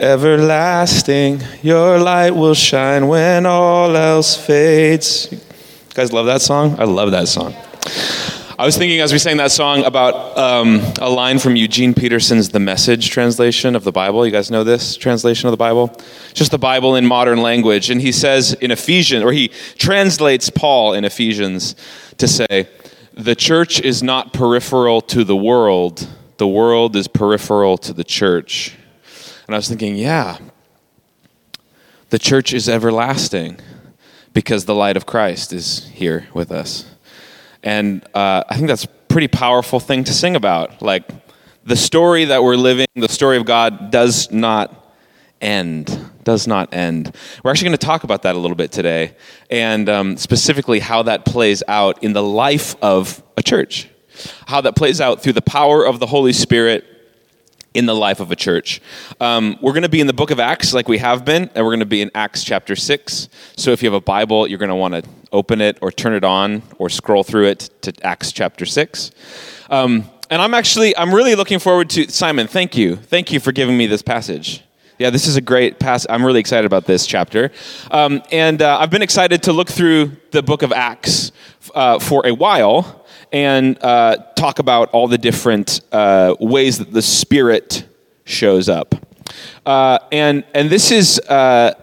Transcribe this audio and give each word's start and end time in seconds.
Everlasting, 0.00 1.42
your 1.62 1.98
light 1.98 2.30
will 2.30 2.54
shine 2.54 3.06
when 3.06 3.44
all 3.44 3.94
else 3.94 4.34
fades. 4.34 5.30
You 5.30 5.38
guys 5.92 6.10
love 6.10 6.24
that 6.24 6.40
song? 6.40 6.76
I 6.78 6.84
love 6.84 7.10
that 7.10 7.28
song. 7.28 7.54
I 8.58 8.64
was 8.64 8.78
thinking 8.78 9.00
as 9.00 9.12
we 9.12 9.18
sang 9.18 9.36
that 9.36 9.50
song 9.50 9.84
about 9.84 10.38
um, 10.38 10.80
a 11.02 11.10
line 11.10 11.38
from 11.38 11.54
Eugene 11.54 11.92
Peterson's 11.92 12.48
The 12.48 12.60
Message 12.60 13.10
translation 13.10 13.76
of 13.76 13.84
the 13.84 13.92
Bible. 13.92 14.24
You 14.24 14.32
guys 14.32 14.50
know 14.50 14.64
this 14.64 14.96
translation 14.96 15.48
of 15.48 15.50
the 15.50 15.58
Bible? 15.58 15.94
Just 16.32 16.50
the 16.50 16.58
Bible 16.58 16.96
in 16.96 17.04
modern 17.04 17.42
language. 17.42 17.90
And 17.90 18.00
he 18.00 18.10
says 18.10 18.54
in 18.54 18.70
Ephesians, 18.70 19.22
or 19.22 19.32
he 19.32 19.48
translates 19.76 20.48
Paul 20.48 20.94
in 20.94 21.04
Ephesians 21.04 21.76
to 22.16 22.26
say, 22.26 22.68
The 23.12 23.34
church 23.34 23.82
is 23.82 24.02
not 24.02 24.32
peripheral 24.32 25.02
to 25.02 25.24
the 25.24 25.36
world, 25.36 26.08
the 26.38 26.48
world 26.48 26.96
is 26.96 27.06
peripheral 27.06 27.76
to 27.76 27.92
the 27.92 28.04
church. 28.04 28.78
And 29.50 29.56
I 29.56 29.58
was 29.58 29.68
thinking, 29.68 29.96
yeah, 29.96 30.38
the 32.10 32.20
church 32.20 32.54
is 32.54 32.68
everlasting 32.68 33.58
because 34.32 34.64
the 34.64 34.76
light 34.76 34.96
of 34.96 35.06
Christ 35.06 35.52
is 35.52 35.88
here 35.88 36.28
with 36.32 36.52
us. 36.52 36.88
And 37.64 38.04
uh, 38.14 38.44
I 38.48 38.54
think 38.54 38.68
that's 38.68 38.84
a 38.84 38.88
pretty 39.08 39.26
powerful 39.26 39.80
thing 39.80 40.04
to 40.04 40.12
sing 40.12 40.36
about. 40.36 40.82
Like, 40.82 41.02
the 41.64 41.74
story 41.74 42.26
that 42.26 42.44
we're 42.44 42.54
living, 42.54 42.86
the 42.94 43.08
story 43.08 43.38
of 43.38 43.44
God, 43.44 43.90
does 43.90 44.30
not 44.30 44.94
end. 45.40 45.98
Does 46.22 46.46
not 46.46 46.72
end. 46.72 47.12
We're 47.42 47.50
actually 47.50 47.70
going 47.70 47.78
to 47.78 47.86
talk 47.86 48.04
about 48.04 48.22
that 48.22 48.36
a 48.36 48.38
little 48.38 48.56
bit 48.56 48.70
today, 48.70 49.16
and 49.50 49.88
um, 49.88 50.16
specifically 50.16 50.78
how 50.78 51.02
that 51.02 51.24
plays 51.24 51.64
out 51.66 52.04
in 52.04 52.12
the 52.12 52.22
life 52.22 52.76
of 52.80 53.20
a 53.36 53.42
church. 53.42 53.88
How 54.46 54.60
that 54.60 54.76
plays 54.76 55.00
out 55.00 55.24
through 55.24 55.32
the 55.32 55.42
power 55.42 55.84
of 55.84 55.98
the 55.98 56.06
Holy 56.06 56.32
Spirit 56.32 56.84
in 57.74 57.86
the 57.86 57.94
life 57.94 58.20
of 58.20 58.32
a 58.32 58.36
church. 58.36 58.80
Um, 59.20 59.56
we're 59.60 59.72
going 59.72 59.84
to 59.84 59.88
be 59.88 60.00
in 60.00 60.06
the 60.06 60.12
book 60.12 60.30
of 60.30 60.40
Acts 60.40 60.72
like 60.72 60.88
we 60.88 60.98
have 60.98 61.24
been, 61.24 61.50
and 61.54 61.64
we're 61.64 61.70
going 61.70 61.80
to 61.80 61.86
be 61.86 62.02
in 62.02 62.10
Acts 62.14 62.42
chapter 62.42 62.74
6. 62.74 63.28
So 63.56 63.70
if 63.70 63.82
you 63.82 63.88
have 63.88 63.94
a 63.94 64.00
Bible, 64.00 64.46
you're 64.46 64.58
going 64.58 64.70
to 64.70 64.74
want 64.74 64.94
to 64.94 65.02
open 65.32 65.60
it 65.60 65.78
or 65.80 65.92
turn 65.92 66.14
it 66.14 66.24
on 66.24 66.62
or 66.78 66.88
scroll 66.88 67.22
through 67.22 67.46
it 67.46 67.70
to 67.82 67.92
Acts 68.02 68.32
chapter 68.32 68.66
6. 68.66 69.12
Um, 69.70 70.10
and 70.30 70.42
I'm 70.42 70.54
actually, 70.54 70.96
I'm 70.96 71.14
really 71.14 71.34
looking 71.34 71.58
forward 71.58 71.90
to, 71.90 72.10
Simon, 72.10 72.46
thank 72.46 72.76
you. 72.76 72.96
Thank 72.96 73.32
you 73.32 73.40
for 73.40 73.52
giving 73.52 73.76
me 73.76 73.86
this 73.86 74.02
passage. 74.02 74.64
Yeah, 74.98 75.10
this 75.10 75.26
is 75.26 75.36
a 75.36 75.40
great 75.40 75.78
pass. 75.78 76.06
I'm 76.10 76.24
really 76.24 76.40
excited 76.40 76.66
about 76.66 76.84
this 76.84 77.06
chapter. 77.06 77.52
Um, 77.90 78.22
and 78.30 78.60
uh, 78.60 78.78
I've 78.78 78.90
been 78.90 79.02
excited 79.02 79.44
to 79.44 79.52
look 79.52 79.70
through 79.70 80.16
the 80.30 80.42
book 80.42 80.62
of 80.62 80.72
Acts 80.72 81.32
uh, 81.74 81.98
for 81.98 82.26
a 82.26 82.34
while 82.34 82.99
and 83.32 83.82
uh, 83.82 84.16
talk 84.36 84.58
about 84.58 84.90
all 84.90 85.08
the 85.08 85.18
different 85.18 85.80
uh, 85.92 86.34
ways 86.40 86.78
that 86.78 86.92
the 86.92 87.02
Spirit 87.02 87.86
shows 88.24 88.68
up. 88.68 88.94
Uh, 89.64 89.98
and 90.10 90.44
and 90.54 90.70
this 90.70 90.90
is 90.90 91.20
uh, 91.20 91.74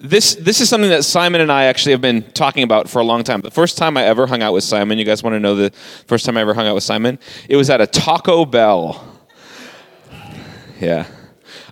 this 0.00 0.34
this 0.34 0.60
is 0.60 0.68
something 0.68 0.90
that 0.90 1.04
Simon 1.04 1.40
and 1.40 1.52
I 1.52 1.64
actually 1.64 1.92
have 1.92 2.00
been 2.00 2.22
talking 2.32 2.64
about 2.64 2.88
for 2.88 2.98
a 2.98 3.04
long 3.04 3.22
time. 3.22 3.40
The 3.40 3.50
first 3.50 3.78
time 3.78 3.96
I 3.96 4.04
ever 4.04 4.26
hung 4.26 4.42
out 4.42 4.52
with 4.52 4.64
Simon, 4.64 4.98
you 4.98 5.04
guys 5.04 5.22
want 5.22 5.34
to 5.34 5.40
know 5.40 5.54
the 5.54 5.70
first 6.06 6.26
time 6.26 6.36
I 6.36 6.40
ever 6.40 6.54
hung 6.54 6.66
out 6.66 6.74
with 6.74 6.84
Simon? 6.84 7.18
It 7.48 7.56
was 7.56 7.70
at 7.70 7.80
a 7.80 7.86
Taco 7.86 8.44
Bell. 8.44 9.08
Yeah. 10.80 11.06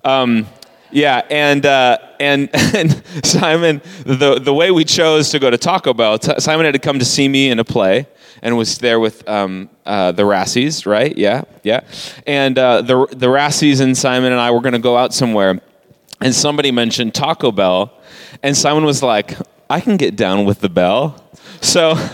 Um, 0.04 0.46
yeah, 0.92 1.22
and 1.30 1.66
uh, 1.66 1.98
and 2.18 2.48
and 2.54 3.02
Simon, 3.24 3.82
the 4.04 4.38
the 4.38 4.54
way 4.54 4.70
we 4.70 4.84
chose 4.84 5.30
to 5.30 5.38
go 5.38 5.50
to 5.50 5.58
Taco 5.58 5.94
Bell, 5.94 6.18
t- 6.18 6.38
Simon 6.38 6.66
had 6.66 6.72
to 6.72 6.78
come 6.78 6.98
to 6.98 7.04
see 7.04 7.28
me 7.28 7.50
in 7.50 7.58
a 7.58 7.64
play, 7.64 8.06
and 8.42 8.56
was 8.56 8.78
there 8.78 9.00
with 9.00 9.28
um, 9.28 9.68
uh, 9.86 10.12
the 10.12 10.22
Rassies, 10.22 10.86
right? 10.86 11.16
Yeah, 11.16 11.42
yeah. 11.62 11.80
And 12.26 12.58
uh, 12.58 12.82
the 12.82 13.06
the 13.06 13.26
Rassies 13.26 13.80
and 13.80 13.96
Simon 13.96 14.32
and 14.32 14.40
I 14.40 14.50
were 14.50 14.60
going 14.60 14.72
to 14.72 14.78
go 14.78 14.96
out 14.96 15.12
somewhere, 15.14 15.60
and 16.20 16.34
somebody 16.34 16.70
mentioned 16.70 17.14
Taco 17.14 17.52
Bell, 17.52 17.92
and 18.42 18.56
Simon 18.56 18.84
was 18.84 19.02
like, 19.02 19.36
"I 19.68 19.80
can 19.80 19.96
get 19.96 20.16
down 20.16 20.44
with 20.44 20.60
the 20.60 20.70
bell," 20.70 21.24
so. 21.60 21.94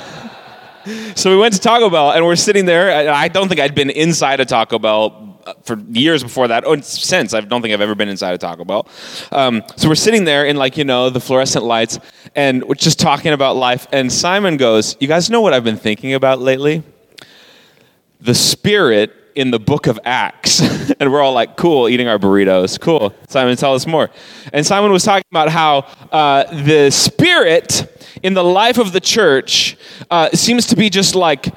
So 1.16 1.30
we 1.30 1.36
went 1.36 1.52
to 1.54 1.58
Taco 1.58 1.90
Bell 1.90 2.12
and 2.12 2.24
we're 2.24 2.36
sitting 2.36 2.64
there. 2.64 3.10
I 3.10 3.26
don't 3.26 3.48
think 3.48 3.60
I'd 3.60 3.74
been 3.74 3.90
inside 3.90 4.38
a 4.38 4.44
Taco 4.44 4.78
Bell 4.78 5.25
for 5.62 5.78
years 5.90 6.22
before 6.22 6.48
that. 6.48 6.64
Oh, 6.66 6.80
since 6.80 7.34
I 7.34 7.40
don't 7.40 7.62
think 7.62 7.74
I've 7.74 7.80
ever 7.80 7.94
been 7.94 8.08
inside 8.08 8.32
a 8.34 8.38
Taco 8.38 8.64
Bell. 8.64 8.88
Um, 9.32 9.62
so 9.76 9.88
we're 9.88 9.94
sitting 9.94 10.24
there 10.24 10.46
in 10.46 10.56
like 10.56 10.76
you 10.76 10.84
know 10.84 11.10
the 11.10 11.20
fluorescent 11.20 11.64
lights, 11.64 11.98
and 12.34 12.64
we're 12.64 12.74
just 12.74 12.98
talking 12.98 13.32
about 13.32 13.56
life. 13.56 13.86
And 13.92 14.12
Simon 14.12 14.56
goes, 14.56 14.96
"You 15.00 15.08
guys 15.08 15.30
know 15.30 15.40
what 15.40 15.52
I've 15.52 15.64
been 15.64 15.76
thinking 15.76 16.14
about 16.14 16.40
lately? 16.40 16.82
The 18.20 18.34
Spirit 18.34 19.12
in 19.36 19.50
the 19.50 19.60
book 19.60 19.86
of 19.86 20.00
Acts. 20.04 20.60
and 21.00 21.12
we're 21.12 21.20
all 21.20 21.34
like, 21.34 21.56
cool, 21.56 21.88
eating 21.88 22.08
our 22.08 22.18
burritos. 22.18 22.80
Cool. 22.80 23.14
Simon, 23.28 23.54
tell 23.56 23.74
us 23.74 23.86
more. 23.86 24.10
And 24.52 24.66
Simon 24.66 24.90
was 24.90 25.04
talking 25.04 25.26
about 25.30 25.50
how 25.50 25.86
uh, 26.10 26.44
the 26.64 26.90
Spirit 26.90 27.86
in 28.22 28.34
the 28.34 28.42
life 28.42 28.78
of 28.78 28.92
the 28.92 29.00
church 29.00 29.76
uh, 30.10 30.30
seems 30.30 30.66
to 30.68 30.76
be 30.76 30.88
just 30.88 31.14
like 31.14 31.54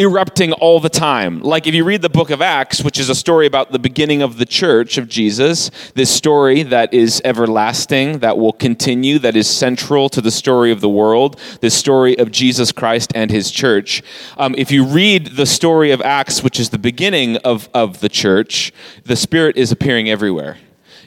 erupting 0.00 0.52
all 0.54 0.80
the 0.80 0.88
time. 0.88 1.40
Like 1.40 1.66
if 1.66 1.74
you 1.74 1.84
read 1.84 2.00
the 2.00 2.08
book 2.08 2.30
of 2.30 2.40
Acts, 2.40 2.82
which 2.82 2.98
is 2.98 3.10
a 3.10 3.14
story 3.14 3.46
about 3.46 3.70
the 3.70 3.78
beginning 3.78 4.22
of 4.22 4.38
the 4.38 4.46
church 4.46 4.96
of 4.96 5.08
Jesus, 5.08 5.70
this 5.94 6.10
story 6.10 6.62
that 6.62 6.94
is 6.94 7.20
everlasting, 7.24 8.20
that 8.20 8.38
will 8.38 8.54
continue, 8.54 9.18
that 9.18 9.36
is 9.36 9.48
central 9.48 10.08
to 10.08 10.20
the 10.20 10.30
story 10.30 10.72
of 10.72 10.80
the 10.80 10.88
world, 10.88 11.38
this 11.60 11.74
story 11.74 12.18
of 12.18 12.32
Jesus 12.32 12.72
Christ 12.72 13.12
and 13.14 13.30
his 13.30 13.50
church. 13.50 14.02
Um, 14.38 14.54
if 14.56 14.70
you 14.70 14.84
read 14.84 15.36
the 15.36 15.46
story 15.46 15.90
of 15.90 16.00
Acts, 16.00 16.42
which 16.42 16.58
is 16.58 16.70
the 16.70 16.78
beginning 16.78 17.36
of, 17.38 17.68
of 17.74 18.00
the 18.00 18.08
church, 18.08 18.72
the 19.04 19.16
Spirit 19.16 19.56
is 19.58 19.70
appearing 19.70 20.08
everywhere 20.08 20.56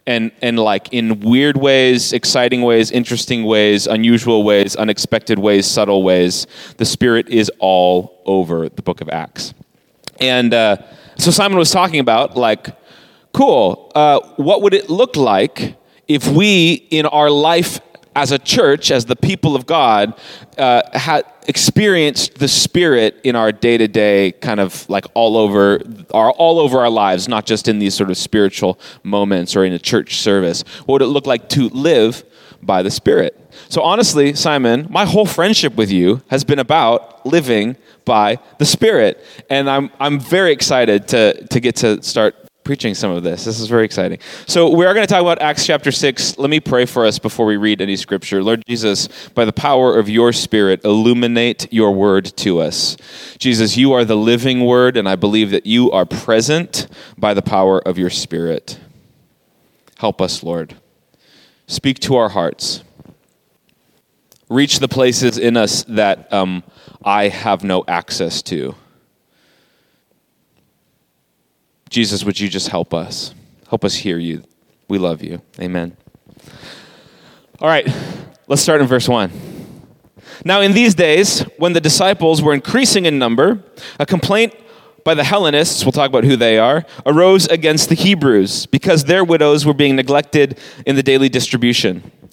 and 0.06 0.32
and 0.42 0.60
like 0.60 0.92
in 0.92 1.20
weird 1.20 1.58
ways, 1.58 2.14
exciting 2.14 2.62
ways, 2.62 2.92
interesting 2.92 3.46
ways, 3.46 3.88
unusual 3.88 4.44
ways, 4.44 4.76
unexpected 4.76 5.40
ways, 5.40 5.66
subtle 5.66 6.04
ways. 6.04 6.48
The 6.78 6.86
Spirit 6.86 7.30
is 7.30 7.52
all 7.60 8.22
over 8.26 8.70
the 8.70 8.82
Book 8.82 9.02
of 9.02 9.10
Acts, 9.10 9.54
and 10.20 10.54
uh, 10.54 10.78
so 11.18 11.32
Simon 11.32 11.58
was 11.58 11.72
talking 11.72 12.00
about 12.00 12.36
like, 12.36 12.68
cool. 13.34 13.92
Uh, 13.96 14.20
what 14.36 14.62
would 14.62 14.74
it 14.74 14.90
look 14.90 15.16
like 15.16 15.76
if 16.08 16.28
we 16.28 16.74
in 16.90 17.06
our 17.06 17.30
life 17.30 17.80
as 18.16 18.32
a 18.32 18.40
church, 18.40 18.92
as 18.92 19.06
the 19.06 19.16
people 19.16 19.56
of 19.56 19.66
God, 19.66 20.14
uh, 20.58 20.82
had 20.98 21.26
experienced 21.48 22.36
the 22.36 22.48
Spirit 22.48 23.20
in 23.24 23.36
our 23.36 23.52
day 23.52 23.78
to 23.78 23.88
day, 23.88 24.32
kind 24.34 24.60
of 24.60 24.88
like 24.90 25.06
all 25.14 25.36
over 25.38 25.82
our 26.14 26.32
all 26.32 26.60
over 26.60 26.80
our 26.80 26.90
lives, 26.90 27.28
not 27.28 27.46
just 27.46 27.68
in 27.68 27.80
these 27.80 27.94
sort 27.94 28.10
of 28.10 28.18
spiritual 28.18 28.80
moments 29.04 29.56
or 29.56 29.66
in 29.66 29.74
a 29.74 29.80
church 29.80 30.18
service. 30.18 30.64
What 30.86 30.94
would 30.94 31.02
it 31.02 31.08
look 31.08 31.26
like 31.26 31.50
to 31.50 31.70
live 31.70 32.24
by 32.62 32.84
the 32.84 32.92
Spirit? 32.92 33.40
So 33.70 33.82
honestly, 33.82 34.34
Simon, 34.34 34.88
my 34.90 35.06
whole 35.06 35.26
friendship 35.26 35.76
with 35.76 35.92
you 35.92 36.22
has 36.30 36.44
been 36.44 36.60
about 36.60 37.26
living 37.26 37.76
by 38.06 38.40
the 38.60 38.66
Spirit, 38.66 39.24
and 39.50 39.70
I'm 39.70 39.92
I'm 40.00 40.20
very 40.20 40.52
excited 40.52 41.08
to 41.10 41.48
to 41.48 41.60
get 41.60 41.78
to 41.78 42.02
start 42.04 42.36
preaching 42.64 42.96
some 42.96 43.12
of 43.12 43.24
this. 43.24 43.46
This 43.46 43.60
is 43.60 43.68
very 43.68 43.86
exciting. 43.86 44.20
So, 44.48 44.70
we 44.70 44.86
are 44.86 44.94
going 44.94 45.06
to 45.06 45.12
talk 45.12 45.22
about 45.22 45.42
Acts 45.42 45.66
chapter 45.66 45.92
6. 45.92 46.38
Let 46.38 46.50
me 46.50 46.60
pray 46.60 46.86
for 46.86 47.06
us 47.06 47.20
before 47.20 47.46
we 47.46 47.58
read 47.58 47.82
any 47.82 47.96
scripture. 47.96 48.44
Lord 48.44 48.64
Jesus, 48.68 49.10
by 49.30 49.46
the 49.46 49.54
power 49.54 49.98
of 49.98 50.10
your 50.10 50.34
Spirit, 50.34 50.84
illuminate 50.84 51.72
your 51.72 51.92
word 51.92 52.26
to 52.38 52.60
us. 52.60 52.98
Jesus, 53.38 53.78
you 53.78 53.94
are 53.94 54.06
the 54.06 54.18
living 54.18 54.66
word, 54.66 54.98
and 54.98 55.08
I 55.08 55.16
believe 55.16 55.52
that 55.52 55.66
you 55.66 55.92
are 55.92 56.06
present 56.06 56.88
by 57.18 57.34
the 57.34 57.42
power 57.42 57.80
of 57.80 57.98
your 57.98 58.10
Spirit. 58.10 58.80
Help 59.98 60.22
us, 60.22 60.44
Lord. 60.44 60.76
Speak 61.68 62.00
to 62.00 62.16
our 62.16 62.30
hearts. 62.30 62.84
Reach 64.50 64.80
the 64.80 64.88
places 64.88 65.38
in 65.38 65.58
us 65.58 65.84
that 65.86 66.32
um, 66.32 66.64
I 67.04 67.30
have 67.30 67.64
no 67.64 67.84
access 67.88 68.42
to. 68.44 68.76
Jesus, 71.94 72.24
would 72.24 72.40
you 72.40 72.50
just 72.50 72.70
help 72.70 72.92
us? 72.92 73.36
Help 73.70 73.86
us 73.86 73.94
hear 73.94 74.18
you. 74.18 74.44
We 74.88 74.98
love 74.98 75.22
you. 75.22 75.44
Amen. 75.60 75.96
All 77.60 77.68
right, 77.68 77.88
let's 78.48 78.64
start 78.64 78.82
in 78.82 78.88
verse 78.88 79.08
1. 79.08 79.32
Now, 80.44 80.62
in 80.62 80.74
these 80.74 80.96
days, 80.96 81.42
when 81.60 81.74
the 81.74 81.80
disciples 81.80 82.42
were 82.42 82.56
increasing 82.56 83.06
in 83.06 83.20
number, 83.20 83.64
a 84.00 84.08
complaint 84.08 84.56
by 85.04 85.14
the 85.14 85.24
Hellenists, 85.24 85.86
we'll 85.86 85.92
talk 85.92 86.10
about 86.10 86.24
who 86.24 86.36
they 86.36 86.58
are, 86.58 86.84
arose 87.06 87.46
against 87.46 87.90
the 87.90 87.96
Hebrews 87.96 88.66
because 88.66 89.04
their 89.04 89.24
widows 89.24 89.64
were 89.64 89.76
being 89.76 89.96
neglected 89.96 90.58
in 90.88 90.96
the 90.96 91.04
daily 91.04 91.30
distribution. 91.30 92.12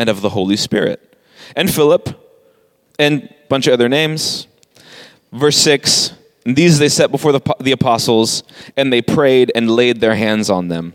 and 0.00 0.08
of 0.08 0.22
the 0.22 0.30
Holy 0.30 0.56
Spirit, 0.56 1.14
and 1.54 1.72
Philip, 1.72 2.08
and 2.98 3.24
a 3.24 3.48
bunch 3.50 3.66
of 3.66 3.74
other 3.74 3.86
names. 3.86 4.46
Verse 5.30 5.58
6 5.58 6.14
These 6.46 6.78
they 6.78 6.88
set 6.88 7.10
before 7.10 7.32
the, 7.32 7.54
the 7.60 7.72
apostles, 7.72 8.42
and 8.78 8.90
they 8.90 9.02
prayed 9.02 9.52
and 9.54 9.70
laid 9.70 10.00
their 10.00 10.14
hands 10.14 10.48
on 10.48 10.68
them. 10.68 10.94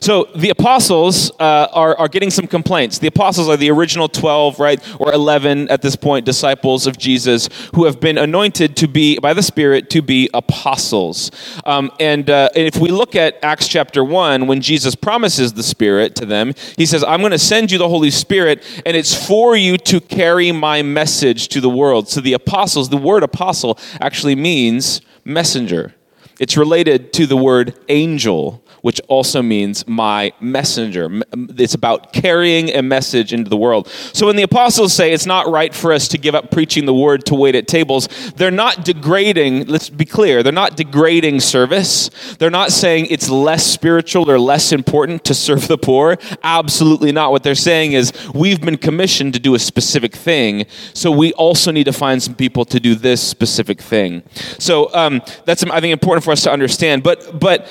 So 0.00 0.28
the 0.34 0.50
apostles 0.50 1.30
uh, 1.38 1.68
are, 1.72 1.96
are 1.98 2.08
getting 2.08 2.30
some 2.30 2.46
complaints. 2.46 2.98
The 2.98 3.08
apostles 3.08 3.48
are 3.48 3.56
the 3.56 3.70
original 3.70 4.08
12, 4.08 4.58
right, 4.58 5.00
or 5.00 5.12
11 5.12 5.68
at 5.68 5.82
this 5.82 5.96
point, 5.96 6.24
disciples 6.24 6.86
of 6.86 6.98
Jesus 6.98 7.48
who 7.74 7.84
have 7.84 8.00
been 8.00 8.18
anointed 8.18 8.76
to 8.76 8.88
be, 8.88 9.18
by 9.18 9.34
the 9.34 9.42
Spirit, 9.42 9.90
to 9.90 10.02
be 10.02 10.30
apostles. 10.32 11.30
Um, 11.64 11.90
and, 12.00 12.28
uh, 12.30 12.48
and 12.54 12.66
if 12.66 12.76
we 12.76 12.90
look 12.90 13.14
at 13.14 13.42
Acts 13.42 13.68
chapter 13.68 14.04
1, 14.04 14.46
when 14.46 14.60
Jesus 14.60 14.94
promises 14.94 15.52
the 15.52 15.62
Spirit 15.62 16.14
to 16.16 16.26
them, 16.26 16.52
he 16.76 16.86
says, 16.86 17.04
I'm 17.04 17.20
going 17.20 17.32
to 17.32 17.38
send 17.38 17.70
you 17.70 17.78
the 17.78 17.88
Holy 17.88 18.10
Spirit, 18.10 18.62
and 18.86 18.96
it's 18.96 19.26
for 19.26 19.56
you 19.56 19.76
to 19.78 20.00
carry 20.00 20.52
my 20.52 20.82
message 20.82 21.48
to 21.48 21.60
the 21.60 21.70
world. 21.70 22.08
So 22.08 22.20
the 22.20 22.32
apostles, 22.32 22.88
the 22.88 22.96
word 22.96 23.22
apostle 23.22 23.78
actually 24.00 24.36
means 24.36 25.00
messenger. 25.24 25.94
It's 26.38 26.56
related 26.56 27.12
to 27.14 27.26
the 27.26 27.36
word 27.36 27.78
angel 27.88 28.62
which 28.86 29.00
also 29.08 29.42
means 29.42 29.84
my 29.88 30.32
messenger. 30.38 31.10
It's 31.58 31.74
about 31.74 32.12
carrying 32.12 32.72
a 32.72 32.82
message 32.82 33.32
into 33.32 33.50
the 33.50 33.56
world. 33.56 33.88
So 34.12 34.26
when 34.26 34.36
the 34.36 34.44
apostles 34.44 34.92
say 34.92 35.12
it's 35.12 35.26
not 35.26 35.48
right 35.48 35.74
for 35.74 35.92
us 35.92 36.06
to 36.06 36.18
give 36.18 36.36
up 36.36 36.52
preaching 36.52 36.86
the 36.86 36.94
word 36.94 37.26
to 37.26 37.34
wait 37.34 37.56
at 37.56 37.66
tables, 37.66 38.06
they're 38.36 38.52
not 38.52 38.84
degrading, 38.84 39.66
let's 39.66 39.90
be 39.90 40.04
clear, 40.04 40.44
they're 40.44 40.52
not 40.52 40.76
degrading 40.76 41.40
service. 41.40 42.10
They're 42.38 42.48
not 42.48 42.70
saying 42.70 43.08
it's 43.10 43.28
less 43.28 43.66
spiritual 43.66 44.30
or 44.30 44.38
less 44.38 44.70
important 44.70 45.24
to 45.24 45.34
serve 45.34 45.66
the 45.66 45.78
poor. 45.78 46.16
Absolutely 46.44 47.10
not. 47.10 47.32
What 47.32 47.42
they're 47.42 47.56
saying 47.56 47.94
is 47.94 48.12
we've 48.32 48.60
been 48.60 48.78
commissioned 48.78 49.34
to 49.34 49.40
do 49.40 49.56
a 49.56 49.58
specific 49.58 50.14
thing, 50.14 50.64
so 50.94 51.10
we 51.10 51.32
also 51.32 51.72
need 51.72 51.86
to 51.86 51.92
find 51.92 52.22
some 52.22 52.36
people 52.36 52.64
to 52.66 52.78
do 52.78 52.94
this 52.94 53.20
specific 53.20 53.80
thing. 53.80 54.22
So 54.60 54.94
um, 54.94 55.22
that's, 55.44 55.64
I 55.64 55.80
think, 55.80 55.92
important 55.92 56.22
for 56.22 56.30
us 56.30 56.44
to 56.44 56.52
understand. 56.52 57.02
But, 57.02 57.40
but, 57.40 57.68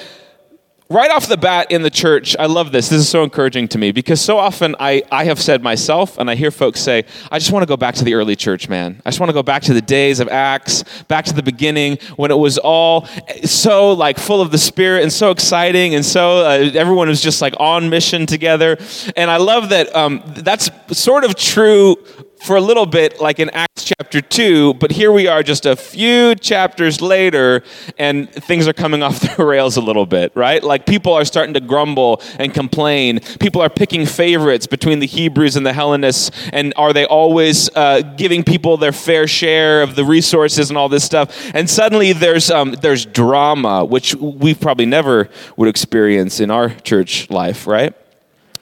right 0.89 1.09
off 1.09 1.27
the 1.27 1.37
bat 1.37 1.71
in 1.71 1.81
the 1.81 1.89
church, 1.89 2.35
I 2.37 2.45
love 2.45 2.71
this. 2.71 2.89
This 2.89 2.99
is 2.99 3.09
so 3.09 3.23
encouraging 3.23 3.67
to 3.69 3.77
me 3.77 3.91
because 3.91 4.21
so 4.21 4.37
often 4.37 4.75
I, 4.79 5.03
I 5.11 5.25
have 5.25 5.41
said 5.41 5.63
myself, 5.63 6.17
and 6.17 6.29
I 6.29 6.35
hear 6.35 6.51
folks 6.51 6.79
say, 6.79 7.05
I 7.31 7.39
just 7.39 7.51
want 7.51 7.63
to 7.63 7.67
go 7.67 7.77
back 7.77 7.95
to 7.95 8.03
the 8.03 8.13
early 8.13 8.35
church, 8.35 8.69
man. 8.69 9.01
I 9.05 9.09
just 9.09 9.19
want 9.19 9.29
to 9.29 9.33
go 9.33 9.43
back 9.43 9.63
to 9.63 9.73
the 9.73 9.81
days 9.81 10.19
of 10.19 10.27
Acts, 10.29 10.83
back 11.07 11.25
to 11.25 11.33
the 11.33 11.43
beginning 11.43 11.97
when 12.15 12.31
it 12.31 12.37
was 12.37 12.57
all 12.57 13.07
so 13.43 13.93
like 13.93 14.19
full 14.19 14.41
of 14.41 14.51
the 14.51 14.57
Spirit 14.57 15.03
and 15.03 15.11
so 15.11 15.31
exciting, 15.31 15.95
and 15.95 16.05
so 16.05 16.45
uh, 16.45 16.71
everyone 16.73 17.07
was 17.07 17.21
just 17.21 17.41
like 17.41 17.55
on 17.59 17.89
mission 17.89 18.25
together. 18.25 18.77
And 19.15 19.31
I 19.31 19.37
love 19.37 19.69
that 19.69 19.95
um, 19.95 20.21
that's 20.37 20.69
sort 20.91 21.23
of 21.23 21.35
true 21.35 21.97
for 22.45 22.55
a 22.55 22.61
little 22.61 22.85
bit, 22.85 23.19
like 23.19 23.39
in 23.39 23.49
Acts 23.49 23.85
chapter 23.85 24.21
2, 24.21 24.75
but 24.75 24.91
here 24.91 25.11
we 25.11 25.25
are 25.25 25.41
just 25.41 25.65
a 25.65 25.75
few 25.75 26.35
chapters 26.35 27.01
later, 27.01 27.63
and 27.97 28.29
things 28.31 28.67
are 28.67 28.73
coming 28.73 29.01
off 29.03 29.19
the 29.19 29.43
rails 29.43 29.77
a 29.77 29.81
little 29.81 30.05
bit, 30.05 30.31
right? 30.35 30.63
Like 30.63 30.85
people 30.85 31.11
are 31.13 31.25
starting 31.25 31.55
to 31.55 31.59
grumble 31.59 32.21
and 32.37 32.53
complain. 32.53 33.19
People 33.39 33.61
are 33.61 33.69
picking 33.69 34.05
favorites 34.05 34.67
between 34.67 34.99
the 34.99 35.07
Hebrews 35.07 35.55
and 35.55 35.65
the 35.65 35.73
Hellenists, 35.73 36.29
and 36.53 36.71
are 36.77 36.93
they 36.93 37.05
always 37.05 37.75
uh, 37.75 38.01
giving 38.15 38.43
people 38.43 38.77
their 38.77 38.91
fair 38.91 39.25
share 39.25 39.81
of 39.81 39.95
the 39.95 40.05
resources 40.05 40.69
and 40.69 40.77
all 40.77 40.87
this 40.87 41.03
stuff? 41.03 41.51
And 41.55 41.67
suddenly 41.67 42.13
there's, 42.13 42.51
um, 42.51 42.73
there's 42.73 43.07
drama, 43.07 43.83
which 43.83 44.13
we 44.13 44.53
probably 44.53 44.85
never 44.85 45.29
would 45.57 45.67
experience 45.67 46.39
in 46.39 46.51
our 46.51 46.69
church 46.69 47.27
life, 47.31 47.65
right? 47.65 47.95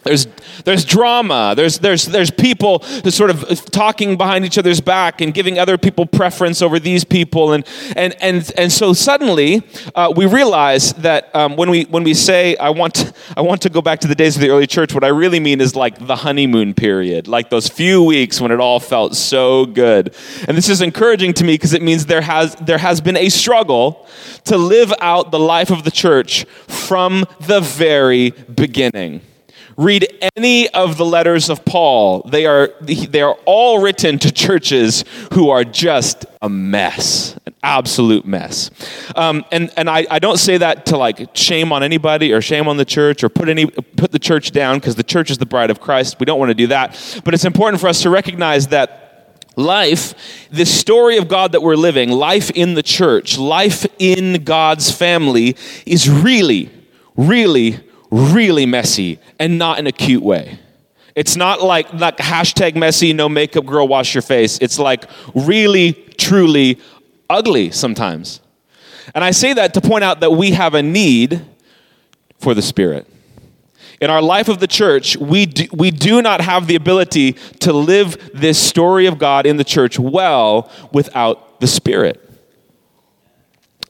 There's, 0.04 0.28
there's 0.66 0.86
drama. 0.86 1.54
There's, 1.56 1.80
there's, 1.80 2.06
there's 2.06 2.32
people 2.32 2.82
sort 2.82 3.30
of 3.30 3.66
talking 3.72 4.18
behind 4.18 4.46
each 4.46 4.58
other's 4.58 4.82
back 4.82 5.22
and 5.22 5.34
giving 5.34 5.60
other 5.60 5.78
people 5.78 6.06
preference 6.06 6.62
over 6.62 6.80
these 6.80 7.04
people. 7.04 7.54
And, 7.54 7.66
and, 7.96 8.16
and, 8.22 8.52
and 8.58 8.72
so 8.72 8.94
suddenly 8.94 9.64
uh, 9.96 10.14
we 10.16 10.26
realize 10.26 10.94
that 10.94 11.34
um, 11.36 11.56
when, 11.56 11.70
we, 11.70 11.86
when 11.86 12.04
we 12.04 12.14
say, 12.14 12.56
I 12.58 12.70
want, 12.70 13.14
I 13.36 13.42
want 13.42 13.62
to 13.64 13.70
go 13.70 13.82
back 13.82 14.00
to 14.02 14.08
the 14.08 14.16
days 14.16 14.36
of 14.36 14.42
the 14.42 14.50
early 14.50 14.68
church, 14.68 14.94
what 14.94 15.04
I 15.04 15.10
really 15.10 15.40
mean 15.40 15.62
is 15.62 15.76
like 15.76 16.06
the 16.06 16.18
honeymoon 16.18 16.74
period, 16.74 17.28
like 17.28 17.50
those 17.50 17.68
few 17.68 18.04
weeks 18.04 18.42
when 18.42 18.52
it 18.52 18.60
all 18.60 18.80
felt 18.80 19.16
so 19.16 19.66
good. 19.66 20.16
And 20.48 20.58
this 20.58 20.70
is 20.70 20.82
encouraging 20.82 21.34
to 21.34 21.44
me 21.44 21.56
because 21.56 21.74
it 21.74 21.82
means 21.82 22.06
there 22.06 22.22
has, 22.22 22.56
there 22.56 22.78
has 22.78 23.02
been 23.02 23.18
a 23.18 23.30
struggle 23.30 24.08
to 24.46 24.58
live 24.58 24.94
out 25.00 25.32
the 25.32 25.40
life 25.40 25.72
of 25.72 25.84
the 25.84 25.92
church 25.92 26.46
from 26.68 27.26
the 27.40 27.62
very 27.62 28.32
beginning. 28.32 29.22
Read 29.78 30.08
any 30.36 30.70
of 30.70 30.98
the 30.98 31.06
letters 31.06 31.50
of 31.50 31.66
Paul. 31.66 32.22
They 32.22 32.46
are, 32.46 32.70
they 32.82 33.22
are 33.22 33.38
all 33.46 33.82
written 33.82 34.20
to 34.20 34.32
churches 34.32 35.04
who 35.34 35.50
are 35.50 35.64
just 35.64 36.26
a 36.42 36.50
mess, 36.50 37.38
an 37.46 37.56
absolute 37.64 38.26
mess. 38.26 38.70
Um, 39.16 39.46
and 39.52 39.72
and 39.78 39.90
I, 39.90 40.06
I 40.12 40.20
don't 40.20 40.38
say 40.38 40.58
that 40.58 40.86
to 40.88 40.98
like 40.98 41.36
shame 41.36 41.72
on 41.72 41.84
anybody 41.84 42.34
or 42.34 42.42
shame 42.42 42.68
on 42.68 42.78
the 42.78 42.86
church 42.86 43.24
or 43.24 43.30
put, 43.30 43.50
any, 43.50 43.66
put 43.66 44.12
the 44.12 44.20
church 44.20 44.52
down 44.52 44.78
because 44.78 44.96
the 44.96 45.04
church 45.04 45.32
is 45.32 45.38
the 45.38 45.46
bride 45.46 45.72
of 45.72 45.80
Christ. 45.80 46.20
We 46.20 46.26
don't 46.26 46.40
want 46.40 46.50
to 46.50 46.56
do 46.56 46.68
that. 46.68 47.22
But 47.24 47.34
it's 47.34 47.46
important 47.46 47.82
for 47.82 47.88
us 47.88 48.02
to 48.04 48.10
recognize 48.10 48.68
that 48.68 49.00
Life, 49.56 50.48
the 50.50 50.66
story 50.66 51.18
of 51.18 51.28
God 51.28 51.52
that 51.52 51.62
we're 51.62 51.76
living, 51.76 52.10
life 52.10 52.50
in 52.50 52.74
the 52.74 52.82
church, 52.82 53.38
life 53.38 53.86
in 54.00 54.44
God's 54.44 54.90
family 54.92 55.56
is 55.86 56.10
really, 56.10 56.72
really, 57.16 57.80
really 58.14 58.68
messy 58.68 59.20
and 59.40 59.58
not 59.58 59.80
in 59.80 59.88
a 59.88 59.92
cute 59.92 60.22
way. 60.22 60.60
It's 61.16 61.36
not 61.36 61.62
like 61.62 61.92
like 61.94 62.18
hashtag 62.18 62.76
messy, 62.76 63.12
no 63.12 63.28
makeup 63.28 63.66
girl, 63.66 63.88
wash 63.88 64.14
your 64.14 64.22
face. 64.22 64.60
It's 64.62 64.78
like 64.78 65.06
really, 65.34 65.94
truly 66.18 66.80
ugly 67.30 67.72
sometimes. 67.72 68.40
And 69.16 69.24
I 69.24 69.32
say 69.32 69.54
that 69.54 69.74
to 69.74 69.82
point 69.82 70.04
out 70.04 70.22
that 70.22 70.32
we 70.32 70.52
have 70.52 70.76
a 70.76 70.84
need 70.84 71.44
for 72.40 72.54
the 72.54 72.62
Spirit. 72.62 73.08
In 74.00 74.10
our 74.10 74.22
life 74.22 74.48
of 74.48 74.60
the 74.60 74.68
church, 74.68 75.18
we 75.18 75.46
do, 75.46 75.68
we 75.72 75.92
do 75.92 76.22
not 76.22 76.42
have 76.42 76.68
the 76.68 76.76
ability 76.76 77.34
to 77.62 77.74
live 77.74 78.32
this 78.34 78.60
story 78.60 79.06
of 79.06 79.18
God 79.18 79.46
in 79.46 79.58
the 79.58 79.64
church 79.64 79.98
well 79.98 80.70
without 80.92 81.60
the 81.60 81.68
Spirit. 81.68 82.23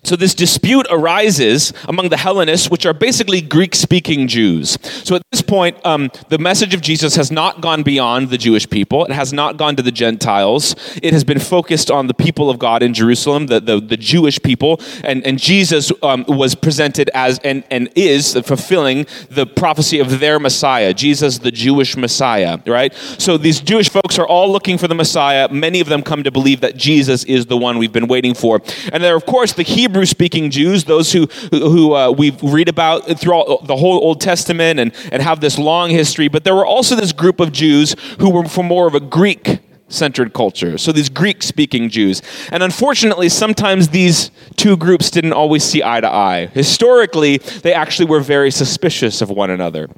So, 0.03 0.17
this 0.17 0.33
dispute 0.33 0.85
arises 0.89 1.71
among 1.87 2.09
the 2.09 2.17
Hellenists, 2.17 2.69
which 2.69 2.85
are 2.85 2.93
basically 2.93 3.39
Greek 3.39 3.73
speaking 3.73 4.27
Jews. 4.27 4.77
So, 5.05 5.15
at 5.15 5.21
this 5.31 5.41
point, 5.41 5.77
um, 5.85 6.11
the 6.27 6.37
message 6.37 6.73
of 6.73 6.81
Jesus 6.81 7.15
has 7.15 7.31
not 7.31 7.61
gone 7.61 7.83
beyond 7.83 8.29
the 8.29 8.37
Jewish 8.37 8.69
people, 8.69 9.05
it 9.05 9.11
has 9.11 9.31
not 9.31 9.55
gone 9.55 9.77
to 9.77 9.81
the 9.81 9.93
Gentiles. 9.93 10.75
It 11.01 11.13
has 11.13 11.23
been 11.23 11.39
focused 11.39 11.89
on 11.89 12.07
the 12.07 12.13
people 12.13 12.49
of 12.49 12.59
God 12.59 12.83
in 12.83 12.93
Jerusalem, 12.93 13.47
the, 13.47 13.61
the, 13.61 13.79
the 13.79 13.95
Jewish 13.95 14.41
people. 14.41 14.81
And, 15.05 15.25
and 15.25 15.39
Jesus 15.39 15.89
um, 16.01 16.25
was 16.27 16.53
presented 16.53 17.09
as 17.13 17.39
and, 17.39 17.63
and 17.71 17.89
is 17.95 18.33
fulfilling 18.33 19.07
the 19.29 19.45
prophecy 19.45 19.99
of 19.99 20.19
their 20.19 20.37
Messiah, 20.37 20.93
Jesus, 20.93 21.37
the 21.37 21.51
Jewish 21.51 21.95
Messiah, 21.95 22.59
right? 22.67 22.93
So, 23.17 23.37
these 23.37 23.61
Jewish 23.61 23.89
folks 23.89 24.19
are 24.19 24.27
all 24.27 24.51
looking 24.51 24.77
for 24.77 24.89
the 24.89 24.95
Messiah. 24.95 25.47
Many 25.49 25.79
of 25.79 25.87
them 25.87 26.03
come 26.03 26.23
to 26.23 26.31
believe 26.31 26.59
that 26.59 26.75
Jesus 26.75 27.23
is 27.23 27.45
the 27.45 27.57
one 27.57 27.77
we've 27.77 27.93
been 27.93 28.07
waiting 28.07 28.33
for. 28.33 28.61
And 28.91 29.01
there, 29.01 29.15
of 29.15 29.25
course, 29.25 29.53
the 29.53 29.63
Hebrew 29.63 29.92
Hebrew 29.93 30.07
speaking 30.07 30.49
Jews, 30.49 30.85
those 30.85 31.11
who, 31.11 31.27
who 31.51 31.93
uh, 31.93 32.09
we 32.09 32.31
read 32.41 32.67
about 32.67 33.19
throughout 33.19 33.67
the 33.67 33.75
whole 33.75 33.99
Old 33.99 34.19
Testament 34.19 34.79
and, 34.79 34.91
and 35.11 35.21
have 35.21 35.39
this 35.39 35.59
long 35.59 35.91
history, 35.91 36.27
but 36.27 36.43
there 36.43 36.55
were 36.55 36.65
also 36.65 36.95
this 36.95 37.13
group 37.13 37.39
of 37.39 37.51
Jews 37.51 37.95
who 38.17 38.31
were 38.31 38.45
from 38.45 38.65
more 38.65 38.87
of 38.87 38.95
a 38.95 38.99
Greek 38.99 39.59
centered 39.89 40.33
culture. 40.33 40.79
So 40.79 40.91
these 40.91 41.09
Greek 41.09 41.43
speaking 41.43 41.89
Jews. 41.89 42.23
And 42.51 42.63
unfortunately, 42.63 43.29
sometimes 43.29 43.89
these 43.89 44.31
two 44.55 44.77
groups 44.77 45.11
didn't 45.11 45.33
always 45.33 45.63
see 45.63 45.83
eye 45.83 46.01
to 46.01 46.09
eye. 46.09 46.47
Historically, 46.47 47.37
they 47.37 47.75
actually 47.75 48.07
were 48.07 48.19
very 48.19 48.49
suspicious 48.49 49.21
of 49.21 49.29
one 49.29 49.51
another. 49.51 49.89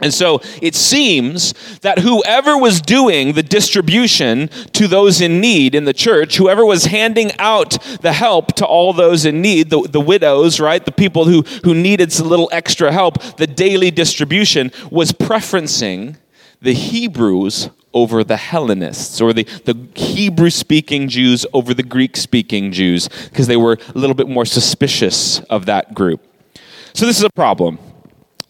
And 0.00 0.14
so 0.14 0.40
it 0.62 0.74
seems 0.74 1.54
that 1.80 1.98
whoever 1.98 2.56
was 2.56 2.80
doing 2.80 3.32
the 3.32 3.42
distribution 3.42 4.48
to 4.72 4.86
those 4.86 5.20
in 5.20 5.40
need 5.40 5.74
in 5.74 5.86
the 5.86 5.92
church, 5.92 6.36
whoever 6.36 6.64
was 6.64 6.84
handing 6.84 7.32
out 7.38 7.78
the 8.00 8.12
help 8.12 8.54
to 8.54 8.66
all 8.66 8.92
those 8.92 9.24
in 9.24 9.42
need, 9.42 9.70
the, 9.70 9.88
the 9.90 10.00
widows, 10.00 10.60
right, 10.60 10.84
the 10.84 10.92
people 10.92 11.24
who, 11.24 11.42
who 11.64 11.74
needed 11.74 12.16
a 12.20 12.24
little 12.24 12.48
extra 12.52 12.92
help, 12.92 13.36
the 13.36 13.46
daily 13.46 13.90
distribution 13.90 14.70
was 14.90 15.10
preferencing 15.10 16.16
the 16.62 16.74
Hebrews 16.74 17.70
over 17.92 18.22
the 18.22 18.36
Hellenists 18.36 19.20
or 19.20 19.32
the, 19.32 19.44
the 19.64 19.76
Hebrew 19.94 20.50
speaking 20.50 21.08
Jews 21.08 21.44
over 21.52 21.74
the 21.74 21.82
Greek 21.82 22.16
speaking 22.16 22.70
Jews 22.70 23.08
because 23.08 23.46
they 23.46 23.56
were 23.56 23.78
a 23.94 23.98
little 23.98 24.14
bit 24.14 24.28
more 24.28 24.44
suspicious 24.44 25.40
of 25.50 25.66
that 25.66 25.94
group. 25.94 26.20
So 26.94 27.06
this 27.06 27.18
is 27.18 27.24
a 27.24 27.30
problem. 27.30 27.78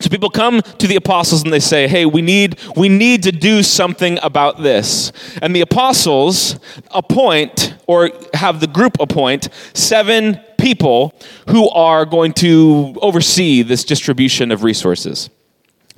So 0.01 0.09
people 0.11 0.31
come 0.31 0.61
to 0.63 0.87
the 0.87 0.97
apostles 0.97 1.43
and 1.43 1.53
they 1.53 1.61
say, 1.61 1.89
"Hey, 1.89 2.07
we 2.07 2.23
need 2.23 2.57
we 2.77 2.89
need 2.89 3.23
to 3.25 3.33
do 3.33 3.63
something 3.63 4.19
about 4.23 4.63
this." 4.63 5.13
And 5.43 5.55
the 5.55 5.61
apostles 5.61 6.57
appoint 6.93 7.75
or 7.87 8.11
have 8.35 8.61
the 8.61 8.69
group 8.69 8.97
appoint 9.01 9.49
seven 9.75 10.41
people 10.57 11.15
who 11.49 11.69
are 11.71 12.05
going 12.05 12.33
to 12.35 12.95
oversee 13.03 13.63
this 13.63 13.85
distribution 13.85 14.53
of 14.53 14.63
resources. 14.63 15.31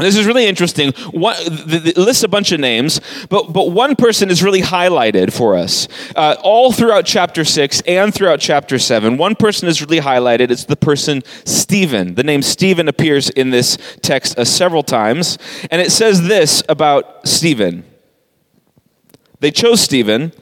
This 0.00 0.16
is 0.16 0.26
really 0.26 0.46
interesting. 0.46 0.92
The 0.92 1.92
lists 1.96 2.22
a 2.22 2.28
bunch 2.28 2.52
of 2.52 2.60
names, 2.60 3.00
but, 3.28 3.52
but 3.52 3.70
one 3.70 3.96
person 3.96 4.30
is 4.30 4.42
really 4.42 4.62
highlighted 4.62 5.32
for 5.32 5.56
us. 5.56 5.88
Uh, 6.14 6.36
all 6.42 6.72
throughout 6.72 7.06
chapter 7.06 7.44
6 7.44 7.82
and 7.86 8.14
throughout 8.14 8.40
chapter 8.40 8.78
7, 8.78 9.16
one 9.16 9.34
person 9.34 9.68
is 9.68 9.80
really 9.80 10.00
highlighted. 10.00 10.50
It's 10.50 10.64
the 10.64 10.76
person 10.76 11.22
Stephen. 11.44 12.14
The 12.14 12.24
name 12.24 12.42
Stephen 12.42 12.88
appears 12.88 13.30
in 13.30 13.50
this 13.50 13.78
text 14.02 14.38
uh, 14.38 14.44
several 14.44 14.82
times. 14.82 15.38
And 15.70 15.80
it 15.80 15.90
says 15.90 16.28
this 16.28 16.62
about 16.68 17.26
Stephen 17.26 17.84
They 19.40 19.50
chose 19.50 19.80
Stephen, 19.80 20.32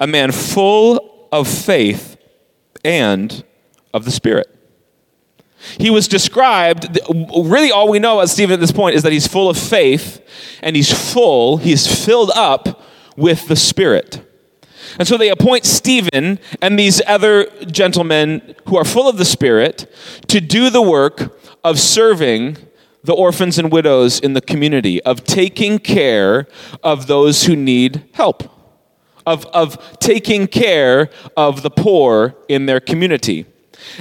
a 0.00 0.06
man 0.06 0.32
full 0.32 1.28
of 1.32 1.48
faith 1.48 2.16
and 2.84 3.44
of 3.92 4.04
the 4.04 4.10
Spirit. 4.10 4.57
He 5.78 5.90
was 5.90 6.08
described, 6.08 6.98
really, 7.36 7.70
all 7.70 7.88
we 7.88 7.98
know 7.98 8.18
about 8.18 8.30
Stephen 8.30 8.54
at 8.54 8.60
this 8.60 8.72
point 8.72 8.96
is 8.96 9.02
that 9.02 9.12
he's 9.12 9.26
full 9.26 9.50
of 9.50 9.58
faith 9.58 10.22
and 10.62 10.74
he's 10.76 10.92
full, 11.12 11.58
he's 11.58 12.04
filled 12.04 12.30
up 12.34 12.82
with 13.16 13.48
the 13.48 13.56
Spirit. 13.56 14.24
And 14.98 15.06
so 15.06 15.16
they 15.16 15.28
appoint 15.28 15.64
Stephen 15.64 16.38
and 16.62 16.78
these 16.78 17.02
other 17.06 17.50
gentlemen 17.66 18.54
who 18.66 18.76
are 18.76 18.84
full 18.84 19.08
of 19.08 19.18
the 19.18 19.24
Spirit 19.24 19.92
to 20.28 20.40
do 20.40 20.70
the 20.70 20.82
work 20.82 21.38
of 21.62 21.78
serving 21.78 22.56
the 23.04 23.14
orphans 23.14 23.58
and 23.58 23.70
widows 23.70 24.18
in 24.20 24.32
the 24.34 24.40
community, 24.40 25.02
of 25.02 25.24
taking 25.24 25.78
care 25.78 26.46
of 26.82 27.06
those 27.06 27.44
who 27.44 27.54
need 27.56 28.04
help, 28.12 28.42
of, 29.24 29.46
of 29.46 29.98
taking 29.98 30.46
care 30.46 31.08
of 31.36 31.62
the 31.62 31.70
poor 31.70 32.34
in 32.48 32.66
their 32.66 32.80
community. 32.80 33.46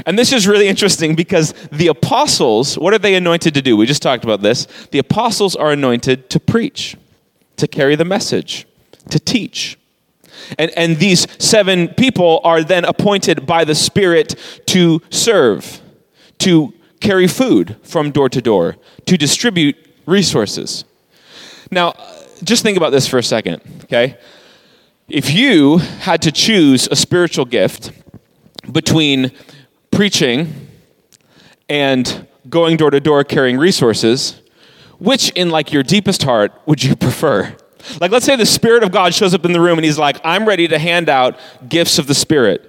And 0.05 0.17
this 0.17 0.31
is 0.31 0.47
really 0.47 0.67
interesting 0.67 1.15
because 1.15 1.53
the 1.71 1.87
apostles, 1.87 2.77
what 2.77 2.93
are 2.93 2.99
they 2.99 3.15
anointed 3.15 3.53
to 3.53 3.61
do? 3.61 3.77
We 3.77 3.85
just 3.85 4.01
talked 4.01 4.23
about 4.23 4.41
this. 4.41 4.67
The 4.91 4.99
apostles 4.99 5.55
are 5.55 5.71
anointed 5.71 6.29
to 6.29 6.39
preach, 6.39 6.95
to 7.57 7.67
carry 7.67 7.95
the 7.95 8.05
message, 8.05 8.67
to 9.09 9.19
teach. 9.19 9.77
And, 10.57 10.71
and 10.77 10.97
these 10.97 11.27
seven 11.43 11.89
people 11.89 12.41
are 12.43 12.63
then 12.63 12.85
appointed 12.85 13.45
by 13.45 13.63
the 13.63 13.75
Spirit 13.75 14.35
to 14.67 15.01
serve, 15.09 15.81
to 16.39 16.73
carry 16.99 17.27
food 17.27 17.77
from 17.83 18.11
door 18.11 18.29
to 18.29 18.41
door, 18.41 18.77
to 19.05 19.17
distribute 19.17 19.75
resources. 20.05 20.85
Now, 21.71 21.93
just 22.43 22.63
think 22.63 22.77
about 22.77 22.91
this 22.91 23.07
for 23.07 23.17
a 23.17 23.23
second, 23.23 23.61
okay? 23.83 24.17
If 25.09 25.33
you 25.33 25.77
had 25.77 26.21
to 26.23 26.31
choose 26.31 26.87
a 26.89 26.95
spiritual 26.95 27.45
gift 27.45 27.91
between 28.71 29.31
preaching 29.97 30.53
and 31.69 32.27
going 32.47 32.77
door 32.77 32.91
to 32.91 32.99
door 32.99 33.23
carrying 33.23 33.57
resources, 33.57 34.39
which 34.99 35.31
in 35.31 35.49
like 35.49 35.73
your 35.73 35.81
deepest 35.81 36.21
heart 36.21 36.51
would 36.67 36.83
you 36.83 36.95
prefer? 37.07 37.57
Like, 37.99 38.11
let's 38.11 38.23
say 38.23 38.35
the 38.35 38.45
Spirit 38.45 38.83
of 38.83 38.91
God 38.91 39.15
shows 39.15 39.33
up 39.33 39.43
in 39.43 39.53
the 39.53 39.59
room 39.59 39.79
and 39.79 39.83
he's 39.83 39.97
like, 39.97 40.19
I'm 40.23 40.47
ready 40.47 40.67
to 40.67 40.77
hand 40.77 41.09
out 41.09 41.39
gifts 41.67 41.97
of 41.97 42.05
the 42.05 42.13
Spirit. 42.13 42.61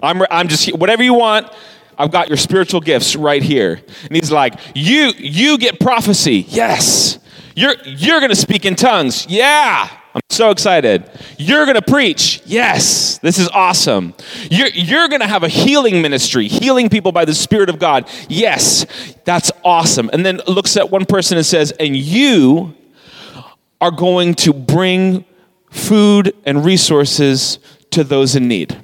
I'm, 0.00 0.22
I'm 0.30 0.46
just, 0.46 0.72
whatever 0.78 1.02
you 1.02 1.12
want, 1.12 1.52
I've 1.98 2.12
got 2.12 2.28
your 2.28 2.36
spiritual 2.36 2.80
gifts 2.80 3.16
right 3.16 3.42
here. 3.42 3.82
And 4.04 4.14
he's 4.14 4.30
like, 4.30 4.54
you, 4.76 5.12
you 5.18 5.58
get 5.58 5.80
prophecy. 5.80 6.46
Yes. 6.46 7.18
You're, 7.56 7.74
you're 7.84 8.20
going 8.20 8.30
to 8.30 8.36
speak 8.36 8.64
in 8.64 8.76
tongues. 8.76 9.26
Yeah. 9.28 9.90
I'm 10.14 10.22
so 10.28 10.50
excited. 10.50 11.08
You're 11.38 11.64
going 11.66 11.76
to 11.76 11.82
preach. 11.82 12.42
Yes, 12.44 13.18
this 13.18 13.38
is 13.38 13.48
awesome. 13.48 14.14
You're, 14.50 14.68
you're 14.68 15.08
going 15.08 15.20
to 15.20 15.26
have 15.26 15.44
a 15.44 15.48
healing 15.48 16.02
ministry, 16.02 16.48
healing 16.48 16.88
people 16.88 17.12
by 17.12 17.24
the 17.24 17.34
Spirit 17.34 17.68
of 17.68 17.78
God. 17.78 18.08
Yes, 18.28 18.86
that's 19.24 19.52
awesome. 19.64 20.10
And 20.12 20.26
then 20.26 20.40
looks 20.48 20.76
at 20.76 20.90
one 20.90 21.06
person 21.06 21.36
and 21.36 21.46
says, 21.46 21.72
and 21.78 21.96
you 21.96 22.74
are 23.80 23.92
going 23.92 24.34
to 24.34 24.52
bring 24.52 25.24
food 25.70 26.34
and 26.44 26.64
resources 26.64 27.60
to 27.90 28.02
those 28.02 28.34
in 28.34 28.48
need. 28.48 28.76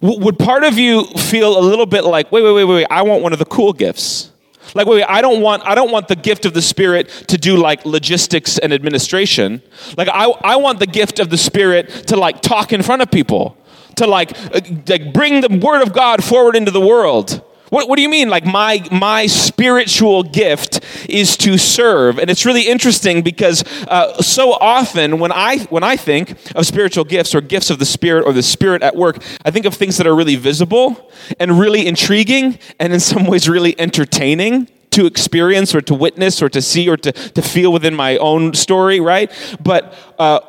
would 0.00 0.38
part 0.38 0.64
of 0.64 0.76
you 0.76 1.04
feel 1.04 1.56
a 1.56 1.62
little 1.62 1.86
bit 1.86 2.04
like, 2.04 2.32
wait, 2.32 2.42
wait, 2.42 2.52
wait, 2.52 2.64
wait, 2.64 2.86
I 2.90 3.02
want 3.02 3.22
one 3.22 3.32
of 3.32 3.38
the 3.38 3.44
cool 3.44 3.72
gifts? 3.72 4.29
Like, 4.74 4.86
wait, 4.86 4.96
wait, 4.96 5.06
I 5.08 5.20
don't 5.20 5.40
want, 5.40 5.64
I 5.66 5.74
don't 5.74 5.90
want 5.90 6.08
the 6.08 6.16
gift 6.16 6.46
of 6.46 6.54
the 6.54 6.62
Spirit 6.62 7.08
to 7.28 7.38
do 7.38 7.56
like 7.56 7.84
logistics 7.84 8.58
and 8.58 8.72
administration. 8.72 9.62
Like, 9.96 10.08
I, 10.08 10.26
I 10.42 10.56
want 10.56 10.78
the 10.78 10.86
gift 10.86 11.18
of 11.18 11.30
the 11.30 11.38
Spirit 11.38 11.88
to 12.08 12.16
like 12.16 12.40
talk 12.40 12.72
in 12.72 12.82
front 12.82 13.02
of 13.02 13.10
people, 13.10 13.56
to 13.96 14.06
like, 14.06 14.32
uh, 14.54 14.60
like 14.88 15.12
bring 15.12 15.40
the 15.40 15.60
Word 15.62 15.82
of 15.82 15.92
God 15.92 16.22
forward 16.22 16.56
into 16.56 16.70
the 16.70 16.80
world. 16.80 17.42
What, 17.70 17.88
what 17.88 17.96
do 17.96 18.02
you 18.02 18.08
mean? 18.08 18.28
Like 18.28 18.44
my 18.44 18.86
my 18.90 19.26
spiritual 19.26 20.24
gift 20.24 20.80
is 21.08 21.36
to 21.38 21.56
serve, 21.56 22.18
and 22.18 22.28
it's 22.28 22.44
really 22.44 22.68
interesting 22.68 23.22
because 23.22 23.64
uh, 23.86 24.20
so 24.20 24.52
often 24.52 25.20
when 25.20 25.30
I 25.32 25.58
when 25.70 25.84
I 25.84 25.96
think 25.96 26.36
of 26.56 26.66
spiritual 26.66 27.04
gifts 27.04 27.34
or 27.34 27.40
gifts 27.40 27.70
of 27.70 27.78
the 27.78 27.84
Spirit 27.84 28.26
or 28.26 28.32
the 28.32 28.42
Spirit 28.42 28.82
at 28.82 28.96
work, 28.96 29.22
I 29.44 29.52
think 29.52 29.66
of 29.66 29.74
things 29.74 29.96
that 29.98 30.06
are 30.06 30.14
really 30.14 30.34
visible 30.34 31.10
and 31.38 31.58
really 31.60 31.86
intriguing, 31.86 32.58
and 32.80 32.92
in 32.92 32.98
some 32.98 33.24
ways 33.24 33.48
really 33.48 33.78
entertaining 33.78 34.68
to 34.90 35.06
experience 35.06 35.72
or 35.72 35.80
to 35.80 35.94
witness 35.94 36.42
or 36.42 36.48
to 36.48 36.60
see 36.60 36.88
or 36.88 36.96
to, 36.96 37.12
to 37.12 37.40
feel 37.42 37.72
within 37.72 37.94
my 37.94 38.16
own 38.16 38.52
story, 38.54 38.98
right? 38.98 39.30
But 39.62 39.94
uh, 40.18 40.40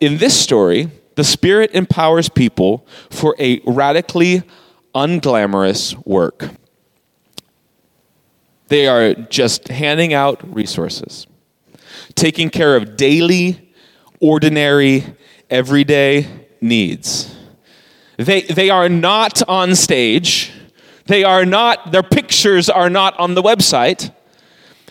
in 0.00 0.16
this 0.16 0.38
story, 0.38 0.90
the 1.16 1.24
Spirit 1.24 1.72
empowers 1.74 2.30
people 2.30 2.86
for 3.10 3.36
a 3.38 3.60
radically 3.66 4.42
unglamorous 4.94 5.94
work. 6.06 6.50
They 8.68 8.86
are 8.86 9.14
just 9.14 9.68
handing 9.68 10.14
out 10.14 10.42
resources, 10.54 11.26
taking 12.14 12.50
care 12.50 12.76
of 12.76 12.96
daily, 12.96 13.72
ordinary, 14.20 15.04
everyday 15.50 16.26
needs. 16.60 17.34
They, 18.16 18.42
they 18.42 18.70
are 18.70 18.88
not 18.88 19.42
on 19.48 19.74
stage. 19.74 20.52
They 21.06 21.24
are 21.24 21.44
not, 21.44 21.92
their 21.92 22.02
pictures 22.02 22.70
are 22.70 22.88
not 22.88 23.18
on 23.18 23.34
the 23.34 23.42
website. 23.42 24.12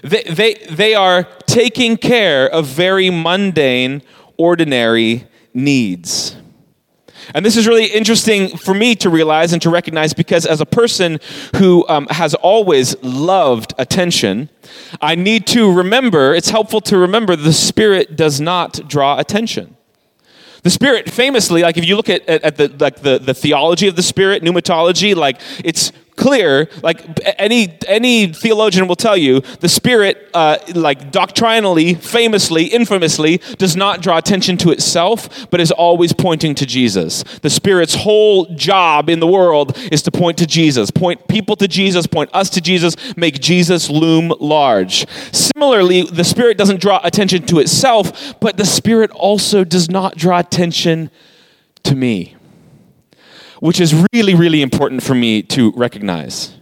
They, 0.04 0.24
they, 0.24 0.54
they 0.70 0.96
are 0.96 1.24
taking 1.48 1.98
care 1.98 2.48
of 2.48 2.68
very 2.68 3.10
mundane, 3.10 4.04
ordinary 4.38 5.28
needs. 5.54 6.36
And 7.34 7.46
this 7.46 7.58
is 7.58 7.68
really 7.68 7.86
interesting 7.86 8.58
for 8.58 8.74
me 8.74 8.96
to 8.96 9.10
realize 9.10 9.54
and 9.54 9.62
to 9.62 9.70
recognize 9.70 10.14
because, 10.14 10.46
as 10.46 10.62
a 10.62 10.66
person 10.66 11.20
who 11.58 11.86
um, 11.88 12.08
has 12.10 12.34
always 12.36 13.02
loved 13.04 13.74
attention, 13.78 14.50
I 15.02 15.16
need 15.16 15.48
to 15.48 15.72
remember, 15.72 16.34
it's 16.34 16.50
helpful 16.50 16.82
to 16.82 16.98
remember 16.98 17.36
the 17.36 17.54
Spirit 17.54 18.16
does 18.16 18.42
not 18.42 18.88
draw 18.88 19.20
attention. 19.20 19.78
The 20.64 20.70
Spirit, 20.70 21.10
famously, 21.10 21.62
like 21.62 21.78
if 21.78 21.86
you 21.86 21.98
look 21.98 22.10
at, 22.10 22.28
at, 22.28 22.44
at 22.44 22.56
the, 22.56 22.70
like 22.80 23.02
the, 23.02 23.20
the 23.20 23.34
theology 23.34 23.88
of 23.88 23.98
the 23.98 24.04
Spirit, 24.04 24.44
pneumatology, 24.44 25.14
like 25.14 25.42
it's 25.64 25.92
clear 26.16 26.70
like 26.82 27.20
any 27.38 27.78
any 27.88 28.28
theologian 28.28 28.88
will 28.88 28.96
tell 28.96 29.18
you 29.18 29.42
the 29.60 29.70
spirit 29.70 30.30
uh, 30.34 30.58
like 30.76 31.12
doctrinally 31.12 31.94
famously 31.94 32.66
infamously 32.66 33.38
does 33.58 33.76
not 33.76 34.02
draw 34.02 34.18
attention 34.18 34.58
to 34.58 34.72
itself 34.72 35.50
but 35.50 35.60
is 35.60 35.72
always 35.72 36.14
pointing 36.14 36.56
to 36.56 36.66
jesus. 36.66 37.24
The 37.42 37.50
spirit's 37.50 37.96
whole 37.96 38.46
job 38.56 39.10
in 39.10 39.20
the 39.20 39.28
world 39.28 39.78
is 39.92 40.02
to 40.04 40.12
point 40.12 40.38
to 40.38 40.46
jesus 40.46 40.92
point 40.92 41.28
people 41.28 41.56
to 41.56 41.68
jesus 41.68 42.08
point 42.08 42.30
us 42.34 42.50
to 42.52 42.62
jesus 42.62 42.96
make 43.18 43.40
jesus 43.40 43.90
loom 43.90 44.34
large. 44.40 45.06
Similarly 45.32 46.04
the 46.04 46.24
spirit 46.24 46.58
doesn't 46.58 46.82
draw 46.82 47.00
attention 47.04 47.46
to 47.48 47.60
itself 47.60 48.40
but 48.40 48.58
the 48.58 48.66
spirit 48.66 49.12
also 49.12 49.64
does 49.64 49.90
not 49.90 50.16
draw 50.16 50.40
attention 50.40 51.10
to 51.84 51.96
me 51.96 52.36
which 53.64 53.80
is 53.80 53.96
really, 54.12 54.36
really 54.36 54.62
important 54.62 55.02
for 55.02 55.16
me 55.16 55.42
to 55.42 55.72
recognize. 55.72 56.54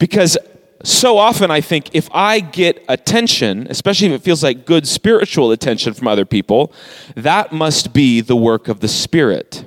Because 0.00 0.36
so 0.82 1.16
often 1.16 1.48
I 1.48 1.60
think 1.60 1.90
if 1.92 2.08
I 2.12 2.40
get 2.40 2.84
attention, 2.88 3.68
especially 3.70 4.08
if 4.08 4.14
it 4.14 4.22
feels 4.24 4.42
like 4.42 4.66
good 4.66 4.88
spiritual 4.88 5.52
attention 5.52 5.94
from 5.94 6.08
other 6.08 6.24
people, 6.24 6.72
that 7.14 7.52
must 7.52 7.92
be 7.92 8.20
the 8.20 8.34
work 8.34 8.66
of 8.66 8.80
the 8.80 8.88
Spirit. 8.88 9.64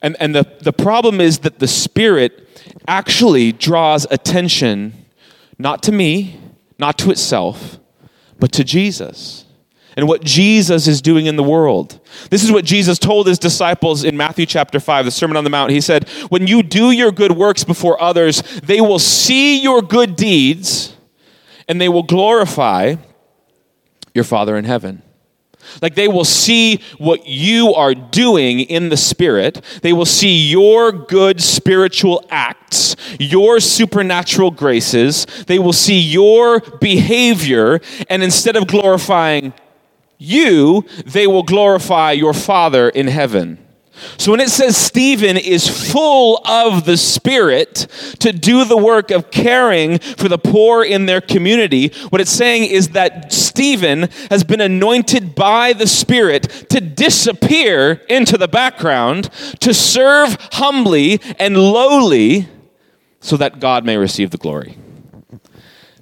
And, 0.00 0.16
and 0.20 0.32
the, 0.32 0.46
the 0.60 0.72
problem 0.72 1.20
is 1.20 1.40
that 1.40 1.58
the 1.58 1.66
Spirit 1.66 2.48
actually 2.86 3.50
draws 3.50 4.06
attention 4.08 4.92
not 5.58 5.82
to 5.82 5.90
me, 5.90 6.38
not 6.78 6.98
to 6.98 7.10
itself, 7.10 7.80
but 8.38 8.52
to 8.52 8.62
Jesus 8.62 9.45
and 9.96 10.06
what 10.06 10.22
Jesus 10.22 10.86
is 10.86 11.00
doing 11.00 11.26
in 11.26 11.36
the 11.36 11.42
world. 11.42 11.98
This 12.30 12.44
is 12.44 12.52
what 12.52 12.64
Jesus 12.64 12.98
told 12.98 13.26
his 13.26 13.38
disciples 13.38 14.04
in 14.04 14.16
Matthew 14.16 14.44
chapter 14.44 14.78
5, 14.78 15.06
the 15.06 15.10
Sermon 15.10 15.36
on 15.36 15.44
the 15.44 15.50
Mount. 15.50 15.70
He 15.70 15.80
said, 15.80 16.08
When 16.28 16.46
you 16.46 16.62
do 16.62 16.90
your 16.90 17.10
good 17.10 17.32
works 17.32 17.64
before 17.64 18.00
others, 18.00 18.42
they 18.60 18.80
will 18.80 18.98
see 18.98 19.62
your 19.62 19.80
good 19.80 20.14
deeds 20.14 20.94
and 21.66 21.80
they 21.80 21.88
will 21.88 22.02
glorify 22.02 22.96
your 24.14 24.24
Father 24.24 24.56
in 24.56 24.64
heaven. 24.64 25.02
Like 25.82 25.94
they 25.94 26.08
will 26.08 26.24
see 26.24 26.80
what 26.98 27.26
you 27.26 27.74
are 27.74 27.94
doing 27.94 28.60
in 28.60 28.88
the 28.88 28.96
Spirit. 28.96 29.62
They 29.82 29.92
will 29.92 30.06
see 30.06 30.48
your 30.48 30.92
good 30.92 31.42
spiritual 31.42 32.24
acts, 32.30 32.94
your 33.18 33.58
supernatural 33.60 34.52
graces. 34.52 35.26
They 35.46 35.58
will 35.58 35.72
see 35.72 35.98
your 35.98 36.60
behavior. 36.60 37.80
And 38.08 38.22
instead 38.22 38.56
of 38.56 38.68
glorifying 38.68 39.52
you, 40.18 40.84
they 41.04 41.26
will 41.26 41.42
glorify 41.42 42.12
your 42.12 42.34
Father 42.34 42.88
in 42.88 43.06
heaven. 43.06 43.66
So 44.18 44.30
when 44.30 44.40
it 44.40 44.50
says 44.50 44.76
Stephen 44.76 45.36
is 45.36 45.90
full 45.90 46.40
of 46.46 46.84
the 46.84 46.96
Spirit 46.96 47.86
to 48.20 48.32
do 48.32 48.64
the 48.64 48.76
work 48.76 49.10
of 49.10 49.30
caring 49.30 49.98
for 49.98 50.28
the 50.28 50.38
poor 50.38 50.84
in 50.84 51.06
their 51.06 51.20
community, 51.22 51.88
what 52.10 52.20
it's 52.20 52.30
saying 52.30 52.70
is 52.70 52.88
that 52.88 53.32
Stephen 53.32 54.08
has 54.30 54.44
been 54.44 54.60
anointed 54.60 55.34
by 55.34 55.72
the 55.72 55.86
Spirit 55.86 56.42
to 56.68 56.80
disappear 56.80 58.02
into 58.08 58.36
the 58.36 58.48
background, 58.48 59.30
to 59.60 59.72
serve 59.72 60.36
humbly 60.52 61.20
and 61.38 61.56
lowly 61.56 62.48
so 63.20 63.36
that 63.38 63.60
God 63.60 63.84
may 63.84 63.96
receive 63.96 64.30
the 64.30 64.38
glory. 64.38 64.76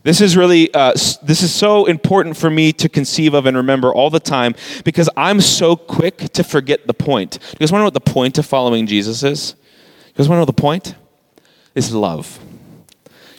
This 0.04 0.20
is 0.20 0.36
really 0.36 0.72
uh, 0.74 0.92
this 0.92 1.42
is 1.42 1.52
so 1.52 1.86
important 1.86 2.36
for 2.36 2.50
me 2.50 2.72
to 2.74 2.90
conceive 2.90 3.32
of 3.32 3.46
and 3.46 3.56
remember 3.56 3.92
all 3.92 4.10
the 4.10 4.20
time 4.20 4.54
because 4.84 5.08
I'm 5.16 5.40
so 5.40 5.76
quick 5.76 6.18
to 6.34 6.44
forget 6.44 6.86
the 6.86 6.92
point. 6.92 7.38
You 7.52 7.58
guys 7.58 7.72
want 7.72 7.80
to 7.80 7.84
know 7.84 7.86
what 7.86 7.94
the 7.94 8.12
point 8.12 8.36
of 8.36 8.44
following 8.44 8.86
Jesus 8.86 9.22
is? 9.22 9.56
You 10.08 10.12
guys 10.18 10.28
want 10.28 10.36
to 10.36 10.40
know 10.42 10.44
the 10.44 10.52
point? 10.52 10.94
Is 11.74 11.92
love. 11.92 12.38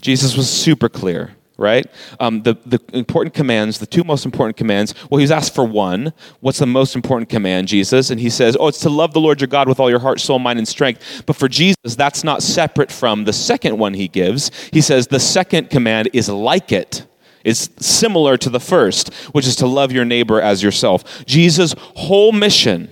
Jesus 0.02 0.36
was 0.36 0.50
super 0.50 0.90
clear 0.90 1.36
right? 1.58 1.86
Um, 2.20 2.44
the, 2.44 2.58
the 2.66 2.80
important 2.94 3.34
commands, 3.34 3.80
the 3.80 3.86
two 3.86 4.04
most 4.04 4.26
important 4.26 4.58
commands. 4.58 4.94
Well, 5.10 5.20
he 5.20 5.24
was 5.24 5.32
asked 5.32 5.56
for 5.56 5.64
one. 5.64 6.14
What's 6.42 6.60
the 6.60 6.66
most 6.66 6.96
important 6.96 7.30
command, 7.30 7.68
Jesus? 7.68 8.10
And 8.10 8.20
he 8.20 8.30
says, 8.30 8.58
Oh, 8.60 8.68
it's 8.68 8.80
to 8.82 8.90
love 8.90 9.14
the 9.14 9.22
Lord 9.22 9.40
your 9.40 9.48
God 9.48 9.68
with 9.68 9.80
all 9.80 9.90
your 9.90 10.00
heart, 10.00 10.20
soul, 10.20 10.40
mind, 10.40 10.60
and 10.60 10.68
strength. 10.68 11.24
But 11.26 11.36
for 11.36 11.48
Jesus, 11.48 11.96
that's 11.96 12.24
not 12.24 12.44
separate 12.44 12.92
from 12.92 13.24
the 13.26 13.34
second 13.34 13.78
one 13.78 13.94
he 13.94 14.08
gives. 14.08 14.52
He 14.72 14.82
says, 14.82 15.08
The 15.08 15.20
second 15.20 15.70
command 15.70 16.10
is 16.14 16.30
like 16.30 16.72
it. 16.72 17.06
It's 17.44 17.70
similar 17.86 18.38
to 18.38 18.50
the 18.50 18.60
first, 18.60 19.14
which 19.32 19.46
is 19.46 19.56
to 19.58 19.68
love 19.68 19.92
your 19.92 20.06
neighbor 20.06 20.42
as 20.42 20.64
yourself. 20.64 21.26
Jesus' 21.26 21.76
whole 21.78 22.32
mission 22.32 22.90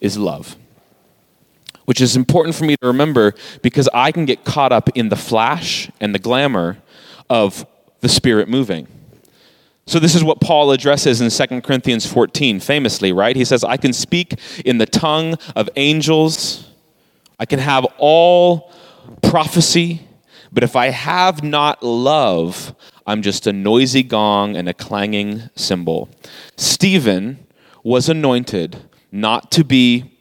is 0.00 0.16
love 0.16 0.56
which 1.86 2.00
is 2.00 2.14
important 2.14 2.54
for 2.54 2.62
me 2.62 2.76
to 2.76 2.86
remember 2.86 3.34
because 3.62 3.88
I 3.92 4.12
can 4.12 4.24
get 4.24 4.44
caught 4.44 4.70
up 4.70 4.90
in 4.96 5.08
the 5.08 5.16
flash 5.16 5.90
and 5.98 6.14
the 6.14 6.20
glamour 6.20 6.80
of 7.30 7.64
the 8.00 8.08
Spirit 8.08 8.48
moving. 8.48 8.86
So, 9.86 9.98
this 9.98 10.14
is 10.14 10.22
what 10.22 10.40
Paul 10.40 10.72
addresses 10.72 11.20
in 11.20 11.30
2 11.30 11.62
Corinthians 11.62 12.06
14, 12.06 12.60
famously, 12.60 13.12
right? 13.12 13.34
He 13.34 13.44
says, 13.44 13.64
I 13.64 13.76
can 13.76 13.92
speak 13.92 14.34
in 14.64 14.78
the 14.78 14.86
tongue 14.86 15.36
of 15.56 15.70
angels, 15.76 16.68
I 17.38 17.46
can 17.46 17.58
have 17.58 17.86
all 17.96 18.72
prophecy, 19.22 20.06
but 20.52 20.62
if 20.62 20.76
I 20.76 20.90
have 20.90 21.42
not 21.42 21.82
love, 21.82 22.74
I'm 23.06 23.22
just 23.22 23.46
a 23.46 23.52
noisy 23.52 24.02
gong 24.02 24.56
and 24.56 24.68
a 24.68 24.74
clanging 24.74 25.48
cymbal. 25.56 26.08
Stephen 26.56 27.46
was 27.82 28.08
anointed 28.08 28.76
not 29.10 29.50
to 29.52 29.64
be 29.64 30.18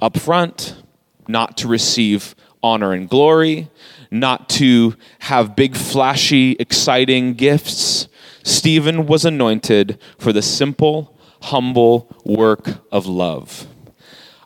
up 0.00 0.18
front, 0.18 0.82
not 1.28 1.56
to 1.58 1.68
receive 1.68 2.34
honor 2.62 2.92
and 2.92 3.08
glory, 3.08 3.68
not 4.10 4.48
to 4.50 4.94
have 5.20 5.56
big, 5.56 5.76
flashy, 5.76 6.52
exciting 6.58 7.34
gifts. 7.34 8.08
Stephen 8.42 9.06
was 9.06 9.24
anointed 9.24 9.98
for 10.18 10.32
the 10.32 10.42
simple, 10.42 11.16
humble 11.42 12.14
work 12.24 12.68
of 12.90 13.06
love. 13.06 13.66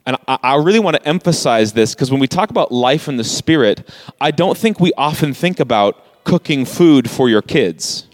And 0.07 0.19
I, 0.29 0.57
really 0.57 0.81
want 0.81 0.97
to 0.97 1.09
emphasize 1.09 1.73
this 1.73 1.95
because 1.95 2.11
when 2.11 2.21
we 2.21 2.27
talk 2.27 2.51
about 2.51 2.71
life 2.71 3.09
in 3.09 3.17
the 3.17 3.25
Spirit, 3.25 3.89
I 4.21 4.33
don't 4.33 4.57
think 4.57 4.79
we 4.79 4.93
often 4.99 5.33
think 5.33 5.61
about 5.61 6.25
cooking 6.25 6.67
food 6.67 7.09
for 7.09 7.31
your 7.31 7.41
kids 7.41 8.07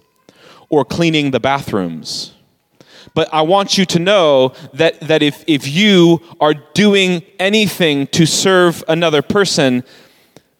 or 0.68 0.84
cleaning 0.84 1.32
the 1.32 1.40
bathrooms. 1.40 2.34
But 3.12 3.28
I 3.32 3.42
want 3.42 3.76
you 3.76 3.84
to 3.86 3.98
know 3.98 4.54
that, 4.74 5.00
that 5.00 5.20
if, 5.20 5.42
if 5.48 5.66
you 5.66 6.20
are 6.40 6.54
doing 6.54 7.24
anything 7.40 8.06
to 8.08 8.24
serve 8.24 8.84
another 8.86 9.20
person, 9.20 9.82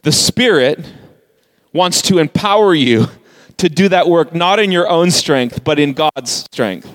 the 0.03 0.13
Spirit 0.13 0.93
wants 1.73 2.03
to 2.03 2.19
empower 2.19 2.75
you 2.75 3.07
to 3.59 3.69
do 3.69 3.89
that 3.89 4.09
work 4.09 4.35
not 4.35 4.59
in 4.59 4.73
your 4.73 4.89
own 4.89 5.11
strength, 5.11 5.63
but 5.63 5.79
in 5.79 5.93
God's 5.93 6.31
strength. 6.31 6.91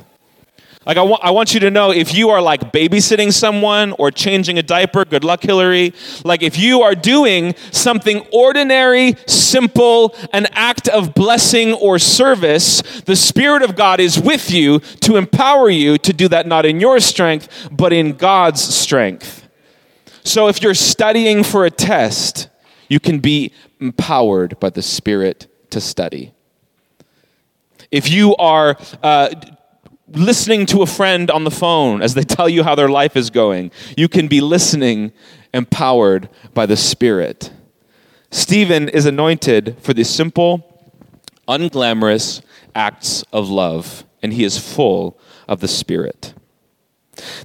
Like, 0.86 0.98
I, 0.98 1.02
wa- 1.02 1.20
I 1.22 1.32
want 1.32 1.54
you 1.56 1.60
to 1.62 1.72
know 1.72 1.92
if 1.92 2.14
you 2.14 2.30
are 2.30 2.42
like 2.42 2.72
babysitting 2.72 3.34
someone 3.34 3.94
or 3.94 4.12
changing 4.12 4.60
a 4.60 4.64
diaper, 4.64 5.04
good 5.04 5.24
luck, 5.24 5.42
Hillary. 5.42 5.94
Like, 6.24 6.44
if 6.44 6.60
you 6.60 6.84
are 6.84 6.94
doing 6.94 7.56
something 7.72 8.26
ordinary, 8.32 9.16
simple, 9.26 10.16
an 10.32 10.46
act 10.52 10.88
of 10.88 11.16
blessing 11.16 11.74
or 11.74 11.98
service, 11.98 12.82
the 13.02 13.16
Spirit 13.16 13.64
of 13.64 13.76
God 13.76 14.00
is 14.00 14.20
with 14.20 14.52
you 14.52 14.80
to 15.02 15.16
empower 15.18 15.70
you 15.72 15.98
to 16.00 16.14
do 16.14 16.28
that 16.28 16.46
not 16.46 16.68
in 16.68 16.80
your 16.80 17.00
strength, 17.00 17.68
but 17.72 17.92
in 17.92 18.14
God's 18.14 18.62
strength. 18.62 19.48
So, 20.24 20.48
if 20.48 20.62
you're 20.62 20.76
studying 20.76 21.44
for 21.44 21.66
a 21.66 21.72
test, 21.72 22.48
you 22.88 23.00
can 23.00 23.20
be 23.20 23.52
empowered 23.80 24.60
by 24.60 24.70
the 24.70 24.82
Spirit 24.82 25.48
to 25.72 25.82
study. 25.82 26.34
If 27.92 28.10
you 28.10 28.36
are 28.38 28.78
uh, 29.04 29.30
listening 30.08 30.66
to 30.68 30.82
a 30.82 30.86
friend 30.86 31.30
on 31.32 31.44
the 31.44 31.52
phone 31.52 32.02
as 32.02 32.14
they 32.14 32.24
tell 32.24 32.50
you 32.50 32.64
how 32.64 32.76
their 32.76 32.90
life 32.90 33.16
is 33.16 33.30
going, 33.30 33.72
you 33.98 34.08
can 34.08 34.28
be 34.28 34.42
listening 34.42 35.12
empowered 35.54 36.30
by 36.54 36.66
the 36.66 36.78
Spirit. 36.78 37.52
Stephen 38.32 38.90
is 38.90 39.06
anointed 39.06 39.78
for 39.80 39.94
the 39.94 40.04
simple, 40.04 40.92
unglamorous 41.48 42.42
acts 42.76 43.24
of 43.32 43.50
love, 43.50 44.04
and 44.22 44.34
he 44.34 44.44
is 44.44 44.58
full 44.58 45.18
of 45.48 45.60
the 45.62 45.68
Spirit. 45.68 46.34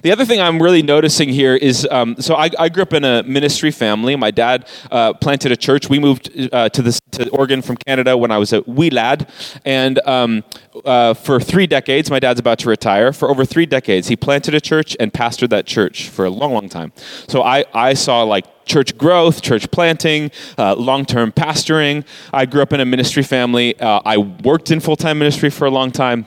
The 0.01 0.11
other 0.11 0.25
thing 0.25 0.39
I'm 0.39 0.61
really 0.61 0.81
noticing 0.81 1.29
here 1.29 1.55
is 1.55 1.87
um, 1.91 2.15
so 2.19 2.35
I, 2.35 2.49
I, 2.59 2.69
grew 2.69 2.83
up 2.83 2.93
in 2.93 3.03
a 3.03 3.23
ministry 3.23 3.71
family. 3.71 4.15
My 4.15 4.31
dad 4.31 4.67
uh, 4.89 5.13
planted 5.13 5.51
a 5.51 5.57
church. 5.57 5.89
We 5.89 5.99
moved 5.99 6.31
uh, 6.51 6.69
to, 6.69 6.81
this, 6.81 6.99
to 7.11 7.29
Oregon 7.29 7.61
from 7.61 7.77
Canada 7.77 8.17
when 8.17 8.31
I 8.31 8.37
was 8.37 8.53
a 8.53 8.61
wee 8.61 8.89
lad. 8.89 9.29
And 9.65 9.99
um, 10.07 10.43
uh, 10.85 11.13
for 11.13 11.39
three 11.39 11.67
decades, 11.67 12.09
my 12.09 12.19
dad's 12.19 12.39
about 12.39 12.59
to 12.59 12.69
retire. 12.69 13.13
For 13.13 13.29
over 13.29 13.45
three 13.45 13.65
decades, 13.65 14.07
he 14.07 14.15
planted 14.15 14.55
a 14.55 14.61
church 14.61 14.95
and 14.99 15.11
pastored 15.11 15.49
that 15.49 15.65
church 15.65 16.09
for 16.09 16.25
a 16.25 16.29
long, 16.29 16.53
long 16.53 16.69
time. 16.69 16.93
So 17.27 17.43
I, 17.43 17.65
I 17.73 17.93
saw 17.93 18.23
like 18.23 18.45
church 18.65 18.97
growth, 18.97 19.41
church 19.41 19.69
planting, 19.71 20.31
uh, 20.57 20.75
long 20.75 21.05
term 21.05 21.31
pastoring. 21.31 22.05
I 22.31 22.45
grew 22.45 22.61
up 22.61 22.73
in 22.73 22.79
a 22.79 22.85
ministry 22.85 23.23
family. 23.23 23.79
Uh, 23.79 24.01
I 24.05 24.17
worked 24.17 24.71
in 24.71 24.79
full 24.79 24.95
time 24.95 25.19
ministry 25.19 25.49
for 25.49 25.65
a 25.65 25.71
long 25.71 25.91
time. 25.91 26.25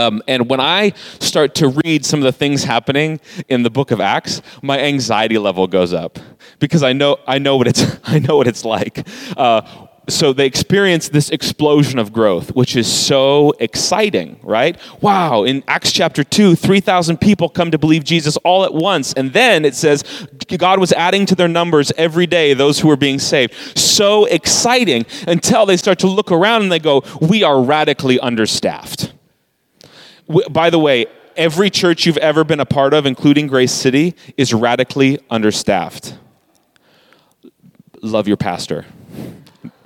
Um, 0.00 0.22
and 0.26 0.48
when 0.48 0.60
I 0.60 0.92
start 1.18 1.54
to 1.56 1.68
read 1.84 2.04
some 2.04 2.20
of 2.20 2.24
the 2.24 2.32
things 2.32 2.64
happening 2.64 3.20
in 3.48 3.62
the 3.62 3.70
book 3.70 3.90
of 3.90 4.00
Acts, 4.00 4.40
my 4.62 4.80
anxiety 4.80 5.38
level 5.38 5.66
goes 5.66 5.92
up 5.92 6.18
because 6.58 6.82
I 6.82 6.92
know 6.92 7.18
I 7.26 7.38
know 7.38 7.56
what 7.56 7.68
it's 7.68 7.84
I 8.04 8.18
know 8.18 8.36
what 8.36 8.46
it's 8.46 8.64
like. 8.64 9.06
Uh, 9.36 9.62
so 10.08 10.32
they 10.32 10.46
experience 10.46 11.10
this 11.10 11.30
explosion 11.30 11.98
of 11.98 12.12
growth, 12.12 12.54
which 12.56 12.74
is 12.74 12.90
so 12.90 13.52
exciting, 13.60 14.40
right? 14.42 14.76
Wow, 15.00 15.44
in 15.44 15.62
Acts 15.68 15.92
chapter 15.92 16.24
2, 16.24 16.56
3,000 16.56 17.18
people 17.18 17.48
come 17.48 17.70
to 17.70 17.78
believe 17.78 18.02
Jesus 18.02 18.36
all 18.38 18.64
at 18.64 18.74
once. 18.74 19.12
And 19.12 19.32
then 19.32 19.64
it 19.64 19.76
says 19.76 20.02
God 20.48 20.80
was 20.80 20.92
adding 20.92 21.26
to 21.26 21.36
their 21.36 21.46
numbers 21.46 21.92
every 21.96 22.26
day 22.26 22.54
those 22.54 22.80
who 22.80 22.88
were 22.88 22.96
being 22.96 23.20
saved. 23.20 23.54
So 23.78 24.24
exciting 24.24 25.06
until 25.28 25.64
they 25.64 25.76
start 25.76 26.00
to 26.00 26.08
look 26.08 26.32
around 26.32 26.62
and 26.62 26.72
they 26.72 26.80
go, 26.80 27.04
We 27.20 27.44
are 27.44 27.62
radically 27.62 28.18
understaffed 28.18 29.12
by 30.50 30.70
the 30.70 30.78
way, 30.78 31.06
every 31.36 31.70
church 31.70 32.06
you've 32.06 32.18
ever 32.18 32.44
been 32.44 32.60
a 32.60 32.66
part 32.66 32.94
of, 32.94 33.06
including 33.06 33.46
Grace 33.46 33.72
City, 33.72 34.14
is 34.36 34.52
radically 34.52 35.18
understaffed. 35.30 36.16
Love 38.02 38.28
your 38.28 38.36
pastor. 38.36 38.86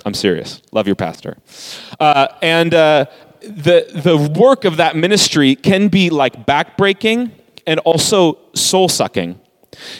I'm 0.05 0.15
serious. 0.15 0.61
Love 0.73 0.87
your 0.87 0.97
pastor. 0.97 1.37
Uh, 1.99 2.29
and 2.43 2.75
uh, 2.75 3.07
the, 3.41 3.87
the 3.95 4.17
work 4.39 4.65
of 4.65 4.77
that 4.77 4.97
ministry 4.97 5.55
can 5.57 5.89
be 5.89 6.11
like 6.11 6.47
backbreaking 6.47 7.33
and 7.67 7.81
also 7.81 8.39
soul 8.55 8.89
sucking. 8.89 9.41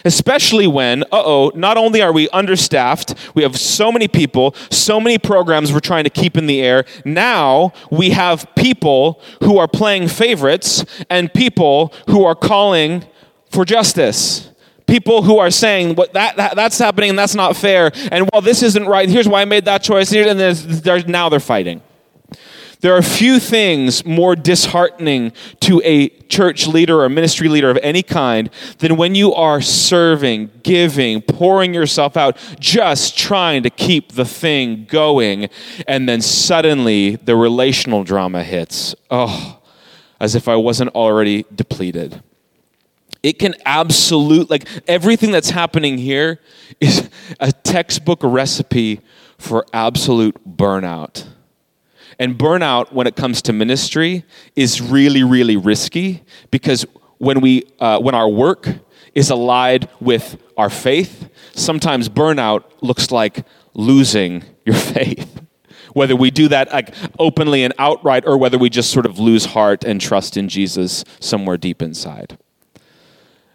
Especially 0.05 0.67
when, 0.67 1.03
uh 1.05 1.23
oh, 1.25 1.53
not 1.55 1.77
only 1.77 2.03
are 2.03 2.13
we 2.13 2.29
understaffed, 2.31 3.15
we 3.35 3.43
have 3.43 3.59
so 3.59 3.91
many 3.91 4.09
people, 4.09 4.55
so 4.71 5.01
many 5.01 5.19
programs 5.19 5.73
we're 5.73 5.81
trying 5.81 6.05
to 6.05 6.11
keep 6.11 6.37
in 6.37 6.47
the 6.47 6.61
air. 6.61 6.85
Now 7.05 7.73
we 7.91 8.11
have 8.11 8.47
people 8.55 9.21
who 9.43 9.59
are 9.59 9.69
playing 9.69 10.09
favorites 10.09 10.85
and 11.11 11.33
people 11.33 11.93
who 12.09 12.25
are 12.25 12.35
calling 12.35 13.05
for 13.51 13.65
justice. 13.65 14.51
People 14.87 15.23
who 15.23 15.39
are 15.39 15.51
saying 15.51 15.95
what 15.95 16.13
that, 16.13 16.37
that 16.37 16.57
that's 16.57 16.79
happening 16.79 17.09
and 17.09 17.19
that's 17.19 17.35
not 17.35 17.57
fair, 17.57 17.91
and 18.13 18.29
well, 18.31 18.43
this 18.43 18.63
isn't 18.63 18.85
right. 18.85 19.09
Here's 19.09 19.27
why 19.27 19.41
I 19.41 19.47
made 19.47 19.65
that 19.65 19.83
choice. 19.83 20.13
And 20.13 20.39
then 20.39 21.05
now 21.07 21.31
they're 21.31 21.41
fighting. 21.41 21.81
There 22.85 22.95
are 22.95 23.01
few 23.01 23.41
things 23.41 24.05
more 24.05 24.37
disheartening 24.37 25.33
to 25.61 25.81
a 25.87 26.11
church 26.29 26.67
leader 26.67 27.01
or 27.01 27.09
ministry 27.09 27.49
leader 27.49 27.71
of 27.71 27.79
any 27.83 28.03
kind 28.03 28.51
than 28.77 28.99
when 28.99 29.15
you 29.15 29.33
are 29.33 29.63
serving, 29.63 30.51
giving, 30.63 31.23
pouring 31.23 31.73
yourself 31.73 32.15
out, 32.15 32.37
just 32.61 33.17
trying 33.17 33.63
to 33.63 33.71
keep 33.71 34.13
the 34.13 34.27
thing 34.27 34.85
going, 34.85 35.49
and 35.89 36.07
then 36.07 36.21
suddenly 36.21 37.17
the 37.17 37.35
relational 37.37 38.05
drama 38.05 38.45
hits. 38.45 38.95
Oh, 39.11 39.63
as 40.21 40.35
if 40.35 40.47
I 40.47 40.57
wasn't 40.57 40.91
already 40.91 41.47
depleted. 41.55 42.23
It 43.23 43.39
can 43.39 43.55
absolute 43.65 44.51
like 44.51 44.69
everything 44.87 45.31
that's 45.31 45.49
happening 45.49 45.97
here 45.97 46.39
is 46.83 47.09
a 47.41 47.51
textbook 47.51 48.21
recipe 48.23 49.01
for 49.39 49.65
absolute 49.73 50.37
burnout. 50.47 51.29
And 52.19 52.39
burnout, 52.39 52.93
when 52.93 53.07
it 53.07 53.17
comes 53.17 53.43
to 53.43 53.53
ministry, 53.53 54.25
is 54.55 54.81
really, 54.81 55.23
really 55.23 55.57
risky 55.57 56.23
because 56.51 56.87
when, 57.19 57.41
we, 57.41 57.65
uh, 57.81 57.99
when 58.01 58.15
our 58.15 58.29
work 58.29 58.69
is 59.15 59.31
allied 59.31 59.89
with 60.01 60.37
our 60.57 60.71
faith, 60.71 61.29
sometimes 61.53 62.09
burnout 62.09 62.65
looks 62.81 63.11
like 63.11 63.45
losing 63.75 64.45
your 64.65 64.75
faith. 64.95 65.41
Whether 65.93 66.17
we 66.17 66.31
do 66.31 66.49
that 66.49 66.73
like 66.73 66.93
openly 67.19 67.63
and 67.63 67.73
outright, 67.79 68.25
or 68.27 68.37
whether 68.37 68.59
we 68.59 68.69
just 68.69 68.91
sort 68.91 69.07
of 69.07 69.19
lose 69.21 69.45
heart 69.45 69.85
and 69.85 70.01
trust 70.01 70.37
in 70.37 70.49
Jesus 70.49 71.05
somewhere 71.21 71.57
deep 71.57 71.81
inside. 71.83 72.37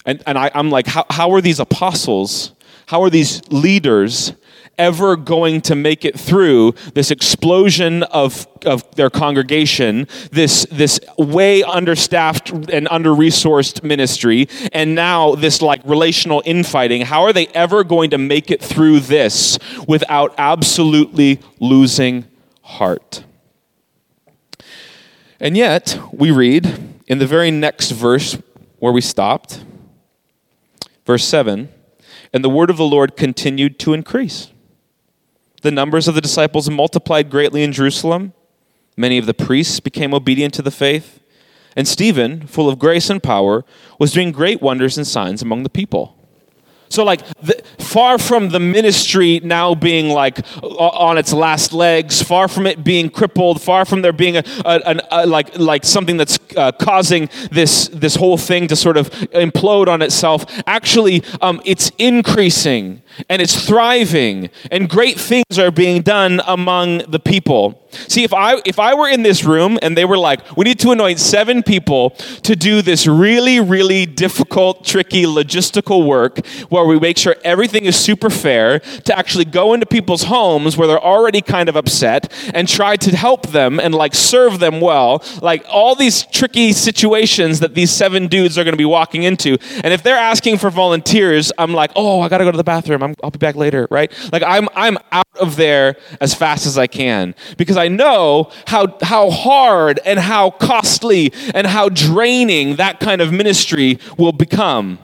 And, 0.05 0.23
and 0.25 0.37
I, 0.37 0.49
I'm 0.55 0.69
like, 0.69 0.87
how, 0.87 1.05
how 1.09 1.31
are 1.31 1.41
these 1.41 1.59
apostles, 1.59 2.53
how 2.87 3.03
are 3.03 3.09
these 3.09 3.41
leaders 3.51 4.33
ever 4.79 5.15
going 5.15 5.61
to 5.61 5.75
make 5.75 6.05
it 6.05 6.19
through 6.19 6.73
this 6.95 7.11
explosion 7.11 8.01
of, 8.03 8.47
of 8.65 8.89
their 8.95 9.11
congregation, 9.11 10.07
this, 10.31 10.65
this 10.71 10.99
way 11.17 11.61
understaffed 11.61 12.49
and 12.49 12.87
under 12.89 13.11
resourced 13.11 13.83
ministry, 13.83 14.47
and 14.73 14.95
now 14.95 15.35
this 15.35 15.61
like 15.61 15.81
relational 15.85 16.41
infighting. 16.45 17.01
How 17.01 17.21
are 17.21 17.33
they 17.33 17.47
ever 17.47 17.83
going 17.83 18.09
to 18.09 18.17
make 18.17 18.49
it 18.49 18.61
through 18.61 19.01
this 19.01 19.59
without 19.87 20.33
absolutely 20.39 21.39
losing 21.59 22.25
heart? 22.63 23.23
And 25.39 25.55
yet, 25.55 25.99
we 26.11 26.31
read 26.31 26.99
in 27.07 27.19
the 27.19 27.27
very 27.27 27.51
next 27.51 27.91
verse 27.91 28.37
where 28.79 28.91
we 28.91 29.01
stopped, 29.01 29.63
verse 31.05 31.23
7 31.25 31.69
and 32.33 32.43
the 32.43 32.49
word 32.49 32.69
of 32.69 32.77
the 32.77 32.85
Lord 32.85 33.17
continued 33.17 33.79
to 33.79 33.93
increase. 33.93 34.51
The 35.61 35.71
numbers 35.71 36.07
of 36.07 36.15
the 36.15 36.21
disciples 36.21 36.69
multiplied 36.69 37.29
greatly 37.29 37.63
in 37.63 37.71
Jerusalem. 37.71 38.33
Many 38.95 39.17
of 39.17 39.25
the 39.25 39.33
priests 39.33 39.79
became 39.79 40.13
obedient 40.13 40.53
to 40.55 40.61
the 40.61 40.71
faith. 40.71 41.21
And 41.75 41.87
Stephen, 41.87 42.47
full 42.47 42.69
of 42.69 42.79
grace 42.79 43.09
and 43.09 43.21
power, 43.21 43.63
was 43.99 44.11
doing 44.11 44.31
great 44.31 44.61
wonders 44.61 44.97
and 44.97 45.07
signs 45.07 45.41
among 45.41 45.63
the 45.63 45.69
people. 45.69 46.18
So, 46.89 47.03
like, 47.03 47.25
the, 47.41 47.61
far 47.77 48.17
from 48.17 48.49
the 48.49 48.59
ministry 48.59 49.39
now 49.43 49.73
being 49.73 50.09
like 50.09 50.39
on 50.61 51.17
its 51.17 51.33
last 51.33 51.73
legs, 51.73 52.21
far 52.21 52.47
from 52.47 52.67
it 52.67 52.83
being 52.83 53.09
crippled, 53.09 53.61
far 53.61 53.85
from 53.85 54.01
there 54.01 54.13
being 54.13 54.37
a, 54.37 54.43
a, 54.65 54.99
a 55.11 55.25
like 55.25 55.57
like 55.57 55.83
something 55.83 56.17
that's 56.17 56.39
uh, 56.55 56.71
causing 56.73 57.29
this 57.51 57.87
this 57.89 58.15
whole 58.15 58.37
thing 58.37 58.67
to 58.67 58.75
sort 58.75 58.97
of 58.97 59.09
implode 59.31 59.87
on 59.87 60.01
itself. 60.01 60.45
Actually, 60.67 61.23
um, 61.41 61.61
it's 61.65 61.91
increasing 61.97 63.01
and 63.27 63.41
it's 63.41 63.65
thriving, 63.67 64.49
and 64.71 64.89
great 64.89 65.19
things 65.19 65.57
are 65.57 65.71
being 65.71 66.01
done 66.01 66.41
among 66.45 66.99
the 67.09 67.19
people. 67.19 67.85
See, 68.07 68.23
if 68.23 68.33
I 68.33 68.61
if 68.65 68.79
I 68.79 68.93
were 68.93 69.09
in 69.09 69.23
this 69.23 69.43
room 69.43 69.79
and 69.81 69.97
they 69.97 70.05
were 70.05 70.17
like, 70.17 70.39
we 70.55 70.63
need 70.63 70.79
to 70.79 70.91
anoint 70.91 71.19
seven 71.19 71.63
people 71.63 72.11
to 72.43 72.55
do 72.55 72.81
this 72.81 73.07
really, 73.07 73.59
really 73.59 74.05
difficult, 74.05 74.85
tricky 74.85 75.23
logistical 75.23 76.05
work 76.05 76.45
where 76.85 76.95
we 76.95 76.99
make 76.99 77.17
sure 77.17 77.35
everything 77.43 77.85
is 77.85 77.95
super 77.95 78.29
fair, 78.29 78.79
to 78.79 79.17
actually 79.17 79.45
go 79.45 79.73
into 79.73 79.85
people's 79.85 80.23
homes 80.23 80.77
where 80.77 80.87
they're 80.87 81.03
already 81.03 81.41
kind 81.41 81.69
of 81.69 81.75
upset 81.75 82.31
and 82.53 82.67
try 82.67 82.95
to 82.95 83.15
help 83.15 83.47
them 83.47 83.79
and 83.79 83.93
like 83.93 84.15
serve 84.15 84.59
them 84.59 84.81
well, 84.81 85.23
like 85.41 85.65
all 85.69 85.95
these 85.95 86.25
tricky 86.27 86.73
situations 86.73 87.59
that 87.59 87.75
these 87.75 87.91
seven 87.91 88.27
dudes 88.27 88.57
are 88.57 88.63
going 88.63 88.73
to 88.73 88.77
be 88.77 88.85
walking 88.85 89.23
into. 89.23 89.57
And 89.83 89.93
if 89.93 90.03
they're 90.03 90.17
asking 90.17 90.57
for 90.57 90.69
volunteers, 90.69 91.51
I'm 91.57 91.73
like, 91.73 91.91
oh, 91.95 92.21
I 92.21 92.29
got 92.29 92.39
to 92.39 92.43
go 92.43 92.51
to 92.51 92.57
the 92.57 92.63
bathroom. 92.63 93.03
I'm, 93.03 93.15
I'll 93.23 93.31
be 93.31 93.37
back 93.37 93.55
later, 93.55 93.87
right? 93.89 94.11
Like 94.31 94.43
I'm 94.43 94.67
I'm 94.75 94.97
out 95.11 95.27
of 95.39 95.55
there 95.55 95.97
as 96.21 96.33
fast 96.33 96.65
as 96.65 96.77
I 96.77 96.87
can 96.87 97.35
because 97.57 97.77
I 97.77 97.87
know 97.87 98.51
how, 98.67 98.97
how 99.01 99.29
hard 99.29 99.99
and 100.05 100.19
how 100.19 100.51
costly 100.51 101.33
and 101.53 101.67
how 101.67 101.89
draining 101.89 102.77
that 102.77 102.99
kind 102.99 103.21
of 103.21 103.31
ministry 103.31 103.99
will 104.17 104.31
become. 104.31 104.99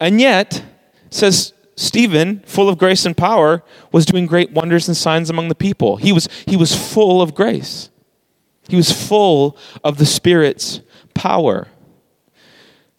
And 0.00 0.20
yet, 0.20 0.64
says 1.10 1.52
Stephen, 1.76 2.40
full 2.46 2.68
of 2.68 2.78
grace 2.78 3.04
and 3.06 3.16
power, 3.16 3.62
was 3.92 4.06
doing 4.06 4.26
great 4.26 4.50
wonders 4.52 4.88
and 4.88 4.96
signs 4.96 5.30
among 5.30 5.48
the 5.48 5.54
people. 5.54 5.96
He 5.96 6.12
was, 6.12 6.28
he 6.46 6.56
was 6.56 6.74
full 6.74 7.22
of 7.22 7.34
grace. 7.34 7.90
He 8.68 8.76
was 8.76 8.90
full 8.90 9.56
of 9.84 9.98
the 9.98 10.06
Spirit's 10.06 10.80
power. 11.14 11.68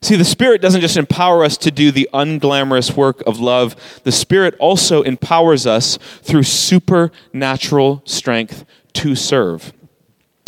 See, 0.04 0.16
the 0.16 0.26
Spirit 0.26 0.62
doesn't 0.62 0.82
just 0.82 0.98
empower 0.98 1.44
us 1.44 1.58
to 1.58 1.70
do 1.70 1.92
the 1.92 2.10
unglamorous 2.12 2.96
work 2.96 3.22
of 3.28 3.40
love, 3.40 3.76
the 4.04 4.12
Spirit 4.12 4.56
also 4.58 5.04
empowers 5.04 5.68
us 5.68 5.98
through 6.24 6.44
supernatural 6.44 8.02
strength 8.06 8.66
to 8.94 9.16
serve. 9.16 9.74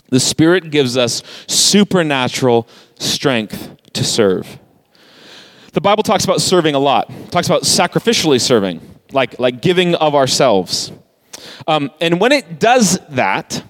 The 0.10 0.20
Spirit 0.20 0.72
gives 0.72 0.98
us 0.98 1.22
supernatural 1.48 2.68
strength 2.98 3.78
to 3.94 4.04
serve. 4.04 4.60
The 5.73 5.81
Bible 5.81 6.03
talks 6.03 6.23
about 6.23 6.39
serving 6.39 6.75
a 6.75 6.79
lot, 6.79 7.09
it 7.09 7.31
talks 7.31 7.47
about 7.47 7.63
sacrificially 7.63 8.39
serving, 8.39 8.79
like, 9.12 9.39
like 9.39 9.62
giving 9.62 9.95
of 9.95 10.15
ourselves. 10.15 10.91
Um, 11.67 11.91
and 11.99 12.21
when 12.21 12.31
it 12.31 12.59
does 12.59 12.99
that, 13.09 13.63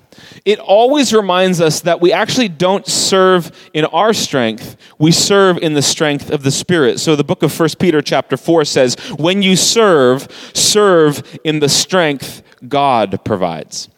it 0.45 0.59
always 0.59 1.13
reminds 1.13 1.61
us 1.61 1.81
that 1.81 2.01
we 2.01 2.11
actually 2.11 2.49
don't 2.49 2.85
serve 2.85 3.51
in 3.73 3.85
our 3.85 4.13
strength 4.13 4.77
we 4.99 5.11
serve 5.11 5.57
in 5.57 5.73
the 5.73 5.81
strength 5.81 6.29
of 6.29 6.43
the 6.43 6.51
spirit. 6.51 6.99
So 6.99 7.15
the 7.15 7.23
book 7.23 7.43
of 7.43 7.57
1 7.57 7.69
peter 7.79 8.01
chapter 8.01 8.37
4 8.37 8.65
says 8.65 8.95
when 9.17 9.41
you 9.41 9.55
serve 9.55 10.27
serve 10.53 11.39
in 11.43 11.59
the 11.59 11.69
strength 11.69 12.43
god 12.67 13.23
provides. 13.25 13.89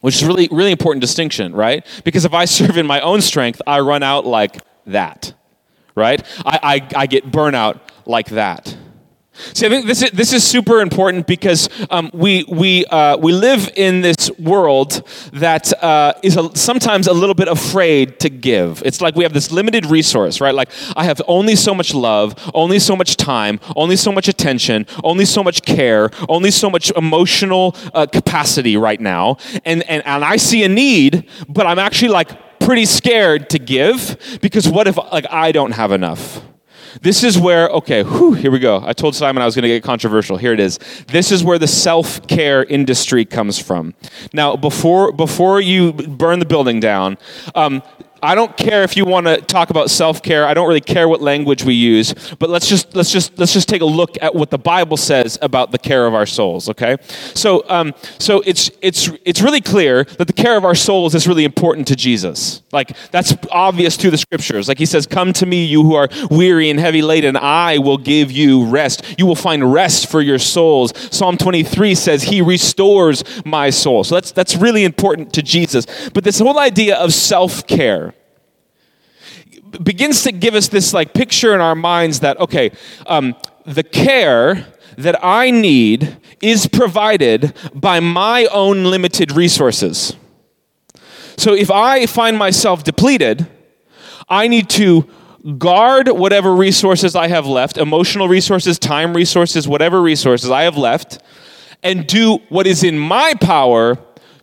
Which 0.00 0.16
is 0.16 0.24
really 0.24 0.48
really 0.50 0.72
important 0.72 1.00
distinction 1.00 1.54
right? 1.54 1.86
Because 2.04 2.24
if 2.24 2.34
i 2.34 2.44
serve 2.44 2.76
in 2.76 2.86
my 2.86 3.00
own 3.00 3.20
strength 3.20 3.62
i 3.66 3.80
run 3.80 4.02
out 4.02 4.26
like 4.26 4.58
that 4.86 5.34
right 5.98 6.24
i, 6.46 6.80
I, 6.94 7.02
I 7.02 7.06
get 7.06 7.30
burnout 7.30 7.80
like 8.06 8.30
that 8.30 8.76
See, 9.54 9.66
I 9.66 9.68
think 9.68 9.86
this 9.86 10.02
is, 10.02 10.10
this 10.10 10.32
is 10.32 10.44
super 10.44 10.80
important 10.80 11.26
because 11.26 11.68
um, 11.90 12.10
we, 12.12 12.44
we, 12.48 12.84
uh, 12.86 13.16
we 13.18 13.32
live 13.32 13.70
in 13.76 14.00
this 14.00 14.30
world 14.38 15.02
that 15.32 15.72
uh, 15.82 16.14
is 16.22 16.36
a, 16.36 16.54
sometimes 16.56 17.06
a 17.06 17.12
little 17.12 17.34
bit 17.34 17.46
afraid 17.46 18.18
to 18.20 18.30
give. 18.30 18.82
It's 18.84 19.00
like 19.00 19.14
we 19.14 19.22
have 19.22 19.32
this 19.32 19.52
limited 19.52 19.86
resource, 19.86 20.40
right? 20.40 20.54
Like, 20.54 20.70
I 20.96 21.04
have 21.04 21.22
only 21.28 21.54
so 21.54 21.74
much 21.74 21.94
love, 21.94 22.34
only 22.52 22.78
so 22.80 22.96
much 22.96 23.16
time, 23.16 23.60
only 23.76 23.96
so 23.96 24.10
much 24.10 24.28
attention, 24.28 24.86
only 25.04 25.24
so 25.24 25.44
much 25.44 25.62
care, 25.62 26.10
only 26.28 26.50
so 26.50 26.68
much 26.68 26.90
emotional 26.96 27.76
uh, 27.94 28.06
capacity 28.06 28.76
right 28.76 29.00
now. 29.00 29.36
And, 29.64 29.88
and, 29.88 30.04
and 30.04 30.24
I 30.24 30.36
see 30.36 30.64
a 30.64 30.68
need, 30.68 31.28
but 31.48 31.66
I'm 31.66 31.78
actually 31.78 32.08
like 32.08 32.47
pretty 32.68 32.84
scared 32.84 33.48
to 33.48 33.58
give 33.58 34.38
because 34.42 34.68
what 34.68 34.86
if 34.86 34.98
like 34.98 35.24
I 35.30 35.52
don't 35.52 35.70
have 35.70 35.90
enough? 35.90 36.42
This 37.00 37.24
is 37.24 37.38
where, 37.38 37.70
okay, 37.70 38.02
whew, 38.02 38.34
here 38.34 38.50
we 38.50 38.58
go. 38.58 38.82
I 38.84 38.92
told 38.92 39.14
Simon 39.14 39.40
I 39.40 39.46
was 39.46 39.54
going 39.54 39.62
to 39.62 39.68
get 39.70 39.82
controversial. 39.82 40.36
Here 40.36 40.52
it 40.52 40.60
is. 40.60 40.78
This 41.06 41.32
is 41.32 41.42
where 41.42 41.58
the 41.58 41.66
self 41.66 42.26
care 42.26 42.64
industry 42.64 43.24
comes 43.24 43.58
from. 43.58 43.94
Now, 44.34 44.54
before, 44.54 45.12
before 45.12 45.62
you 45.62 45.94
burn 45.94 46.40
the 46.40 46.44
building 46.44 46.78
down, 46.78 47.16
um, 47.54 47.82
I 48.22 48.34
don't 48.34 48.56
care 48.56 48.82
if 48.82 48.96
you 48.96 49.04
want 49.04 49.26
to 49.26 49.40
talk 49.40 49.70
about 49.70 49.90
self-care. 49.90 50.46
I 50.46 50.54
don't 50.54 50.66
really 50.66 50.80
care 50.80 51.08
what 51.08 51.20
language 51.20 51.64
we 51.64 51.74
use, 51.74 52.14
but 52.38 52.50
let's 52.50 52.68
just 52.68 52.94
let's 52.94 53.12
just 53.12 53.38
let's 53.38 53.52
just 53.52 53.68
take 53.68 53.82
a 53.82 53.86
look 53.86 54.16
at 54.20 54.34
what 54.34 54.50
the 54.50 54.58
Bible 54.58 54.96
says 54.96 55.38
about 55.40 55.70
the 55.70 55.78
care 55.78 56.06
of 56.06 56.14
our 56.14 56.26
souls. 56.26 56.68
Okay, 56.68 56.96
so 57.34 57.64
um, 57.68 57.94
so 58.18 58.42
it's 58.44 58.70
it's 58.82 59.10
it's 59.24 59.40
really 59.40 59.60
clear 59.60 60.04
that 60.04 60.26
the 60.26 60.32
care 60.32 60.56
of 60.56 60.64
our 60.64 60.74
souls 60.74 61.14
is 61.14 61.28
really 61.28 61.44
important 61.44 61.86
to 61.88 61.96
Jesus. 61.96 62.62
Like 62.72 62.96
that's 63.10 63.34
obvious 63.50 63.96
through 63.96 64.10
the 64.10 64.18
scriptures. 64.18 64.68
Like 64.68 64.78
he 64.78 64.86
says, 64.86 65.06
"Come 65.06 65.32
to 65.34 65.46
me, 65.46 65.64
you 65.64 65.82
who 65.82 65.94
are 65.94 66.08
weary 66.30 66.70
and 66.70 66.80
heavy 66.80 67.02
laden, 67.02 67.36
I 67.36 67.78
will 67.78 67.98
give 67.98 68.32
you 68.32 68.64
rest. 68.64 69.04
You 69.16 69.26
will 69.26 69.36
find 69.36 69.72
rest 69.72 70.10
for 70.10 70.20
your 70.20 70.38
souls." 70.38 70.92
Psalm 71.10 71.36
23 71.36 71.94
says, 71.94 72.24
"He 72.24 72.42
restores 72.42 73.22
my 73.44 73.70
soul." 73.70 74.02
So 74.04 74.16
that's 74.16 74.32
that's 74.32 74.56
really 74.56 74.84
important 74.84 75.32
to 75.34 75.42
Jesus. 75.42 75.86
But 76.12 76.24
this 76.24 76.40
whole 76.40 76.58
idea 76.58 76.96
of 76.96 77.14
self-care 77.14 78.14
begins 79.84 80.22
to 80.22 80.32
give 80.32 80.54
us 80.54 80.68
this 80.68 80.92
like 80.92 81.14
picture 81.14 81.54
in 81.54 81.60
our 81.60 81.74
minds 81.74 82.20
that 82.20 82.38
okay 82.40 82.70
um, 83.06 83.34
the 83.64 83.82
care 83.82 84.66
that 84.96 85.22
i 85.24 85.50
need 85.50 86.16
is 86.40 86.66
provided 86.66 87.52
by 87.74 88.00
my 88.00 88.46
own 88.46 88.84
limited 88.84 89.32
resources. 89.32 90.16
So 91.36 91.54
if 91.54 91.70
I 91.70 92.06
find 92.06 92.36
myself 92.36 92.84
depleted, 92.84 93.46
I 94.28 94.48
need 94.48 94.68
to 94.70 95.08
guard 95.56 96.08
whatever 96.08 96.54
resources 96.54 97.14
I 97.14 97.28
have 97.28 97.46
left 97.46 97.78
emotional 97.78 98.28
resources, 98.28 98.78
time 98.78 99.14
resources, 99.14 99.68
whatever 99.68 100.02
resources 100.02 100.50
I 100.50 100.62
have 100.62 100.76
left 100.76 101.20
and 101.82 102.06
do 102.06 102.38
what 102.48 102.66
is 102.66 102.82
in 102.82 102.98
my 102.98 103.34
power 103.40 103.96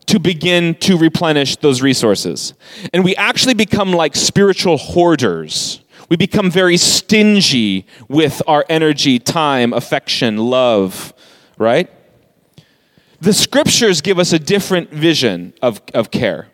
to 0.08 0.20
begin 0.20 0.76
to 0.76 0.98
replenish 0.98 1.58
those 1.58 1.82
resources. 1.82 2.54
And 2.94 3.04
we 3.04 3.16
actually 3.16 3.54
become 3.54 3.92
like 3.92 4.16
spiritual 4.16 4.78
hoarders. 4.78 5.82
We 6.10 6.18
become 6.18 6.52
very 6.52 6.78
stingy 6.78 7.88
with 8.08 8.42
our 8.48 8.66
energy, 8.70 9.18
time, 9.20 9.74
affection, 9.74 10.38
love, 10.38 11.14
right? 11.58 11.90
The 13.22 13.34
scriptures 13.34 14.02
give 14.02 14.20
us 14.20 14.34
a 14.34 14.40
different 14.40 14.92
vision 14.92 15.54
of, 15.62 15.82
of 15.94 16.12
care. 16.12 16.50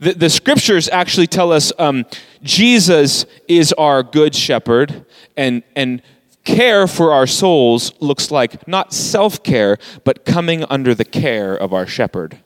The, 0.00 0.12
the 0.12 0.30
scriptures 0.30 0.88
actually 0.88 1.28
tell 1.28 1.52
us 1.52 1.72
um, 1.78 2.04
Jesus 2.42 3.26
is 3.46 3.72
our 3.74 4.02
good 4.02 4.34
shepherd, 4.34 5.06
and, 5.36 5.62
and 5.76 6.02
care 6.44 6.86
for 6.86 7.12
our 7.12 7.26
souls 7.26 7.92
looks 8.00 8.30
like 8.30 8.66
not 8.66 8.92
self 8.92 9.42
care, 9.42 9.78
but 10.04 10.24
coming 10.24 10.64
under 10.64 10.94
the 10.94 11.04
care 11.04 11.54
of 11.54 11.72
our 11.72 11.86
shepherd. 11.86 12.38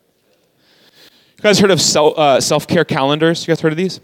You 1.42 1.48
guys 1.48 1.58
heard 1.58 1.72
of 1.72 1.80
self 1.80 2.16
uh, 2.16 2.40
self 2.40 2.68
care 2.68 2.84
calendars? 2.84 3.42
You 3.42 3.48
guys 3.48 3.60
heard 3.60 3.72
of 3.72 3.76
these? 3.76 3.98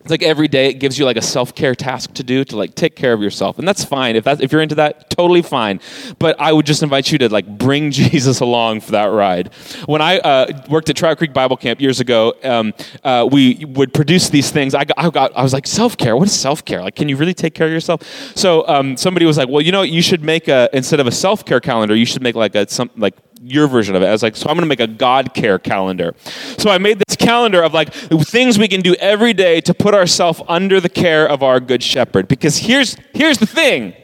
It's 0.00 0.10
like 0.10 0.24
every 0.24 0.48
day 0.48 0.70
it 0.70 0.80
gives 0.80 0.98
you 0.98 1.04
like 1.04 1.16
a 1.16 1.22
self-care 1.22 1.76
task 1.76 2.14
to 2.14 2.24
do 2.24 2.44
to 2.44 2.56
like 2.56 2.74
take 2.74 2.96
care 2.96 3.12
of 3.12 3.22
yourself. 3.22 3.60
And 3.60 3.66
that's 3.66 3.84
fine. 3.84 4.16
If 4.16 4.24
that 4.24 4.40
if 4.40 4.50
you're 4.50 4.60
into 4.60 4.74
that, 4.74 5.08
totally 5.08 5.40
fine. 5.40 5.78
But 6.18 6.38
I 6.40 6.52
would 6.52 6.66
just 6.66 6.82
invite 6.82 7.12
you 7.12 7.18
to 7.18 7.28
like 7.28 7.46
bring 7.46 7.90
Jesus 7.92 8.40
along 8.40 8.80
for 8.80 8.90
that 8.90 9.04
ride. 9.04 9.54
When 9.86 10.02
I 10.02 10.18
uh, 10.18 10.62
worked 10.68 10.90
at 10.90 10.96
Trout 10.96 11.16
Creek 11.16 11.32
Bible 11.32 11.56
Camp 11.56 11.80
years 11.80 12.00
ago, 12.00 12.34
um, 12.42 12.74
uh, 13.04 13.28
we 13.30 13.64
would 13.66 13.94
produce 13.94 14.28
these 14.28 14.50
things. 14.50 14.74
I 14.74 14.84
got, 14.84 14.98
I 14.98 15.08
got 15.10 15.36
I 15.36 15.44
was 15.44 15.52
like, 15.52 15.68
self-care? 15.68 16.16
What 16.16 16.26
is 16.26 16.38
self-care? 16.38 16.82
Like, 16.82 16.96
can 16.96 17.08
you 17.08 17.16
really 17.16 17.34
take 17.34 17.54
care 17.54 17.68
of 17.68 17.72
yourself? 17.72 18.02
So 18.36 18.66
um, 18.66 18.96
somebody 18.96 19.26
was 19.26 19.38
like, 19.38 19.48
well, 19.48 19.60
you 19.60 19.70
know, 19.70 19.82
you 19.82 20.02
should 20.02 20.24
make 20.24 20.48
a 20.48 20.68
instead 20.72 20.98
of 20.98 21.06
a 21.06 21.12
self-care 21.12 21.60
calendar, 21.60 21.94
you 21.94 22.04
should 22.04 22.22
make 22.22 22.34
like 22.34 22.56
a 22.56 22.68
some 22.68 22.90
like 22.96 23.14
your 23.42 23.68
version 23.68 23.94
of 23.94 24.02
it. 24.02 24.06
I 24.06 24.12
was 24.12 24.22
like, 24.22 24.36
so 24.36 24.48
I'm 24.48 24.56
going 24.56 24.62
to 24.62 24.68
make 24.68 24.80
a 24.80 24.86
God 24.86 25.34
care 25.34 25.58
calendar. 25.58 26.14
So 26.58 26.70
I 26.70 26.78
made 26.78 27.02
this 27.06 27.16
calendar 27.16 27.62
of 27.62 27.74
like 27.74 27.92
things 27.92 28.58
we 28.58 28.68
can 28.68 28.80
do 28.80 28.94
every 28.94 29.32
day 29.32 29.60
to 29.62 29.74
put 29.74 29.94
ourselves 29.94 30.40
under 30.48 30.80
the 30.80 30.88
care 30.88 31.28
of 31.28 31.42
our 31.42 31.60
good 31.60 31.82
shepherd. 31.82 32.28
Because 32.28 32.58
here's, 32.58 32.96
here's 33.12 33.38
the 33.38 33.46
thing 33.46 33.94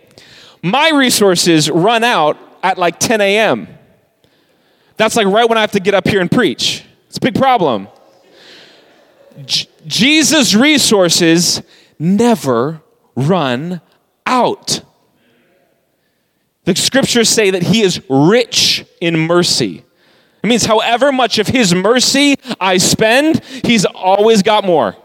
my 0.62 0.90
resources 0.90 1.70
run 1.70 2.04
out 2.04 2.36
at 2.62 2.76
like 2.76 2.98
10 2.98 3.20
a.m. 3.20 3.68
That's 4.96 5.16
like 5.16 5.26
right 5.26 5.48
when 5.48 5.56
I 5.56 5.62
have 5.62 5.72
to 5.72 5.80
get 5.80 5.94
up 5.94 6.06
here 6.06 6.20
and 6.20 6.30
preach. 6.30 6.84
It's 7.08 7.16
a 7.16 7.20
big 7.20 7.34
problem. 7.34 7.88
J- 9.46 9.68
Jesus' 9.86 10.54
resources 10.54 11.62
never 11.98 12.82
run 13.16 13.80
out. 14.26 14.82
The 16.64 16.75
scriptures 16.77 17.29
say 17.29 17.51
that 17.51 17.62
he 17.62 17.83
is 17.83 18.01
rich 18.09 18.85
in 19.01 19.18
mercy. 19.18 19.85
It 20.42 20.46
means 20.46 20.64
however 20.64 21.12
much 21.12 21.38
of 21.38 21.46
his 21.46 21.75
mercy 21.75 22.37
I 22.61 22.79
spend, 22.79 23.44
he's 23.44 23.85
always 23.85 24.42
got 24.42 24.64
more. 24.64 24.96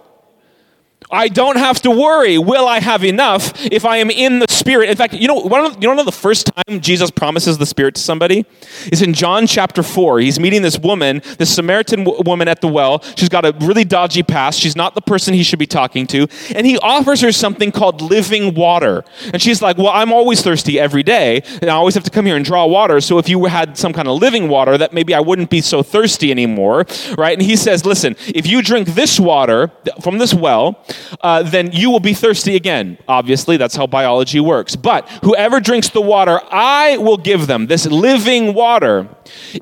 I 1.11 1.27
don't 1.27 1.57
have 1.57 1.81
to 1.81 1.91
worry, 1.91 2.37
will 2.37 2.67
I 2.67 2.79
have 2.79 3.03
enough 3.03 3.53
if 3.65 3.85
I 3.85 3.97
am 3.97 4.09
in 4.09 4.39
the 4.39 4.47
Spirit? 4.49 4.89
In 4.89 4.97
fact, 4.97 5.13
you 5.13 5.27
know, 5.27 5.43
you 5.43 5.81
don't 5.81 5.95
know 5.95 6.03
the 6.03 6.11
first 6.11 6.47
time 6.47 6.81
Jesus 6.81 7.11
promises 7.11 7.57
the 7.57 7.65
Spirit 7.65 7.95
to 7.95 8.01
somebody? 8.01 8.45
Is 8.91 9.01
in 9.01 9.13
John 9.13 9.45
chapter 9.45 9.83
4. 9.83 10.19
He's 10.19 10.39
meeting 10.39 10.61
this 10.61 10.79
woman, 10.79 11.21
this 11.37 11.53
Samaritan 11.53 12.05
w- 12.05 12.21
woman 12.25 12.47
at 12.47 12.61
the 12.61 12.67
well. 12.67 13.03
She's 13.15 13.29
got 13.29 13.45
a 13.45 13.55
really 13.61 13.83
dodgy 13.83 14.23
past. 14.23 14.59
She's 14.59 14.75
not 14.75 14.95
the 14.95 15.01
person 15.01 15.33
he 15.33 15.43
should 15.43 15.59
be 15.59 15.67
talking 15.67 16.07
to. 16.07 16.27
And 16.55 16.65
he 16.65 16.77
offers 16.79 17.21
her 17.21 17.31
something 17.31 17.71
called 17.71 18.01
living 18.01 18.55
water. 18.55 19.03
And 19.31 19.41
she's 19.41 19.61
like, 19.61 19.77
Well, 19.77 19.89
I'm 19.89 20.11
always 20.11 20.41
thirsty 20.41 20.79
every 20.79 21.03
day, 21.03 21.43
and 21.61 21.69
I 21.69 21.75
always 21.75 21.93
have 21.95 22.03
to 22.05 22.11
come 22.11 22.25
here 22.25 22.35
and 22.35 22.45
draw 22.45 22.65
water. 22.65 22.99
So 23.01 23.19
if 23.19 23.29
you 23.29 23.45
had 23.45 23.77
some 23.77 23.93
kind 23.93 24.07
of 24.07 24.19
living 24.19 24.47
water, 24.49 24.77
that 24.77 24.93
maybe 24.93 25.13
I 25.13 25.19
wouldn't 25.19 25.49
be 25.49 25.61
so 25.61 25.83
thirsty 25.83 26.31
anymore, 26.31 26.85
right? 27.17 27.33
And 27.33 27.41
he 27.41 27.55
says, 27.55 27.85
Listen, 27.85 28.15
if 28.27 28.47
you 28.47 28.61
drink 28.61 28.89
this 28.89 29.19
water 29.19 29.71
from 30.01 30.17
this 30.17 30.33
well, 30.33 30.83
uh, 31.21 31.43
then 31.43 31.71
you 31.71 31.89
will 31.89 31.99
be 31.99 32.13
thirsty 32.13 32.55
again. 32.55 32.97
Obviously, 33.07 33.57
that's 33.57 33.75
how 33.75 33.87
biology 33.87 34.39
works. 34.39 34.75
But 34.75 35.09
whoever 35.23 35.59
drinks 35.59 35.89
the 35.89 36.01
water 36.01 36.39
I 36.51 36.97
will 36.97 37.17
give 37.17 37.47
them, 37.47 37.67
this 37.67 37.85
living 37.85 38.53
water, 38.53 39.07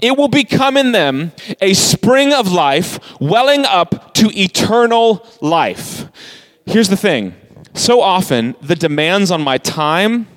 it 0.02 0.18
will 0.18 0.28
become 0.28 0.78
in 0.78 0.92
them 0.92 1.32
a 1.62 1.74
spring 1.74 2.34
of 2.34 2.52
life, 2.52 3.00
welling 3.20 3.66
up 3.66 4.14
to 4.16 4.30
eternal 4.38 5.26
life. 5.42 6.08
Here's 6.66 6.90
the 6.90 6.98
thing 6.98 7.36
so 7.74 8.02
often, 8.02 8.56
the 8.62 8.76
demands 8.76 9.32
on 9.32 9.42
my 9.42 9.58
time, 9.58 10.28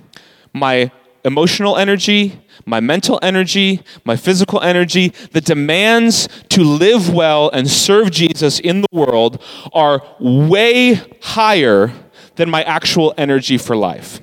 my 0.53 0.91
emotional 1.27 1.77
energy, 1.77 2.41
my 2.65 2.79
mental 2.81 3.19
energy, 3.21 3.83
my 4.05 4.17
physical 4.17 4.63
energy, 4.63 5.09
the 5.33 5.41
demands 5.41 6.29
to 6.49 6.63
live 6.63 7.13
well 7.13 7.51
and 7.51 7.69
serve 7.69 8.11
Jesus 8.11 8.61
in 8.61 8.81
the 8.81 8.89
world 8.93 9.43
are 9.73 10.03
way 10.21 11.01
higher 11.21 11.93
than 12.37 12.49
my 12.49 12.63
actual 12.63 13.13
energy 13.19 13.59
for 13.59 13.77
life. 13.77 14.21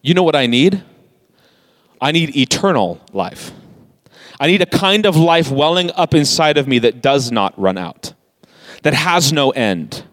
You 0.00 0.14
know 0.14 0.22
what 0.22 0.36
I 0.36 0.46
need? 0.46 0.84
I 2.00 2.12
need 2.12 2.36
eternal 2.36 3.00
life. 3.12 3.50
I 4.40 4.46
need 4.46 4.62
a 4.62 4.66
kind 4.66 5.04
of 5.04 5.16
life 5.16 5.50
welling 5.50 5.90
up 5.92 6.14
inside 6.14 6.58
of 6.58 6.68
me 6.68 6.78
that 6.78 7.02
does 7.02 7.32
not 7.32 7.58
run 7.58 7.76
out, 7.76 8.14
that 8.82 8.94
has 8.94 9.32
no 9.32 9.50
end 9.50 10.04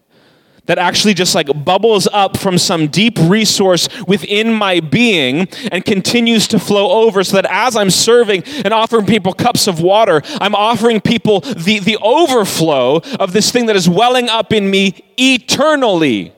that 0.65 0.78
actually 0.78 1.13
just 1.13 1.36
like 1.36 1.47
bubbles 1.63 2.08
up 2.12 2.38
from 2.38 2.58
some 2.58 2.88
deep 2.88 3.17
resource 3.19 3.88
within 4.08 4.54
my 4.54 4.80
being 4.80 5.47
and 5.71 5.86
continues 5.86 6.47
to 6.47 6.60
flow 6.60 7.04
over 7.04 7.23
so 7.23 7.36
that 7.36 7.45
as 7.49 7.75
I'm 7.75 7.89
serving 7.89 8.43
and 8.63 8.73
offering 8.73 9.06
people 9.06 9.34
cups 9.34 9.67
of 9.67 9.82
water, 9.82 10.21
I'm 10.41 10.56
offering 10.56 11.01
people 11.01 11.41
the, 11.41 11.80
the 11.80 11.97
overflow 12.01 13.01
of 13.19 13.34
this 13.34 13.51
thing 13.51 13.67
that 13.67 13.75
is 13.75 13.89
welling 13.89 14.30
up 14.30 14.51
in 14.54 14.69
me 14.69 15.04
eternally. 15.17 16.34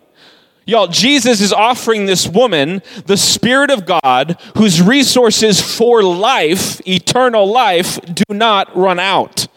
Y'all, 0.66 0.88
Jesus 0.88 1.40
is 1.40 1.54
offering 1.54 2.06
this 2.06 2.28
woman 2.28 2.82
the 3.06 3.16
Spirit 3.16 3.72
of 3.72 3.86
God 3.86 4.38
whose 4.58 4.82
resources 4.82 5.62
for 5.62 6.04
life, 6.04 6.86
eternal 6.86 7.50
life, 7.50 8.02
do 8.02 8.26
not 8.30 8.76
run 8.76 9.00
out. 9.00 9.48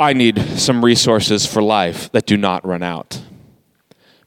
I 0.00 0.14
need 0.14 0.40
some 0.58 0.82
resources 0.82 1.44
for 1.44 1.60
life 1.60 2.10
that 2.12 2.24
do 2.24 2.38
not 2.38 2.66
run 2.66 2.82
out. 2.82 3.20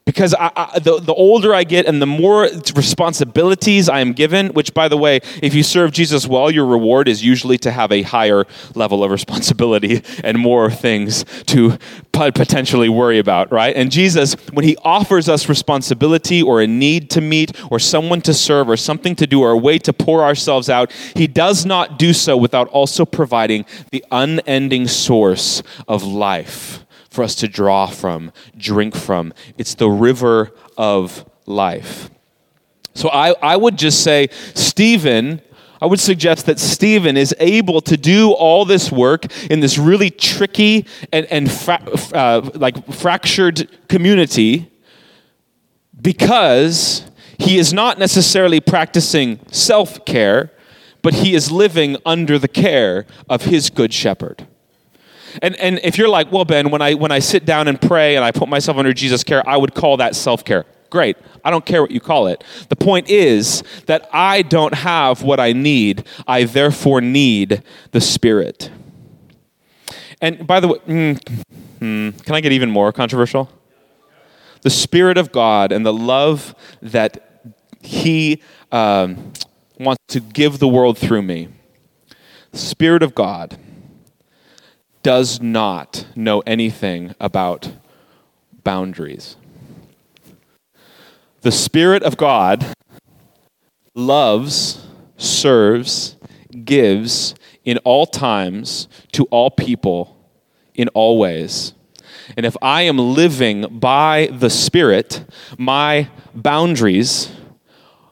Because 0.06 0.34
I, 0.34 0.50
I, 0.54 0.78
the, 0.80 1.00
the 1.00 1.14
older 1.14 1.54
I 1.54 1.64
get 1.64 1.86
and 1.86 2.00
the 2.02 2.06
more 2.06 2.42
responsibilities 2.76 3.88
I 3.88 4.00
am 4.00 4.12
given, 4.12 4.48
which, 4.48 4.74
by 4.74 4.86
the 4.86 4.98
way, 4.98 5.20
if 5.42 5.54
you 5.54 5.62
serve 5.62 5.92
Jesus 5.92 6.26
well, 6.26 6.50
your 6.50 6.66
reward 6.66 7.08
is 7.08 7.24
usually 7.24 7.56
to 7.58 7.70
have 7.70 7.90
a 7.90 8.02
higher 8.02 8.44
level 8.74 9.02
of 9.02 9.10
responsibility 9.10 10.02
and 10.24 10.38
more 10.38 10.70
things 10.70 11.24
to 11.46 11.78
potentially 12.12 12.90
worry 12.90 13.18
about, 13.18 13.50
right? 13.50 13.74
And 13.74 13.90
Jesus, 13.90 14.34
when 14.52 14.66
he 14.66 14.76
offers 14.84 15.28
us 15.28 15.48
responsibility 15.48 16.42
or 16.42 16.60
a 16.60 16.66
need 16.66 17.08
to 17.10 17.22
meet 17.22 17.52
or 17.72 17.78
someone 17.78 18.20
to 18.22 18.34
serve 18.34 18.68
or 18.68 18.76
something 18.76 19.16
to 19.16 19.26
do 19.26 19.40
or 19.40 19.52
a 19.52 19.58
way 19.58 19.78
to 19.78 19.92
pour 19.94 20.22
ourselves 20.22 20.68
out, 20.68 20.92
he 21.14 21.26
does 21.26 21.64
not 21.64 21.98
do 21.98 22.12
so 22.12 22.36
without 22.36 22.68
also 22.68 23.06
providing 23.06 23.64
the 23.90 24.04
unending 24.10 24.86
source 24.86 25.62
of 25.88 26.02
life 26.02 26.83
for 27.14 27.22
us 27.22 27.36
to 27.36 27.48
draw 27.48 27.86
from, 27.86 28.32
drink 28.56 28.96
from. 28.96 29.32
It's 29.56 29.74
the 29.74 29.88
river 29.88 30.50
of 30.76 31.24
life. 31.46 32.10
So 32.94 33.08
I, 33.08 33.34
I 33.40 33.56
would 33.56 33.78
just 33.78 34.02
say, 34.02 34.28
Stephen, 34.54 35.40
I 35.80 35.86
would 35.86 36.00
suggest 36.00 36.46
that 36.46 36.58
Stephen 36.58 37.16
is 37.16 37.34
able 37.38 37.80
to 37.82 37.96
do 37.96 38.32
all 38.32 38.64
this 38.64 38.90
work 38.90 39.26
in 39.50 39.60
this 39.60 39.78
really 39.78 40.10
tricky 40.10 40.86
and, 41.12 41.26
and 41.26 41.50
fra- 41.50 41.82
uh, 42.12 42.50
like 42.54 42.92
fractured 42.92 43.68
community 43.88 44.70
because 46.00 47.08
he 47.38 47.58
is 47.58 47.72
not 47.72 47.98
necessarily 47.98 48.60
practicing 48.60 49.38
self 49.52 50.04
care, 50.04 50.50
but 51.02 51.14
he 51.14 51.34
is 51.34 51.50
living 51.52 51.96
under 52.04 52.38
the 52.38 52.48
care 52.48 53.06
of 53.28 53.42
his 53.42 53.70
good 53.70 53.92
shepherd. 53.92 54.48
And, 55.42 55.56
and 55.56 55.80
if 55.82 55.98
you're 55.98 56.08
like, 56.08 56.30
well, 56.30 56.44
Ben, 56.44 56.70
when 56.70 56.82
I, 56.82 56.94
when 56.94 57.10
I 57.10 57.18
sit 57.18 57.44
down 57.44 57.68
and 57.68 57.80
pray 57.80 58.16
and 58.16 58.24
I 58.24 58.30
put 58.30 58.48
myself 58.48 58.76
under 58.76 58.92
Jesus' 58.92 59.24
care, 59.24 59.46
I 59.48 59.56
would 59.56 59.74
call 59.74 59.96
that 59.98 60.14
self 60.14 60.44
care. 60.44 60.64
Great. 60.90 61.16
I 61.44 61.50
don't 61.50 61.66
care 61.66 61.82
what 61.82 61.90
you 61.90 62.00
call 62.00 62.28
it. 62.28 62.44
The 62.68 62.76
point 62.76 63.08
is 63.08 63.64
that 63.86 64.08
I 64.12 64.42
don't 64.42 64.74
have 64.74 65.22
what 65.22 65.40
I 65.40 65.52
need. 65.52 66.06
I 66.26 66.44
therefore 66.44 67.00
need 67.00 67.62
the 67.90 68.00
Spirit. 68.00 68.70
And 70.20 70.46
by 70.46 70.60
the 70.60 70.68
way, 70.68 70.78
mm, 70.86 71.42
mm, 71.80 72.24
can 72.24 72.34
I 72.34 72.40
get 72.40 72.52
even 72.52 72.70
more 72.70 72.92
controversial? 72.92 73.50
The 74.62 74.70
Spirit 74.70 75.18
of 75.18 75.32
God 75.32 75.72
and 75.72 75.84
the 75.84 75.92
love 75.92 76.54
that 76.80 77.42
He 77.82 78.40
um, 78.70 79.32
wants 79.78 80.02
to 80.08 80.20
give 80.20 80.60
the 80.60 80.68
world 80.68 80.96
through 80.96 81.22
me. 81.22 81.48
Spirit 82.52 83.02
of 83.02 83.14
God 83.14 83.58
does 85.04 85.40
not 85.40 86.06
know 86.16 86.40
anything 86.40 87.14
about 87.20 87.70
boundaries. 88.64 89.36
The 91.42 91.52
Spirit 91.52 92.02
of 92.02 92.16
God 92.16 92.64
loves, 93.94 94.84
serves, 95.18 96.16
gives 96.64 97.34
in 97.66 97.76
all 97.84 98.06
times 98.06 98.88
to 99.12 99.24
all 99.24 99.50
people 99.50 100.16
in 100.74 100.88
all 100.88 101.18
ways. 101.18 101.74
And 102.38 102.46
if 102.46 102.56
I 102.62 102.82
am 102.82 102.96
living 102.96 103.78
by 103.78 104.30
the 104.32 104.48
Spirit, 104.48 105.22
my 105.58 106.08
boundaries 106.34 107.30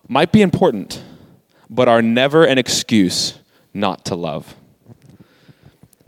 might 0.09 0.31
be 0.31 0.43
important, 0.43 1.03
but 1.71 1.89
are 1.89 2.03
never 2.03 2.45
an 2.45 2.59
excuse 2.59 3.39
not 3.73 4.05
to 4.05 4.15
love. 4.15 4.55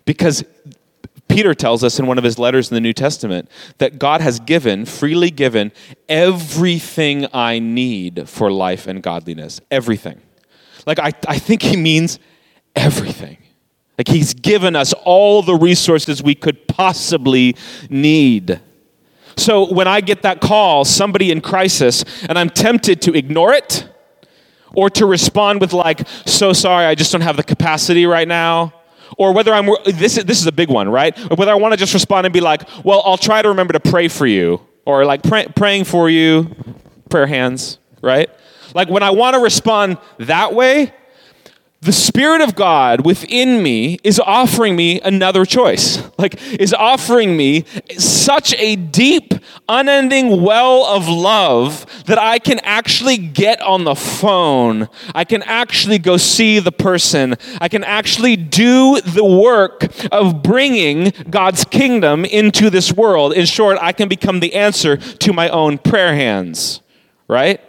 Because 0.05 0.44
Peter 1.35 1.53
tells 1.53 1.83
us 1.83 1.99
in 1.99 2.07
one 2.07 2.16
of 2.16 2.23
his 2.23 2.38
letters 2.38 2.70
in 2.70 2.77
the 2.77 2.81
New 2.81 2.92
Testament 2.92 3.51
that 3.79 3.99
God 3.99 4.20
has 4.20 4.38
given, 4.38 4.85
freely 4.85 5.33
given, 5.33 5.73
everything 6.09 7.27
I 7.35 7.59
need 7.59 8.29
for 8.29 8.53
life 8.53 8.87
and 8.87 9.03
godliness. 9.03 9.61
Everything. 9.68 10.20
Like, 10.87 11.01
I, 11.01 11.11
I 11.27 11.40
think 11.40 11.62
he 11.62 11.77
means 11.77 12.20
everything. 12.77 13.38
Like, 13.99 14.07
he's 14.07 14.33
given 14.33 14.77
us 14.77 14.92
all 15.05 15.42
the 15.42 15.57
resources 15.57 16.23
we 16.23 16.37
could 16.37 16.68
possibly 16.68 17.57
need. 17.90 18.61
So, 19.37 19.75
when 19.75 19.88
I 19.88 20.03
get 20.03 20.23
that 20.23 20.40
call, 20.40 20.85
somebody 20.85 21.33
in 21.33 21.40
crisis, 21.40 22.05
and 22.29 22.38
I'm 22.38 22.49
tempted 22.49 23.03
to 23.03 23.12
ignore 23.12 23.53
it 23.53 23.88
or 24.77 24.88
to 24.90 25.05
respond 25.05 25.61
with, 25.61 25.73
like, 25.73 26.07
so 26.27 26.53
sorry, 26.53 26.85
I 26.85 26.94
just 26.94 27.11
don't 27.11 27.23
have 27.23 27.37
the 27.37 27.42
capacity 27.42 28.07
right 28.07 28.29
now 28.29 28.73
or 29.18 29.33
whether 29.33 29.53
I'm, 29.53 29.68
this 29.85 30.18
is, 30.18 30.24
this 30.24 30.40
is 30.40 30.46
a 30.46 30.53
big 30.53 30.68
one, 30.68 30.88
right? 30.88 31.18
Or 31.31 31.37
whether 31.37 31.53
I 31.53 31.57
want 31.57 31.72
to 31.72 31.79
just 31.79 31.94
respond 31.94 32.27
and 32.27 32.33
be 32.33 32.40
like, 32.40 32.62
well, 32.85 33.03
I'll 33.05 33.18
try 33.18 33.42
to 33.42 33.48
remember 33.48 33.72
to 33.72 33.81
pray 33.81 34.09
for 34.09 34.27
you, 34.27 34.61
or 34.85 35.05
like 35.05 35.22
pray, 35.22 35.46
praying 35.55 35.85
for 35.85 36.11
you, 36.11 36.55
prayer 37.09 37.27
hands, 37.27 37.79
right? 38.03 38.31
Like 38.74 38.88
when 38.88 39.03
I 39.03 39.11
want 39.11 39.35
to 39.35 39.40
respond 39.40 39.98
that 40.18 40.55
way, 40.55 40.92
the 41.85 41.92
Spirit 41.92 42.40
of 42.40 42.55
God 42.55 43.05
within 43.05 43.62
me 43.62 43.99
is 44.03 44.18
offering 44.18 44.75
me 44.75 45.01
another 45.03 45.44
choice. 45.44 46.03
Like, 46.18 46.40
is 46.53 46.73
offering 46.73 47.37
me 47.37 47.66
such 47.99 48.55
a 48.55 48.75
deep, 48.77 49.35
unending 49.68 50.42
well 50.42 50.87
of 50.87 51.09
love 51.09 52.05
that 52.07 52.18
I 52.18 52.38
can 52.38 52.59
actually 52.61 53.18
get 53.18 53.61
on 53.61 53.85
the 53.85 53.94
phone. 53.94 54.88
I 55.14 55.25
can 55.25 55.42
actually 55.42 55.99
go 55.99 56.16
see 56.16 56.59
the 56.59 56.73
person. 56.73 57.37
I 57.61 57.68
can 57.68 57.85
actually 57.85 58.37
do 58.37 59.01
the 59.03 59.25
work 59.25 59.87
of 60.11 60.42
bringing 60.42 61.12
God's 61.29 61.64
kingdom 61.64 62.25
into 62.25 62.70
this 62.70 62.92
world. 62.92 63.35
In 63.35 63.44
short, 63.44 63.77
I 63.81 63.92
can 63.92 64.09
become 64.09 64.40
the 64.40 64.55
answer 64.55 64.97
to 64.97 65.33
my 65.35 65.51
own 65.51 65.77
prayer 65.77 66.14
hands, 66.14 66.81
right? 67.29 67.61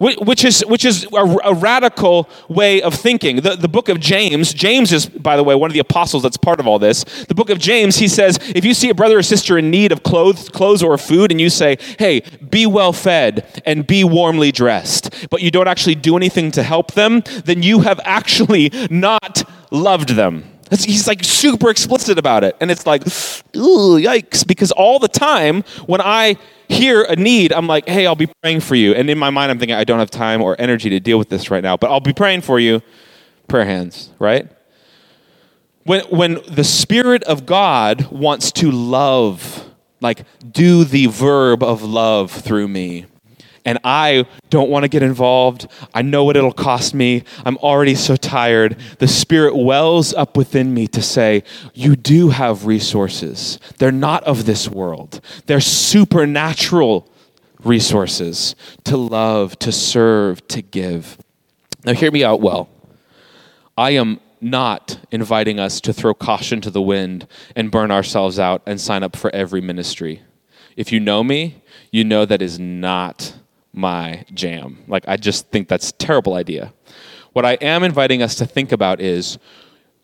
Which 0.00 0.44
is, 0.44 0.64
which 0.66 0.86
is 0.86 1.06
a, 1.12 1.36
a, 1.44 1.54
radical 1.54 2.28
way 2.48 2.80
of 2.80 2.94
thinking. 2.94 3.36
The, 3.42 3.54
the 3.54 3.68
book 3.68 3.90
of 3.90 4.00
James, 4.00 4.54
James 4.54 4.92
is, 4.92 5.06
by 5.06 5.36
the 5.36 5.44
way, 5.44 5.54
one 5.54 5.68
of 5.68 5.74
the 5.74 5.80
apostles 5.80 6.22
that's 6.22 6.38
part 6.38 6.58
of 6.58 6.66
all 6.66 6.78
this. 6.78 7.04
The 7.28 7.34
book 7.34 7.50
of 7.50 7.58
James, 7.58 7.96
he 7.96 8.08
says, 8.08 8.38
if 8.54 8.64
you 8.64 8.72
see 8.72 8.88
a 8.88 8.94
brother 8.94 9.18
or 9.18 9.22
sister 9.22 9.58
in 9.58 9.70
need 9.70 9.92
of 9.92 10.02
clothes, 10.02 10.48
clothes 10.48 10.82
or 10.82 10.96
food, 10.96 11.30
and 11.30 11.38
you 11.38 11.50
say, 11.50 11.76
hey, 11.98 12.22
be 12.48 12.66
well 12.66 12.94
fed 12.94 13.62
and 13.66 13.86
be 13.86 14.02
warmly 14.02 14.52
dressed, 14.52 15.28
but 15.28 15.42
you 15.42 15.50
don't 15.50 15.68
actually 15.68 15.96
do 15.96 16.16
anything 16.16 16.50
to 16.52 16.62
help 16.62 16.92
them, 16.92 17.22
then 17.44 17.62
you 17.62 17.80
have 17.80 18.00
actually 18.04 18.72
not 18.90 19.42
loved 19.70 20.10
them. 20.10 20.44
He's 20.70 21.08
like 21.08 21.24
super 21.24 21.68
explicit 21.68 22.16
about 22.16 22.44
it. 22.44 22.56
And 22.60 22.70
it's 22.70 22.86
like, 22.86 23.02
ooh, 23.56 23.98
yikes. 23.98 24.46
Because 24.46 24.70
all 24.70 24.98
the 24.98 25.08
time 25.08 25.62
when 25.86 26.00
I 26.00 26.36
hear 26.70 27.02
a 27.02 27.16
need, 27.16 27.52
I'm 27.52 27.66
like, 27.66 27.88
hey, 27.88 28.06
I'll 28.06 28.14
be 28.14 28.28
praying 28.42 28.60
for 28.60 28.74
you. 28.74 28.94
And 28.94 29.10
in 29.10 29.18
my 29.18 29.30
mind, 29.30 29.50
I'm 29.50 29.58
thinking, 29.58 29.76
I 29.76 29.84
don't 29.84 29.98
have 29.98 30.10
time 30.10 30.40
or 30.40 30.56
energy 30.58 30.88
to 30.90 31.00
deal 31.00 31.18
with 31.18 31.28
this 31.28 31.50
right 31.50 31.62
now, 31.62 31.76
but 31.76 31.90
I'll 31.90 32.00
be 32.00 32.12
praying 32.12 32.42
for 32.42 32.58
you. 32.60 32.82
Prayer 33.48 33.64
hands, 33.64 34.10
right? 34.18 34.48
When, 35.84 36.02
when 36.04 36.40
the 36.48 36.64
Spirit 36.64 37.22
of 37.24 37.46
God 37.46 38.10
wants 38.10 38.52
to 38.52 38.70
love, 38.70 39.68
like 40.00 40.24
do 40.50 40.84
the 40.84 41.06
verb 41.06 41.62
of 41.62 41.82
love 41.82 42.30
through 42.30 42.68
me, 42.68 43.06
and 43.64 43.78
I 43.84 44.26
don't 44.48 44.70
want 44.70 44.84
to 44.84 44.88
get 44.88 45.02
involved. 45.02 45.68
I 45.94 46.02
know 46.02 46.24
what 46.24 46.36
it'll 46.36 46.52
cost 46.52 46.94
me. 46.94 47.24
I'm 47.44 47.56
already 47.58 47.94
so 47.94 48.16
tired. 48.16 48.76
The 48.98 49.08
Spirit 49.08 49.56
wells 49.56 50.14
up 50.14 50.36
within 50.36 50.72
me 50.72 50.86
to 50.88 51.02
say, 51.02 51.44
You 51.74 51.96
do 51.96 52.30
have 52.30 52.66
resources. 52.66 53.58
They're 53.78 53.92
not 53.92 54.24
of 54.24 54.46
this 54.46 54.68
world, 54.68 55.20
they're 55.46 55.60
supernatural 55.60 57.08
resources 57.62 58.54
to 58.84 58.96
love, 58.96 59.58
to 59.60 59.72
serve, 59.72 60.46
to 60.48 60.62
give. 60.62 61.18
Now, 61.84 61.92
hear 61.92 62.10
me 62.10 62.24
out 62.24 62.40
well. 62.40 62.68
I 63.76 63.90
am 63.90 64.20
not 64.40 64.98
inviting 65.10 65.60
us 65.60 65.80
to 65.82 65.92
throw 65.92 66.14
caution 66.14 66.60
to 66.62 66.70
the 66.70 66.82
wind 66.82 67.26
and 67.54 67.70
burn 67.70 67.90
ourselves 67.90 68.38
out 68.38 68.62
and 68.66 68.80
sign 68.80 69.02
up 69.02 69.16
for 69.16 69.34
every 69.34 69.60
ministry. 69.60 70.22
If 70.76 70.92
you 70.92 71.00
know 71.00 71.22
me, 71.22 71.62
you 71.90 72.04
know 72.04 72.24
that 72.24 72.40
is 72.40 72.58
not 72.58 73.34
my 73.72 74.24
jam. 74.32 74.78
Like, 74.88 75.04
I 75.06 75.16
just 75.16 75.48
think 75.50 75.68
that's 75.68 75.90
a 75.90 75.94
terrible 75.94 76.34
idea. 76.34 76.72
What 77.32 77.44
I 77.44 77.54
am 77.54 77.82
inviting 77.82 78.22
us 78.22 78.34
to 78.36 78.46
think 78.46 78.72
about 78.72 79.00
is 79.00 79.38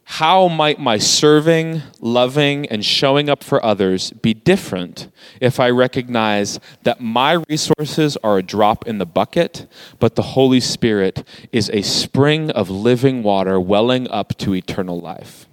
how 0.09 0.47
might 0.47 0.79
my 0.79 0.99
serving, 0.99 1.83
loving, 2.01 2.67
and 2.67 2.85
showing 2.85 3.29
up 3.29 3.43
for 3.43 3.65
others 3.65 4.13
be 4.13 4.33
different 4.33 5.11
if 5.41 5.59
I 5.59 5.71
recognize 5.71 6.61
that 6.85 7.01
my 7.01 7.43
resources 7.49 8.17
are 8.23 8.39
a 8.39 8.43
drop 8.43 8.87
in 8.87 8.99
the 8.99 9.07
bucket, 9.07 9.67
but 9.99 10.15
the 10.15 10.23
Holy 10.23 10.61
Spirit 10.61 11.27
is 11.51 11.69
a 11.71 11.83
spring 11.83 12.53
of 12.53 12.71
living 12.71 13.25
water 13.25 13.59
welling 13.59 14.09
up 14.09 14.39
to 14.39 14.55
eternal 14.55 15.01
life? 15.01 15.49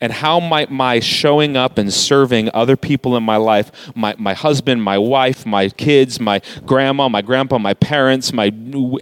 And 0.00 0.12
how 0.12 0.40
might 0.40 0.70
my 0.70 0.98
showing 0.98 1.56
up 1.56 1.76
and 1.76 1.92
serving 1.92 2.50
other 2.54 2.76
people 2.76 3.16
in 3.16 3.22
my 3.22 3.36
life, 3.36 3.70
my, 3.94 4.14
my 4.18 4.32
husband, 4.32 4.82
my 4.82 4.96
wife, 4.96 5.44
my 5.44 5.68
kids, 5.68 6.18
my 6.18 6.40
grandma, 6.64 7.08
my 7.08 7.20
grandpa, 7.20 7.58
my 7.58 7.74
parents, 7.74 8.32
my 8.32 8.46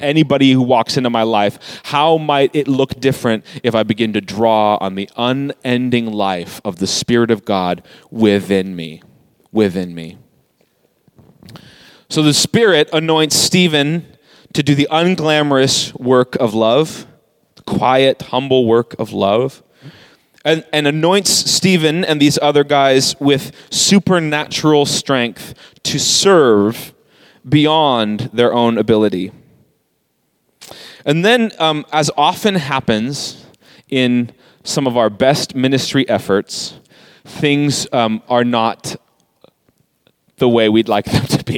anybody 0.00 0.52
who 0.52 0.62
walks 0.62 0.96
into 0.96 1.08
my 1.08 1.22
life, 1.22 1.80
how 1.84 2.18
might 2.18 2.54
it 2.54 2.66
look 2.66 2.98
different 2.98 3.44
if 3.62 3.74
I 3.74 3.84
begin 3.84 4.12
to 4.14 4.20
draw 4.20 4.76
on 4.80 4.96
the 4.96 5.08
unending 5.16 6.12
life 6.12 6.60
of 6.64 6.78
the 6.78 6.86
Spirit 6.86 7.30
of 7.30 7.44
God 7.44 7.82
within 8.10 8.74
me, 8.74 9.02
within 9.52 9.94
me. 9.94 10.18
So 12.08 12.22
the 12.22 12.34
Spirit 12.34 12.88
anoints 12.92 13.36
Stephen 13.36 14.16
to 14.52 14.62
do 14.64 14.74
the 14.74 14.88
unglamorous 14.90 15.94
work 15.94 16.34
of 16.36 16.54
love, 16.54 17.06
quiet, 17.66 18.22
humble 18.22 18.66
work 18.66 18.98
of 18.98 19.12
love 19.12 19.62
and, 20.44 20.64
and 20.72 20.86
anoints 20.86 21.30
Stephen 21.30 22.04
and 22.04 22.20
these 22.20 22.38
other 22.40 22.64
guys 22.64 23.18
with 23.20 23.52
supernatural 23.70 24.86
strength 24.86 25.54
to 25.84 25.98
serve 25.98 26.92
beyond 27.48 28.30
their 28.32 28.52
own 28.52 28.78
ability. 28.78 29.32
And 31.04 31.24
then, 31.24 31.52
um, 31.58 31.86
as 31.92 32.10
often 32.16 32.54
happens 32.56 33.46
in 33.88 34.30
some 34.62 34.86
of 34.86 34.96
our 34.96 35.08
best 35.08 35.54
ministry 35.54 36.08
efforts, 36.08 36.78
things 37.24 37.86
um, 37.92 38.22
are 38.28 38.44
not 38.44 38.96
the 40.36 40.48
way 40.48 40.68
we'd 40.68 40.88
like 40.88 41.06
them 41.06 41.26
to 41.26 41.44
be. 41.44 41.57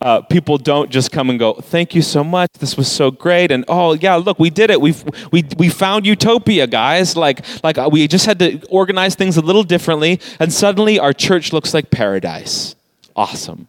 Uh, 0.00 0.20
people 0.22 0.58
don't 0.58 0.90
just 0.90 1.10
come 1.12 1.30
and 1.30 1.38
go, 1.38 1.54
"Thank 1.54 1.94
you 1.94 2.02
so 2.02 2.22
much. 2.22 2.50
This 2.58 2.76
was 2.76 2.90
so 2.90 3.10
great." 3.10 3.50
And 3.50 3.64
oh 3.68 3.94
yeah, 3.94 4.16
look, 4.16 4.38
we 4.38 4.50
did 4.50 4.70
it. 4.70 4.80
We've, 4.80 5.02
we 5.32 5.44
we 5.56 5.68
found 5.68 6.06
utopia, 6.06 6.66
guys. 6.66 7.16
Like 7.16 7.44
like 7.62 7.78
uh, 7.78 7.88
we 7.90 8.06
just 8.08 8.26
had 8.26 8.38
to 8.40 8.64
organize 8.68 9.14
things 9.14 9.36
a 9.36 9.42
little 9.42 9.64
differently, 9.64 10.20
and 10.38 10.52
suddenly 10.52 10.98
our 10.98 11.12
church 11.12 11.52
looks 11.52 11.74
like 11.74 11.90
paradise. 11.90 12.74
Awesome. 13.14 13.68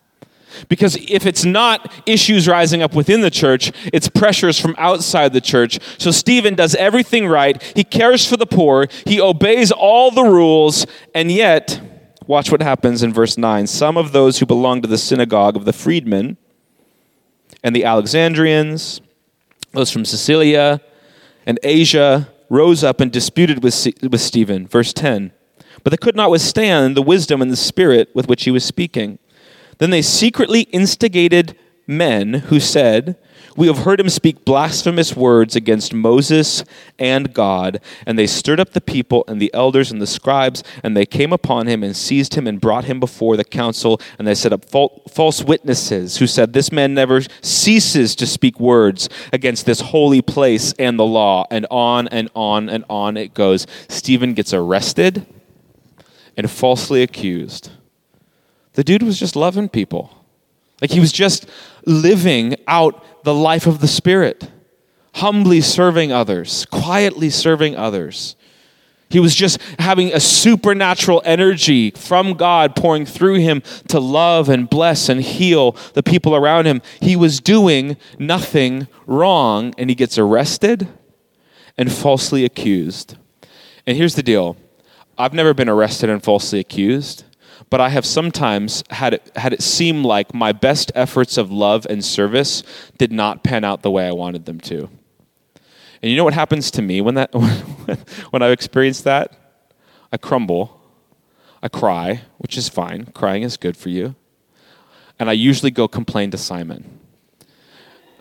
Because 0.70 0.96
if 1.10 1.26
it's 1.26 1.44
not 1.44 1.92
issues 2.06 2.48
rising 2.48 2.82
up 2.82 2.94
within 2.94 3.22
the 3.22 3.32
church, 3.32 3.72
it's 3.92 4.08
pressures 4.08 4.60
from 4.60 4.76
outside 4.78 5.34
the 5.34 5.42
church. 5.42 5.80
So 5.98 6.12
Stephen 6.12 6.56
does 6.56 6.76
everything 6.76 7.28
right. 7.28 7.62
He 7.76 7.84
cares 7.84 8.28
for 8.28 8.38
the 8.38 8.46
poor. 8.46 8.88
He 9.06 9.20
obeys 9.20 9.72
all 9.72 10.12
the 10.12 10.24
rules, 10.24 10.86
and 11.14 11.32
yet 11.32 11.82
Watch 12.26 12.52
what 12.52 12.62
happens 12.62 13.04
in 13.04 13.12
verse 13.12 13.38
9. 13.38 13.68
Some 13.68 13.98
of 13.98 14.14
those 14.14 14.40
who 14.40 14.46
belonged 14.46 14.84
to 14.84 14.88
the 14.88 14.98
synagogue 14.98 15.58
of 15.58 15.66
the 15.66 15.74
freedmen 15.74 16.38
and 17.64 17.76
the 17.76 17.84
Alexandrians, 17.84 19.02
those 19.72 19.92
from 19.92 20.06
Cilicia 20.06 20.80
and 21.46 21.60
Asia, 21.64 22.30
rose 22.50 22.84
up 22.84 23.02
and 23.02 23.12
disputed 23.12 23.62
with, 23.62 23.88
with 24.02 24.22
Stephen. 24.22 24.68
Verse 24.68 24.94
10. 24.94 25.34
But 25.84 25.92
they 25.92 25.98
could 25.98 26.16
not 26.16 26.32
withstand 26.32 26.96
the 26.96 27.02
wisdom 27.02 27.42
and 27.42 27.52
the 27.52 27.58
spirit 27.58 28.10
with 28.14 28.30
which 28.30 28.46
he 28.46 28.52
was 28.52 28.64
speaking. 28.64 29.20
Then 29.80 29.90
they 29.90 30.02
secretly 30.02 30.62
instigated 30.72 31.58
men 31.88 32.36
who 32.36 32.62
said, 32.62 33.18
We 33.56 33.68
have 33.68 33.80
heard 33.80 34.00
him 34.00 34.10
speak 34.10 34.46
blasphemous 34.46 35.16
words 35.16 35.56
against 35.56 35.94
Moses 35.94 36.64
and 36.98 37.34
God. 37.34 37.80
And 38.06 38.18
they 38.18 38.26
stirred 38.26 38.60
up 38.60 38.72
the 38.72 38.82
people 38.82 39.24
and 39.28 39.40
the 39.40 39.54
elders 39.54 39.92
and 39.92 40.02
the 40.02 40.08
scribes, 40.08 40.64
and 40.82 40.98
they 40.98 41.06
came 41.06 41.32
upon 41.32 41.68
him 41.68 41.84
and 41.84 41.96
seized 41.96 42.34
him 42.34 42.48
and 42.48 42.60
brought 42.60 42.86
him 42.86 43.00
before 43.00 43.38
the 43.38 43.44
council. 43.44 44.02
And 44.18 44.28
they 44.28 44.34
set 44.34 44.54
up 44.54 44.66
false 44.66 45.44
witnesses 45.44 46.18
who 46.18 46.26
said, 46.26 46.54
This 46.54 46.72
man 46.72 46.94
never 46.94 47.22
ceases 47.42 48.16
to 48.16 48.26
speak 48.26 48.60
words 48.60 49.08
against 49.32 49.66
this 49.66 49.82
holy 49.82 50.22
place 50.22 50.74
and 50.80 50.98
the 50.98 51.06
law. 51.06 51.46
And 51.52 51.68
on 51.70 52.08
and 52.08 52.30
on 52.36 52.70
and 52.70 52.84
on 52.90 53.18
it 53.18 53.36
goes. 53.36 53.68
Stephen 53.88 54.34
gets 54.34 54.54
arrested 54.54 55.28
and 56.36 56.50
falsely 56.50 57.04
accused. 57.04 57.72
The 58.74 58.84
dude 58.84 59.04
was 59.04 59.20
just 59.20 59.36
loving 59.36 59.70
people. 59.70 60.24
Like 60.82 60.92
he 60.92 61.00
was 61.00 61.12
just 61.12 61.46
living 61.86 62.56
out 62.68 63.24
the 63.24 63.34
life 63.34 63.68
of 63.68 63.80
the 63.80 63.88
Spirit, 63.88 64.50
humbly 65.16 65.62
serving 65.62 66.12
others, 66.12 66.66
quietly 66.68 67.30
serving 67.30 67.76
others. 67.76 68.36
He 69.10 69.20
was 69.20 69.36
just 69.36 69.62
having 69.78 70.12
a 70.12 70.20
supernatural 70.20 71.22
energy 71.24 71.92
from 71.92 72.34
God 72.34 72.76
pouring 72.76 73.06
through 73.06 73.36
him 73.36 73.62
to 73.90 74.00
love 74.00 74.50
and 74.50 74.68
bless 74.68 75.08
and 75.08 75.22
heal 75.22 75.74
the 75.94 76.02
people 76.02 76.36
around 76.36 76.66
him. 76.66 76.82
He 77.00 77.16
was 77.16 77.40
doing 77.40 77.96
nothing 78.18 78.88
wrong, 79.06 79.76
and 79.78 79.92
he 79.92 79.96
gets 79.96 80.18
arrested 80.18 80.88
and 81.78 81.92
falsely 81.92 82.44
accused. 82.44 83.16
And 83.86 83.96
here's 83.96 84.16
the 84.16 84.24
deal 84.24 84.58
I've 85.16 85.34
never 85.34 85.54
been 85.54 85.70
arrested 85.70 86.10
and 86.10 86.24
falsely 86.24 86.60
accused 86.60 87.24
but 87.74 87.82
I 87.82 87.90
have 87.90 88.06
sometimes 88.06 88.84
had 88.92 89.16
it, 89.16 89.32
had 89.36 89.52
it 89.52 89.64
seem 89.64 90.04
like 90.04 90.32
my 90.32 90.52
best 90.52 90.92
efforts 90.94 91.40
of 91.40 91.52
love 91.52 91.88
and 91.90 92.06
service 92.06 92.62
did 93.00 93.12
not 93.12 93.44
pan 93.44 93.64
out 93.64 93.82
the 93.82 93.90
way 93.90 94.08
I 94.08 94.12
wanted 94.12 94.46
them 94.46 94.60
to. 94.60 94.92
And 96.00 96.12
you 96.12 96.16
know 96.16 96.24
what 96.24 96.36
happens 96.36 96.70
to 96.70 96.84
me 96.84 97.02
when, 97.02 97.16
that, 97.16 97.34
when 98.30 98.44
I've 98.44 98.52
experienced 98.52 99.06
that? 99.06 99.36
I 100.12 100.18
crumble, 100.18 100.80
I 101.64 101.68
cry, 101.68 102.22
which 102.38 102.60
is 102.60 102.70
fine. 102.70 103.08
Crying 103.08 103.42
is 103.42 103.58
good 103.58 103.76
for 103.76 103.90
you. 103.90 104.14
And 105.18 105.28
I 105.28 105.34
usually 105.34 105.72
go 105.72 105.88
complain 105.88 106.30
to 106.30 106.38
Simon. 106.38 107.00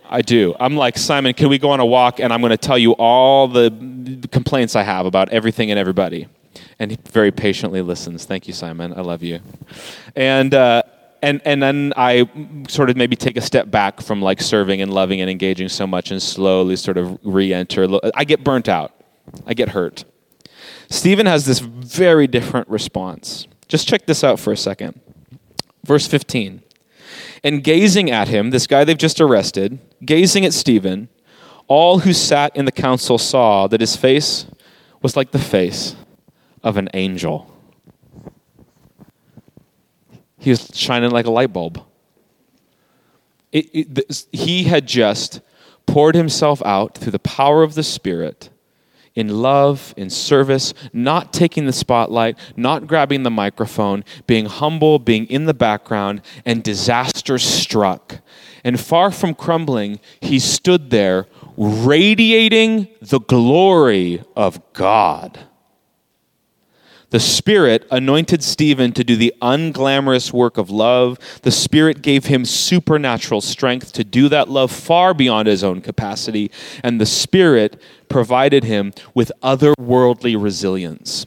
I 0.09 0.23
do. 0.23 0.57
I'm 0.61 0.77
like, 0.77 0.97
Simon, 0.97 1.35
can 1.35 1.51
we 1.51 1.59
go 1.59 1.69
on 1.69 1.81
a 1.81 1.85
walk? 1.85 2.21
And 2.21 2.33
I'm 2.33 2.41
going 2.41 2.53
to 2.53 2.57
tell 2.57 2.79
you 2.79 2.93
all 2.93 3.49
the 3.49 4.27
complaints 4.33 4.77
I 4.77 4.83
have 4.83 5.05
about 5.05 5.29
everything 5.29 5.71
and 5.71 5.79
everybody 5.79 6.27
and 6.79 6.91
he 6.91 6.99
very 7.11 7.31
patiently 7.31 7.83
listens. 7.83 8.25
Thank 8.25 8.47
you, 8.47 8.53
Simon. 8.53 8.93
I 8.93 9.01
love 9.01 9.23
you. 9.23 9.41
And 10.17 10.53
uh, 10.55 10.83
and 11.23 11.41
and 11.45 11.63
then 11.63 11.93
I 11.97 12.29
sort 12.69 12.91
of 12.91 12.97
maybe 12.97 13.17
take 13.17 13.37
a 13.37 13.41
step 13.41 13.71
back 13.71 14.01
from 14.01 14.21
like 14.21 14.41
serving 14.41 14.83
and 14.83 14.93
loving 14.93 15.21
and 15.21 15.31
engaging 15.31 15.69
so 15.69 15.87
much, 15.87 16.11
and 16.11 16.21
slowly 16.21 16.77
sort 16.77 16.99
of 16.99 17.19
re-enter. 17.23 17.89
I 18.15 18.25
get 18.25 18.45
burnt 18.45 18.69
out. 18.69 18.93
I 19.47 19.55
get 19.55 19.71
hurt. 19.71 20.05
Stephen 20.91 21.27
has 21.27 21.47
this 21.47 21.61
very 21.61 22.27
different 22.27 22.69
response. 22.69 23.47
Just 23.69 23.89
check 23.89 24.07
this 24.07 24.23
out 24.23 24.39
for 24.39 24.53
a 24.53 24.57
second. 24.57 25.01
Verse 25.85 26.07
15. 26.07 26.63
And 27.45 27.65
gazing 27.65 28.11
at 28.11 28.29
him, 28.29 28.51
this 28.51 28.67
guy 28.67 28.85
they've 28.85 28.99
just 28.99 29.21
arrested, 29.21 29.79
gazing 30.05 30.45
at 30.45 30.53
Stephen, 30.53 31.09
all 31.67 32.01
who 32.01 32.13
sat 32.13 32.55
in 32.55 32.67
the 32.67 32.73
council 32.73 33.17
saw 33.17 33.67
that 33.69 33.81
his 33.81 33.97
face 33.97 34.47
was 35.01 35.17
like 35.17 35.31
the 35.31 35.39
face 35.39 35.97
of 36.63 36.77
an 36.77 36.89
angel. 36.95 37.53
He 40.39 40.51
was 40.51 40.71
shining 40.75 41.11
like 41.11 41.27
a 41.27 41.31
light 41.31 41.53
bulb. 41.53 41.85
It, 43.53 43.71
it, 43.73 44.27
he 44.33 44.65
had 44.65 44.87
just 44.87 45.41
poured 45.87 46.15
himself 46.15 46.63
out 46.65 46.97
through 46.97 47.13
the 47.13 47.19
power 47.19 47.63
of 47.63 47.75
the 47.75 47.83
Spirit 47.83 48.49
in 49.15 49.29
love, 49.29 49.93
in 49.97 50.09
service, 50.09 50.73
not 50.93 51.33
taking 51.33 51.67
the 51.67 51.73
spotlight, 51.73 52.39
not 52.57 52.87
grabbing 52.87 53.23
the 53.23 53.31
microphone, 53.31 54.05
being 54.27 54.47
humble, 54.47 54.99
being 54.99 55.27
in 55.27 55.45
the 55.45 55.55
background, 55.55 56.23
and 56.45 56.63
disaster 56.63 57.39
struck. 57.39 58.21
And 58.65 58.81
far 58.81 59.11
from 59.11 59.35
crumbling, 59.35 60.01
he 60.21 60.39
stood 60.39 60.91
there 60.91 61.27
radiating 61.57 62.89
the 63.01 63.21
glory 63.21 64.23
of 64.35 64.61
God. 64.73 65.39
The 67.13 67.21
Spirit 67.21 67.87
anointed 67.91 68.43
Stephen 68.43 68.93
to 68.93 69.05
do 69.05 69.17
the 69.17 69.35
unglamorous 69.43 70.33
work 70.33 70.57
of 70.57 70.71
love. 70.71 71.19
The 71.43 71.51
Spirit 71.51 72.01
gave 72.01 72.25
him 72.25 72.47
supernatural 72.47 73.43
strength 73.43 73.93
to 73.93 74.03
do 74.03 74.31
that 74.31 74.49
love 74.49 74.73
far 74.73 75.13
beyond 75.13 75.47
his 75.47 75.63
own 75.63 75.83
capacity. 75.83 76.51
And 76.83 76.99
the 76.99 77.05
Spirit 77.05 77.79
provided 78.09 78.65
him 78.65 78.95
with 79.13 79.31
otherworldly 79.43 80.43
resilience. 80.43 81.27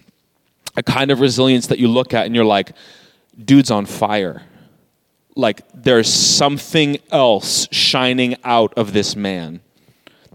A 0.76 0.82
kind 0.82 1.12
of 1.12 1.20
resilience 1.20 1.68
that 1.68 1.78
you 1.78 1.88
look 1.88 2.16
at 2.16 2.26
and 2.26 2.34
you're 2.34 2.46
like, 2.46 2.72
dude's 3.38 3.70
on 3.70 3.86
fire. 3.86 4.42
Like 5.36 5.62
there's 5.72 6.12
something 6.12 6.98
else 7.12 7.68
shining 7.72 8.38
out 8.44 8.74
of 8.74 8.92
this 8.92 9.16
man. 9.16 9.62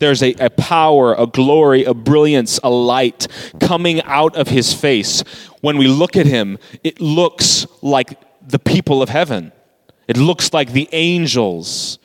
There's 0.00 0.22
a, 0.22 0.32
a 0.40 0.50
power, 0.50 1.14
a 1.14 1.26
glory, 1.26 1.84
a 1.84 1.94
brilliance, 1.94 2.58
a 2.64 2.70
light 2.70 3.28
coming 3.60 4.02
out 4.02 4.34
of 4.34 4.48
his 4.48 4.72
face. 4.74 5.20
When 5.60 5.76
we 5.76 5.86
look 5.86 6.16
at 6.16 6.26
him, 6.26 6.58
it 6.82 7.00
looks 7.00 7.66
like 7.82 8.18
the 8.46 8.58
people 8.58 9.02
of 9.02 9.10
heaven, 9.10 9.52
it 10.08 10.16
looks 10.16 10.52
like 10.52 10.72
the 10.72 10.88
angels. 10.92 11.98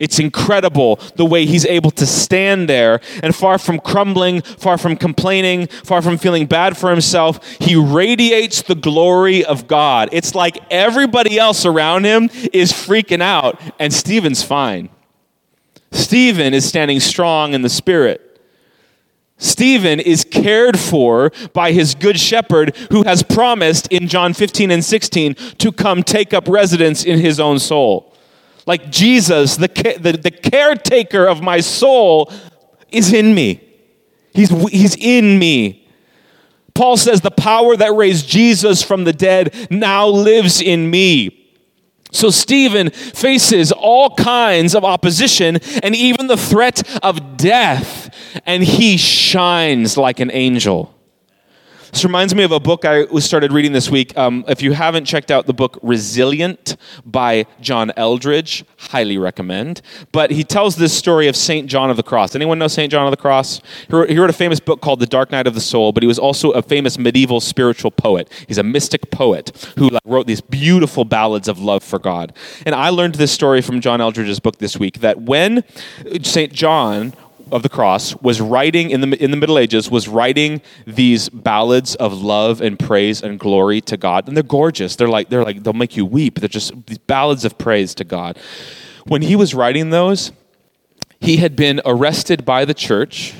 It's 0.00 0.18
incredible 0.18 0.96
the 1.14 1.24
way 1.24 1.46
he's 1.46 1.64
able 1.64 1.92
to 1.92 2.04
stand 2.04 2.68
there 2.68 3.00
and 3.22 3.34
far 3.34 3.58
from 3.58 3.78
crumbling, 3.78 4.42
far 4.42 4.76
from 4.76 4.96
complaining, 4.96 5.68
far 5.68 6.02
from 6.02 6.18
feeling 6.18 6.46
bad 6.46 6.76
for 6.76 6.90
himself, 6.90 7.46
he 7.60 7.76
radiates 7.76 8.62
the 8.62 8.74
glory 8.74 9.44
of 9.44 9.68
God. 9.68 10.08
It's 10.10 10.34
like 10.34 10.58
everybody 10.68 11.38
else 11.38 11.64
around 11.64 12.04
him 12.04 12.28
is 12.52 12.72
freaking 12.72 13.22
out 13.22 13.60
and 13.78 13.92
Stephen's 13.92 14.42
fine. 14.42 14.90
Stephen 15.94 16.52
is 16.52 16.68
standing 16.68 17.00
strong 17.00 17.54
in 17.54 17.62
the 17.62 17.68
Spirit. 17.68 18.20
Stephen 19.38 20.00
is 20.00 20.24
cared 20.24 20.78
for 20.78 21.30
by 21.52 21.72
his 21.72 21.94
good 21.94 22.18
shepherd 22.18 22.76
who 22.90 23.02
has 23.02 23.22
promised 23.22 23.88
in 23.88 24.08
John 24.08 24.32
15 24.32 24.70
and 24.70 24.84
16 24.84 25.34
to 25.34 25.72
come 25.72 26.02
take 26.02 26.32
up 26.32 26.48
residence 26.48 27.04
in 27.04 27.20
his 27.20 27.40
own 27.40 27.58
soul. 27.58 28.14
Like 28.66 28.90
Jesus, 28.90 29.56
the, 29.56 29.68
the, 30.00 30.12
the 30.12 30.30
caretaker 30.30 31.26
of 31.26 31.42
my 31.42 31.60
soul, 31.60 32.32
is 32.90 33.12
in 33.12 33.34
me. 33.34 33.60
He's, 34.32 34.50
he's 34.70 34.96
in 34.96 35.38
me. 35.38 35.88
Paul 36.74 36.96
says, 36.96 37.20
The 37.20 37.30
power 37.30 37.76
that 37.76 37.94
raised 37.94 38.28
Jesus 38.28 38.82
from 38.82 39.04
the 39.04 39.12
dead 39.12 39.68
now 39.70 40.08
lives 40.08 40.60
in 40.60 40.90
me. 40.90 41.43
So 42.14 42.30
Stephen 42.30 42.90
faces 42.90 43.72
all 43.72 44.14
kinds 44.14 44.76
of 44.76 44.84
opposition 44.84 45.58
and 45.82 45.96
even 45.96 46.28
the 46.28 46.36
threat 46.36 46.82
of 47.02 47.36
death, 47.36 48.14
and 48.46 48.62
he 48.62 48.96
shines 48.96 49.96
like 49.96 50.20
an 50.20 50.30
angel. 50.30 50.93
This 51.94 52.04
reminds 52.04 52.34
me 52.34 52.42
of 52.42 52.50
a 52.50 52.58
book 52.58 52.84
I 52.84 53.04
started 53.20 53.52
reading 53.52 53.70
this 53.70 53.88
week. 53.88 54.18
Um, 54.18 54.44
if 54.48 54.62
you 54.62 54.72
haven't 54.72 55.04
checked 55.04 55.30
out 55.30 55.46
the 55.46 55.54
book 55.54 55.78
Resilient 55.80 56.76
by 57.06 57.46
John 57.60 57.92
Eldredge, 57.96 58.64
highly 58.76 59.16
recommend. 59.16 59.80
But 60.10 60.32
he 60.32 60.42
tells 60.42 60.74
this 60.74 60.92
story 60.92 61.28
of 61.28 61.36
St. 61.36 61.68
John 61.68 61.90
of 61.90 61.96
the 61.96 62.02
Cross. 62.02 62.34
Anyone 62.34 62.58
know 62.58 62.66
St. 62.66 62.90
John 62.90 63.06
of 63.06 63.12
the 63.12 63.16
Cross? 63.16 63.60
He 63.86 63.94
wrote, 63.94 64.10
he 64.10 64.18
wrote 64.18 64.28
a 64.28 64.32
famous 64.32 64.58
book 64.58 64.80
called 64.80 64.98
The 64.98 65.06
Dark 65.06 65.30
Night 65.30 65.46
of 65.46 65.54
the 65.54 65.60
Soul, 65.60 65.92
but 65.92 66.02
he 66.02 66.08
was 66.08 66.18
also 66.18 66.50
a 66.50 66.62
famous 66.62 66.98
medieval 66.98 67.40
spiritual 67.40 67.92
poet. 67.92 68.28
He's 68.48 68.58
a 68.58 68.64
mystic 68.64 69.12
poet 69.12 69.72
who 69.78 69.90
like, 69.90 70.02
wrote 70.04 70.26
these 70.26 70.40
beautiful 70.40 71.04
ballads 71.04 71.46
of 71.46 71.60
love 71.60 71.84
for 71.84 72.00
God. 72.00 72.36
And 72.66 72.74
I 72.74 72.88
learned 72.88 73.14
this 73.14 73.30
story 73.30 73.62
from 73.62 73.80
John 73.80 74.00
Eldredge's 74.00 74.40
book 74.40 74.58
this 74.58 74.76
week 74.76 74.98
that 74.98 75.22
when 75.22 75.62
St. 76.24 76.52
John 76.52 77.12
of 77.52 77.62
the 77.62 77.68
cross 77.68 78.14
was 78.16 78.40
writing 78.40 78.90
in 78.90 79.00
the 79.00 79.22
in 79.22 79.30
the 79.30 79.36
Middle 79.36 79.58
Ages 79.58 79.90
was 79.90 80.08
writing 80.08 80.60
these 80.86 81.28
ballads 81.28 81.94
of 81.96 82.22
love 82.22 82.60
and 82.60 82.78
praise 82.78 83.22
and 83.22 83.38
glory 83.38 83.80
to 83.82 83.96
God, 83.96 84.28
and 84.28 84.36
they're 84.36 84.42
gorgeous. 84.42 84.96
They're 84.96 85.08
like 85.08 85.28
they're 85.28 85.44
like 85.44 85.62
they'll 85.62 85.72
make 85.72 85.96
you 85.96 86.06
weep. 86.06 86.40
They're 86.40 86.48
just 86.48 86.86
these 86.86 86.98
ballads 86.98 87.44
of 87.44 87.58
praise 87.58 87.94
to 87.96 88.04
God. 88.04 88.38
When 89.06 89.22
he 89.22 89.36
was 89.36 89.54
writing 89.54 89.90
those, 89.90 90.32
he 91.20 91.38
had 91.38 91.56
been 91.56 91.80
arrested 91.84 92.44
by 92.44 92.64
the 92.64 92.74
church 92.74 93.34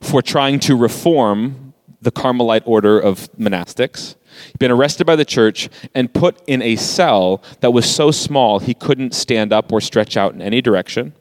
for 0.00 0.22
trying 0.22 0.60
to 0.60 0.76
reform 0.76 1.74
the 2.00 2.10
Carmelite 2.10 2.62
order 2.66 2.98
of 2.98 3.30
monastics. 3.32 4.16
He'd 4.46 4.58
been 4.58 4.70
arrested 4.70 5.06
by 5.06 5.16
the 5.16 5.24
church 5.24 5.68
and 5.94 6.12
put 6.12 6.40
in 6.46 6.62
a 6.62 6.76
cell 6.76 7.42
that 7.60 7.72
was 7.72 7.88
so 7.88 8.10
small 8.10 8.58
he 8.58 8.74
couldn't 8.74 9.14
stand 9.14 9.52
up 9.52 9.72
or 9.72 9.80
stretch 9.80 10.16
out 10.16 10.34
in 10.34 10.42
any 10.42 10.60
direction. 10.60 11.14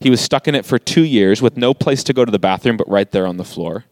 He 0.00 0.10
was 0.10 0.20
stuck 0.20 0.46
in 0.48 0.54
it 0.54 0.64
for 0.64 0.78
two 0.78 1.04
years 1.04 1.40
with 1.40 1.56
no 1.56 1.74
place 1.74 2.04
to 2.04 2.12
go 2.12 2.24
to 2.24 2.30
the 2.32 2.38
bathroom 2.38 2.76
but 2.76 2.88
right 2.88 3.10
there 3.10 3.26
on 3.26 3.36
the 3.36 3.44
floor. 3.44 3.84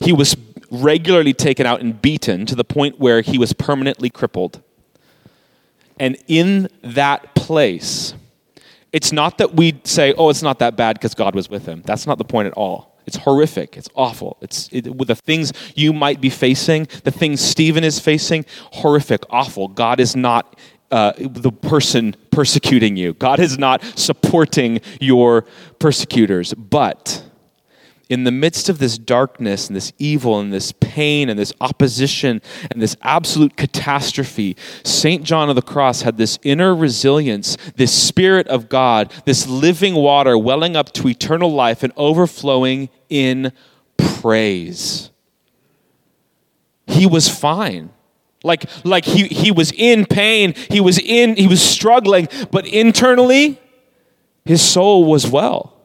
He 0.00 0.12
was 0.12 0.36
regularly 0.70 1.32
taken 1.32 1.66
out 1.66 1.80
and 1.80 2.00
beaten 2.00 2.46
to 2.46 2.54
the 2.54 2.64
point 2.64 2.98
where 2.98 3.20
he 3.20 3.38
was 3.38 3.52
permanently 3.52 4.10
crippled. 4.10 4.62
And 5.98 6.16
in 6.26 6.68
that 6.82 7.34
place, 7.34 8.14
It's 8.96 9.12
not 9.12 9.36
that 9.36 9.54
we 9.54 9.78
say, 9.84 10.14
oh, 10.16 10.30
it's 10.30 10.42
not 10.42 10.58
that 10.60 10.74
bad 10.74 10.94
because 10.94 11.14
God 11.14 11.34
was 11.34 11.50
with 11.50 11.66
him. 11.66 11.82
That's 11.84 12.06
not 12.06 12.16
the 12.16 12.24
point 12.24 12.46
at 12.46 12.54
all. 12.54 12.98
It's 13.04 13.18
horrific. 13.18 13.76
It's 13.76 13.90
awful. 13.94 14.38
It's 14.40 14.70
it, 14.72 14.96
with 14.96 15.08
the 15.08 15.14
things 15.14 15.52
you 15.74 15.92
might 15.92 16.18
be 16.18 16.30
facing, 16.30 16.88
the 17.04 17.10
things 17.10 17.42
Stephen 17.42 17.84
is 17.84 18.00
facing, 18.00 18.46
horrific, 18.72 19.22
awful. 19.28 19.68
God 19.68 20.00
is 20.00 20.16
not 20.16 20.58
uh, 20.90 21.12
the 21.18 21.52
person 21.52 22.14
persecuting 22.30 22.96
you. 22.96 23.14
God 23.14 23.40
is 23.40 23.58
not 23.58 23.82
supporting 23.98 24.80
your 25.00 25.46
persecutors. 25.78 26.54
But 26.54 27.24
in 28.08 28.24
the 28.24 28.30
midst 28.30 28.68
of 28.68 28.78
this 28.78 28.98
darkness 28.98 29.66
and 29.66 29.74
this 29.74 29.92
evil 29.98 30.38
and 30.38 30.52
this 30.52 30.72
pain 30.72 31.28
and 31.28 31.38
this 31.38 31.52
opposition 31.60 32.40
and 32.70 32.80
this 32.80 32.96
absolute 33.02 33.56
catastrophe, 33.56 34.56
St. 34.84 35.24
John 35.24 35.48
of 35.48 35.56
the 35.56 35.62
Cross 35.62 36.02
had 36.02 36.16
this 36.16 36.38
inner 36.42 36.74
resilience, 36.74 37.56
this 37.74 37.92
Spirit 37.92 38.46
of 38.46 38.68
God, 38.68 39.12
this 39.24 39.46
living 39.48 39.94
water 39.94 40.38
welling 40.38 40.76
up 40.76 40.92
to 40.92 41.08
eternal 41.08 41.52
life 41.52 41.82
and 41.82 41.92
overflowing 41.96 42.90
in 43.08 43.52
praise. 43.96 45.10
He 46.86 47.06
was 47.06 47.28
fine. 47.28 47.90
Like, 48.46 48.64
like 48.84 49.04
he, 49.04 49.26
he 49.26 49.50
was 49.50 49.72
in 49.72 50.06
pain, 50.06 50.54
he 50.70 50.80
was 50.80 50.98
in, 50.98 51.36
he 51.36 51.48
was 51.48 51.60
struggling, 51.60 52.28
but 52.50 52.66
internally, 52.66 53.60
his 54.44 54.62
soul 54.62 55.04
was 55.04 55.26
well. 55.26 55.76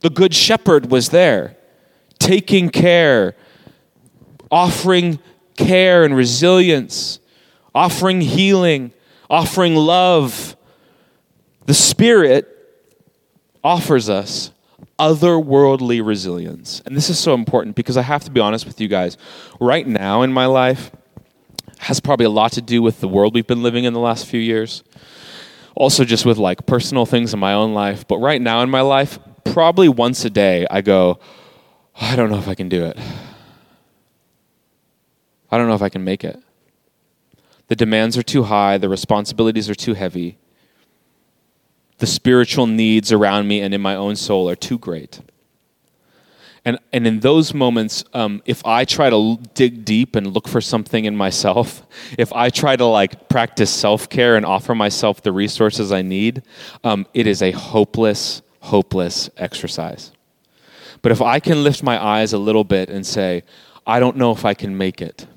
The 0.00 0.10
Good 0.10 0.34
Shepherd 0.34 0.90
was 0.90 1.08
there, 1.08 1.56
taking 2.18 2.68
care, 2.68 3.34
offering 4.50 5.18
care 5.56 6.04
and 6.04 6.14
resilience, 6.14 7.18
offering 7.74 8.20
healing, 8.20 8.92
offering 9.30 9.74
love. 9.74 10.54
The 11.64 11.74
Spirit 11.74 12.46
offers 13.64 14.10
us 14.10 14.52
otherworldly 14.98 16.04
resilience. 16.06 16.82
And 16.86 16.96
this 16.96 17.10
is 17.10 17.18
so 17.18 17.34
important 17.34 17.74
because 17.74 17.96
I 17.96 18.02
have 18.02 18.24
to 18.24 18.30
be 18.30 18.40
honest 18.40 18.66
with 18.66 18.80
you 18.80 18.88
guys. 18.88 19.16
Right 19.60 19.86
now 19.86 20.22
in 20.22 20.32
my 20.32 20.46
life, 20.46 20.90
has 21.78 22.00
probably 22.00 22.26
a 22.26 22.30
lot 22.30 22.52
to 22.52 22.62
do 22.62 22.82
with 22.82 23.00
the 23.00 23.08
world 23.08 23.34
we've 23.34 23.46
been 23.46 23.62
living 23.62 23.84
in 23.84 23.92
the 23.92 24.00
last 24.00 24.26
few 24.26 24.40
years. 24.40 24.82
Also, 25.74 26.04
just 26.04 26.24
with 26.24 26.38
like 26.38 26.66
personal 26.66 27.04
things 27.04 27.34
in 27.34 27.40
my 27.40 27.52
own 27.52 27.74
life. 27.74 28.06
But 28.08 28.18
right 28.18 28.40
now 28.40 28.62
in 28.62 28.70
my 28.70 28.80
life, 28.80 29.18
probably 29.44 29.88
once 29.88 30.24
a 30.24 30.30
day, 30.30 30.66
I 30.70 30.80
go, 30.80 31.18
oh, 31.20 32.06
I 32.06 32.16
don't 32.16 32.30
know 32.30 32.38
if 32.38 32.48
I 32.48 32.54
can 32.54 32.68
do 32.68 32.84
it. 32.84 32.98
I 35.50 35.58
don't 35.58 35.68
know 35.68 35.74
if 35.74 35.82
I 35.82 35.88
can 35.88 36.02
make 36.02 36.24
it. 36.24 36.42
The 37.68 37.76
demands 37.76 38.16
are 38.16 38.22
too 38.22 38.44
high, 38.44 38.78
the 38.78 38.88
responsibilities 38.88 39.68
are 39.68 39.74
too 39.74 39.94
heavy. 39.94 40.38
The 41.98 42.06
spiritual 42.06 42.66
needs 42.66 43.12
around 43.12 43.48
me 43.48 43.60
and 43.60 43.72
in 43.72 43.80
my 43.80 43.94
own 43.94 44.16
soul 44.16 44.48
are 44.48 44.56
too 44.56 44.78
great. 44.78 45.20
And, 46.66 46.80
and 46.92 47.06
in 47.06 47.20
those 47.20 47.54
moments, 47.54 48.02
um, 48.12 48.42
if 48.44 48.66
I 48.66 48.84
try 48.84 49.08
to 49.08 49.38
dig 49.54 49.84
deep 49.84 50.16
and 50.16 50.34
look 50.34 50.48
for 50.48 50.60
something 50.60 51.04
in 51.04 51.16
myself, 51.16 51.86
if 52.18 52.32
I 52.32 52.50
try 52.50 52.74
to 52.74 52.84
like 52.84 53.28
practice 53.28 53.70
self 53.70 54.08
care 54.08 54.34
and 54.34 54.44
offer 54.44 54.74
myself 54.74 55.22
the 55.22 55.30
resources 55.30 55.92
I 55.92 56.02
need, 56.02 56.42
um, 56.82 57.06
it 57.14 57.28
is 57.28 57.40
a 57.40 57.52
hopeless, 57.52 58.42
hopeless 58.58 59.30
exercise. 59.36 60.10
But 61.02 61.12
if 61.12 61.22
I 61.22 61.38
can 61.38 61.62
lift 61.62 61.84
my 61.84 62.04
eyes 62.04 62.32
a 62.32 62.38
little 62.38 62.64
bit 62.64 62.90
and 62.90 63.06
say, 63.06 63.44
I 63.86 64.00
don't 64.00 64.16
know 64.16 64.32
if 64.32 64.44
I 64.44 64.54
can 64.54 64.76
make 64.76 65.00
it, 65.00 65.28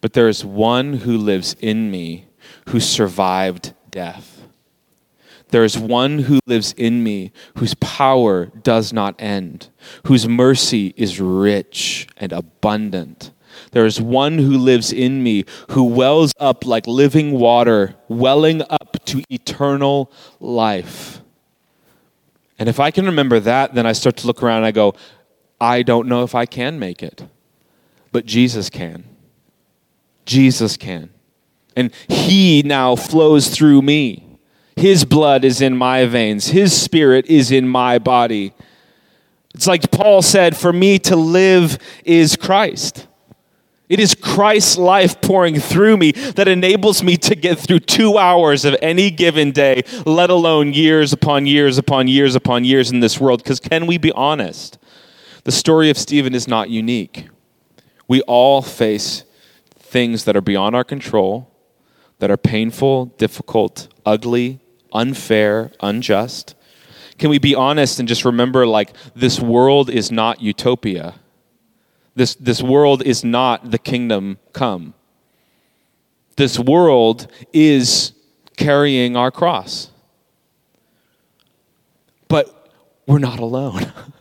but 0.00 0.12
there 0.12 0.28
is 0.28 0.44
one 0.44 0.92
who 0.98 1.18
lives 1.18 1.56
in 1.58 1.90
me 1.90 2.28
who 2.68 2.78
survived 2.78 3.74
death 3.90 4.37
there 5.50 5.64
is 5.64 5.78
one 5.78 6.20
who 6.20 6.40
lives 6.46 6.74
in 6.76 7.02
me 7.02 7.32
whose 7.56 7.74
power 7.74 8.46
does 8.46 8.92
not 8.92 9.14
end, 9.18 9.70
whose 10.06 10.28
mercy 10.28 10.92
is 10.96 11.20
rich 11.20 12.06
and 12.16 12.32
abundant. 12.32 13.32
There 13.72 13.86
is 13.86 14.00
one 14.00 14.38
who 14.38 14.56
lives 14.56 14.92
in 14.92 15.22
me 15.22 15.44
who 15.70 15.84
wells 15.84 16.32
up 16.38 16.66
like 16.66 16.86
living 16.86 17.32
water, 17.32 17.96
welling 18.08 18.62
up 18.62 18.98
to 19.06 19.22
eternal 19.30 20.12
life. 20.38 21.20
And 22.58 22.68
if 22.68 22.80
I 22.80 22.90
can 22.90 23.06
remember 23.06 23.40
that, 23.40 23.74
then 23.74 23.86
I 23.86 23.92
start 23.92 24.16
to 24.18 24.26
look 24.26 24.42
around 24.42 24.58
and 24.58 24.66
I 24.66 24.72
go, 24.72 24.94
I 25.60 25.82
don't 25.82 26.08
know 26.08 26.22
if 26.22 26.34
I 26.34 26.46
can 26.46 26.78
make 26.78 27.02
it, 27.02 27.26
but 28.12 28.26
Jesus 28.26 28.68
can. 28.68 29.04
Jesus 30.26 30.76
can. 30.76 31.10
And 31.74 31.92
He 32.08 32.62
now 32.62 32.96
flows 32.96 33.48
through 33.48 33.82
me. 33.82 34.27
His 34.78 35.04
blood 35.04 35.44
is 35.44 35.60
in 35.60 35.76
my 35.76 36.06
veins, 36.06 36.48
His 36.48 36.78
spirit 36.78 37.26
is 37.26 37.50
in 37.50 37.68
my 37.68 37.98
body. 37.98 38.54
It's 39.54 39.66
like 39.66 39.90
Paul 39.90 40.22
said, 40.22 40.56
For 40.56 40.72
me 40.72 41.00
to 41.00 41.16
live 41.16 41.78
is 42.04 42.36
Christ. 42.36 43.08
It 43.88 43.98
is 43.98 44.14
Christ's 44.14 44.78
life 44.78 45.20
pouring 45.20 45.58
through 45.58 45.96
me 45.96 46.12
that 46.12 46.46
enables 46.46 47.02
me 47.02 47.16
to 47.16 47.34
get 47.34 47.58
through 47.58 47.80
two 47.80 48.18
hours 48.18 48.64
of 48.64 48.76
any 48.80 49.10
given 49.10 49.50
day, 49.50 49.82
let 50.04 50.30
alone 50.30 50.74
years 50.74 51.12
upon 51.12 51.46
years 51.46 51.78
upon 51.78 52.06
years 52.06 52.36
upon 52.36 52.64
years 52.64 52.90
in 52.92 53.00
this 53.00 53.18
world. 53.18 53.42
Because 53.42 53.58
can 53.58 53.86
we 53.86 53.98
be 53.98 54.12
honest? 54.12 54.78
The 55.44 55.52
story 55.52 55.90
of 55.90 55.96
Stephen 55.96 56.34
is 56.34 56.46
not 56.46 56.68
unique. 56.68 57.28
We 58.06 58.20
all 58.22 58.62
face 58.62 59.24
things 59.74 60.24
that 60.24 60.36
are 60.36 60.42
beyond 60.42 60.76
our 60.76 60.84
control, 60.84 61.50
that 62.18 62.30
are 62.30 62.36
painful, 62.36 63.06
difficult, 63.16 63.88
ugly, 64.04 64.60
unfair, 64.92 65.72
unjust? 65.80 66.54
Can 67.18 67.30
we 67.30 67.38
be 67.38 67.54
honest 67.54 67.98
and 67.98 68.08
just 68.08 68.24
remember 68.24 68.66
like 68.66 68.92
this 69.14 69.40
world 69.40 69.90
is 69.90 70.10
not 70.12 70.40
utopia? 70.40 71.14
This, 72.14 72.34
this 72.36 72.62
world 72.62 73.02
is 73.02 73.24
not 73.24 73.70
the 73.70 73.78
kingdom 73.78 74.38
come. 74.52 74.94
This 76.36 76.58
world 76.58 77.26
is 77.52 78.12
carrying 78.56 79.16
our 79.16 79.30
cross. 79.30 79.90
But 82.28 82.72
we're 83.06 83.18
not 83.18 83.40
alone. 83.40 83.92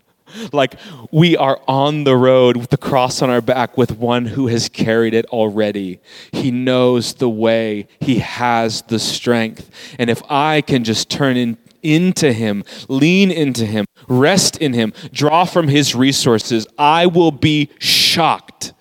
like 0.53 0.75
we 1.11 1.38
are 1.38 1.61
on 1.67 2.03
the 2.03 2.15
road 2.15 2.57
with 2.57 2.69
the 2.69 2.77
cross 2.77 3.21
on 3.21 3.29
our 3.29 3.41
back 3.41 3.77
with 3.77 3.97
one 3.97 4.25
who 4.25 4.47
has 4.47 4.69
carried 4.69 5.13
it 5.13 5.25
already. 5.27 5.99
He 6.31 6.51
knows 6.51 7.15
the 7.15 7.29
way, 7.29 7.88
he 7.99 8.19
has 8.19 8.81
the 8.83 8.99
strength. 8.99 9.69
And 9.99 10.09
if 10.09 10.21
I 10.29 10.61
can 10.61 10.83
just 10.83 11.09
turn 11.09 11.38
in, 11.38 11.57
into 11.83 12.33
him, 12.33 12.63
lean 12.88 13.31
into 13.31 13.65
him, 13.65 13.85
rest 14.07 14.57
in 14.57 14.73
him, 14.73 14.93
draw 15.11 15.45
from 15.45 15.67
his 15.67 15.95
resources, 15.95 16.67
I 16.77 17.05
will 17.05 17.31
be 17.31 17.69
shocked 17.79 18.73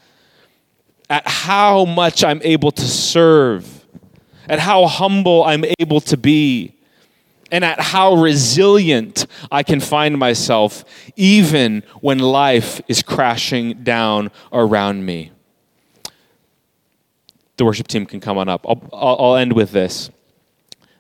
at 1.09 1.27
how 1.27 1.85
much 1.85 2.25
I'm 2.25 2.41
able 2.43 2.73
to 2.73 2.83
serve, 2.83 3.85
at 4.49 4.59
how 4.59 4.87
humble 4.87 5.45
I'm 5.45 5.65
able 5.79 6.01
to 6.03 6.17
be 6.17 6.76
and 7.51 7.65
at 7.65 7.81
how 7.81 8.15
resilient 8.15 9.27
I 9.51 9.63
can 9.63 9.81
find 9.81 10.19
myself 10.19 10.85
even 11.17 11.83
when 12.01 12.19
life 12.19 12.81
is 12.89 13.03
crashing 13.03 13.85
down 13.85 14.31
around 14.53 15.05
me. 15.05 15.33
The 17.57 17.65
worship 17.65 17.89
team 17.89 18.05
can 18.07 18.21
come 18.21 18.37
on 18.37 18.49
up. 18.49 18.67
I'll, 18.69 18.83
I'll 18.93 19.37
end 19.37 19.53
with 19.55 19.71
this. 19.71 20.11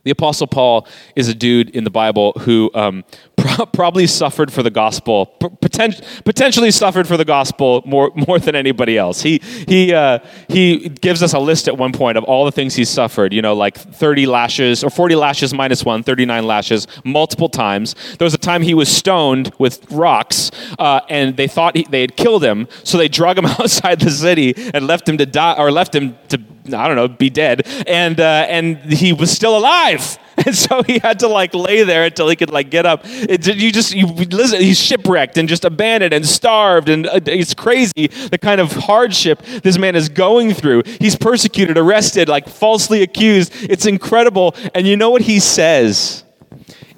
The 0.07 0.13
Apostle 0.13 0.47
Paul 0.47 0.87
is 1.17 1.27
a 1.27 1.35
dude 1.35 1.71
in 1.71 1.83
the 1.83 1.91
Bible 1.91 2.33
who 2.39 2.71
um, 2.75 3.03
pro- 3.37 3.67
probably 3.67 4.07
suffered 4.07 4.53
for 4.53 4.63
the 4.63 4.71
gospel, 4.71 5.35
poten- 5.41 6.01
potentially 6.23 6.71
suffered 6.71 7.09
for 7.09 7.17
the 7.17 7.25
gospel 7.25 7.83
more, 7.85 8.13
more 8.15 8.39
than 8.39 8.55
anybody 8.55 8.97
else. 8.97 9.21
He, 9.23 9.41
he, 9.67 9.93
uh, 9.93 10.21
he 10.47 10.91
gives 10.91 11.25
us 11.25 11.33
a 11.33 11.41
list 11.41 11.67
at 11.67 11.77
one 11.77 11.91
point 11.91 12.17
of 12.17 12.23
all 12.23 12.45
the 12.45 12.53
things 12.53 12.77
he's 12.77 12.89
suffered, 12.89 13.33
you 13.33 13.43
know, 13.43 13.55
like 13.55 13.77
30 13.77 14.27
lashes 14.27 14.85
or 14.85 14.91
40 14.91 15.17
lashes 15.17 15.53
minus 15.53 15.85
one, 15.85 16.05
39 16.05 16.47
lashes, 16.47 16.87
multiple 17.03 17.49
times. 17.49 17.97
There 18.19 18.27
was 18.27 18.35
a 18.35 18.39
time 18.39 18.63
he 18.63 18.75
was 18.75 18.89
stoned 18.89 19.51
with 19.59 19.91
rocks, 19.91 20.53
uh, 20.79 21.01
and 21.09 21.37
they 21.37 21.49
thought 21.49 21.77
he, 21.77 21.83
they 21.83 22.03
had 22.03 22.17
killed 22.17 22.45
him, 22.45 22.69
so 22.85 22.97
they 22.97 23.09
drug 23.09 23.39
him 23.39 23.47
outside 23.59 23.99
the 23.99 24.13
city 24.13 24.55
and 24.73 24.87
left 24.87 25.09
him 25.09 25.19
to 25.19 25.27
die, 25.27 25.57
or 25.59 25.73
left 25.73 25.97
him 25.97 26.17
to 26.29 26.41
I 26.75 26.87
don't 26.87 26.97
know, 26.97 27.09
be 27.09 27.31
dead, 27.31 27.67
and 27.87 28.19
uh, 28.21 28.47
and 28.49 28.79
he 28.93 29.13
was 29.13 29.31
still 29.31 29.57
alive, 29.57 30.19
and 30.47 30.55
so 30.55 30.83
he 30.83 30.99
had 30.99 31.21
to 31.21 31.29
like 31.29 31.55
lay 31.55 31.83
there 31.83 32.05
until 32.05 32.29
he 32.29 32.37
could 32.37 32.51
like 32.51 32.71
get 32.71 32.87
up. 32.87 33.03
It, 33.05 33.47
you 33.47 33.73
just 33.73 33.95
you 33.95 34.07
listen, 34.07 34.61
he's 34.61 34.81
shipwrecked 34.81 35.37
and 35.39 35.49
just 35.49 35.65
abandoned 35.65 36.13
and 36.13 36.27
starved, 36.27 36.89
and 36.89 37.07
uh, 37.07 37.21
it's 37.27 37.55
crazy 37.55 38.09
the 38.09 38.39
kind 38.39 38.61
of 38.61 38.73
hardship 38.73 39.43
this 39.63 39.79
man 39.79 39.97
is 39.97 40.09
going 40.09 40.53
through. 40.53 40.83
He's 41.01 41.17
persecuted, 41.17 41.79
arrested, 41.79 42.29
like 42.29 42.49
falsely 42.49 43.03
accused. 43.03 43.53
It's 43.63 43.87
incredible, 43.87 44.55
and 44.75 44.87
you 44.87 44.97
know 44.97 45.11
what 45.11 45.23
he 45.23 45.41
says 45.41 46.25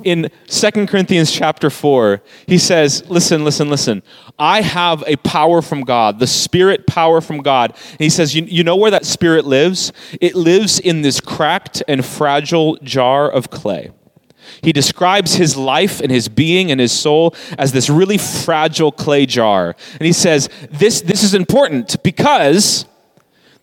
in 0.09 0.31
2 0.47 0.87
Corinthians 0.87 1.31
chapter 1.31 1.71
4, 1.71 2.23
he 2.47 2.59
says, 2.59 3.09
Listen, 3.09 3.45
listen, 3.45 3.69
listen. 3.69 4.03
I 4.39 4.63
have 4.63 5.03
a 5.07 5.17
power 5.17 5.61
from 5.61 5.83
God, 5.83 6.21
the 6.21 6.27
spirit 6.27 6.87
power 6.87 7.21
from 7.21 7.43
God. 7.43 7.73
And 7.91 8.01
he 8.01 8.11
says, 8.11 8.37
you, 8.37 8.45
you 8.45 8.63
know 8.63 8.77
where 8.77 8.93
that 8.93 9.05
spirit 9.05 9.45
lives? 9.45 9.93
It 10.21 10.37
lives 10.37 10.79
in 10.79 11.03
this 11.03 11.21
cracked 11.21 11.83
and 11.89 12.05
fragile 12.05 12.77
jar 12.77 13.29
of 13.29 13.51
clay. 13.51 13.91
He 14.63 14.73
describes 14.73 15.35
his 15.35 15.57
life 15.57 16.01
and 16.01 16.11
his 16.11 16.29
being 16.29 16.71
and 16.71 16.81
his 16.81 16.93
soul 16.93 17.35
as 17.59 17.73
this 17.73 17.91
really 17.91 18.17
fragile 18.17 18.93
clay 18.93 19.27
jar. 19.27 19.75
And 19.93 20.07
he 20.07 20.13
says, 20.13 20.49
This, 20.71 21.01
this 21.01 21.23
is 21.23 21.35
important 21.35 22.03
because 22.03 22.87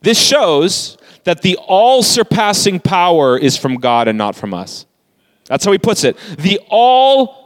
this 0.01 0.19
shows 0.19 0.97
that 1.23 1.41
the 1.41 1.57
all 1.57 2.03
surpassing 2.03 2.79
power 2.79 3.37
is 3.37 3.57
from 3.57 3.77
God 3.77 4.07
and 4.07 4.17
not 4.17 4.35
from 4.35 4.53
us. 4.53 4.85
That's 5.45 5.63
how 5.63 5.71
he 5.71 5.77
puts 5.77 6.03
it. 6.03 6.17
The 6.37 6.59
all 6.69 7.45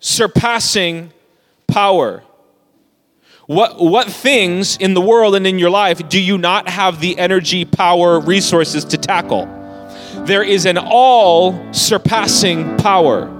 surpassing 0.00 1.12
power. 1.66 2.22
What, 3.46 3.78
what 3.78 4.08
things 4.08 4.76
in 4.76 4.94
the 4.94 5.00
world 5.00 5.34
and 5.34 5.46
in 5.46 5.58
your 5.58 5.70
life 5.70 6.06
do 6.08 6.20
you 6.20 6.36
not 6.36 6.68
have 6.68 7.00
the 7.00 7.18
energy, 7.18 7.64
power, 7.64 8.20
resources 8.20 8.84
to 8.86 8.98
tackle? 8.98 9.46
There 10.26 10.42
is 10.42 10.66
an 10.66 10.78
all 10.78 11.72
surpassing 11.72 12.76
power. 12.76 13.34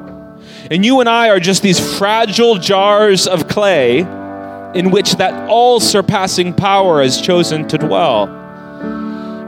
And 0.71 0.85
you 0.85 1.01
and 1.01 1.09
I 1.09 1.29
are 1.29 1.41
just 1.41 1.63
these 1.63 1.99
fragile 1.99 2.57
jars 2.57 3.27
of 3.27 3.49
clay 3.49 3.99
in 3.99 4.91
which 4.91 5.17
that 5.17 5.49
all 5.49 5.81
surpassing 5.81 6.55
power 6.55 7.03
has 7.03 7.21
chosen 7.21 7.69
to 7.69 7.79
dwell. 7.79 8.38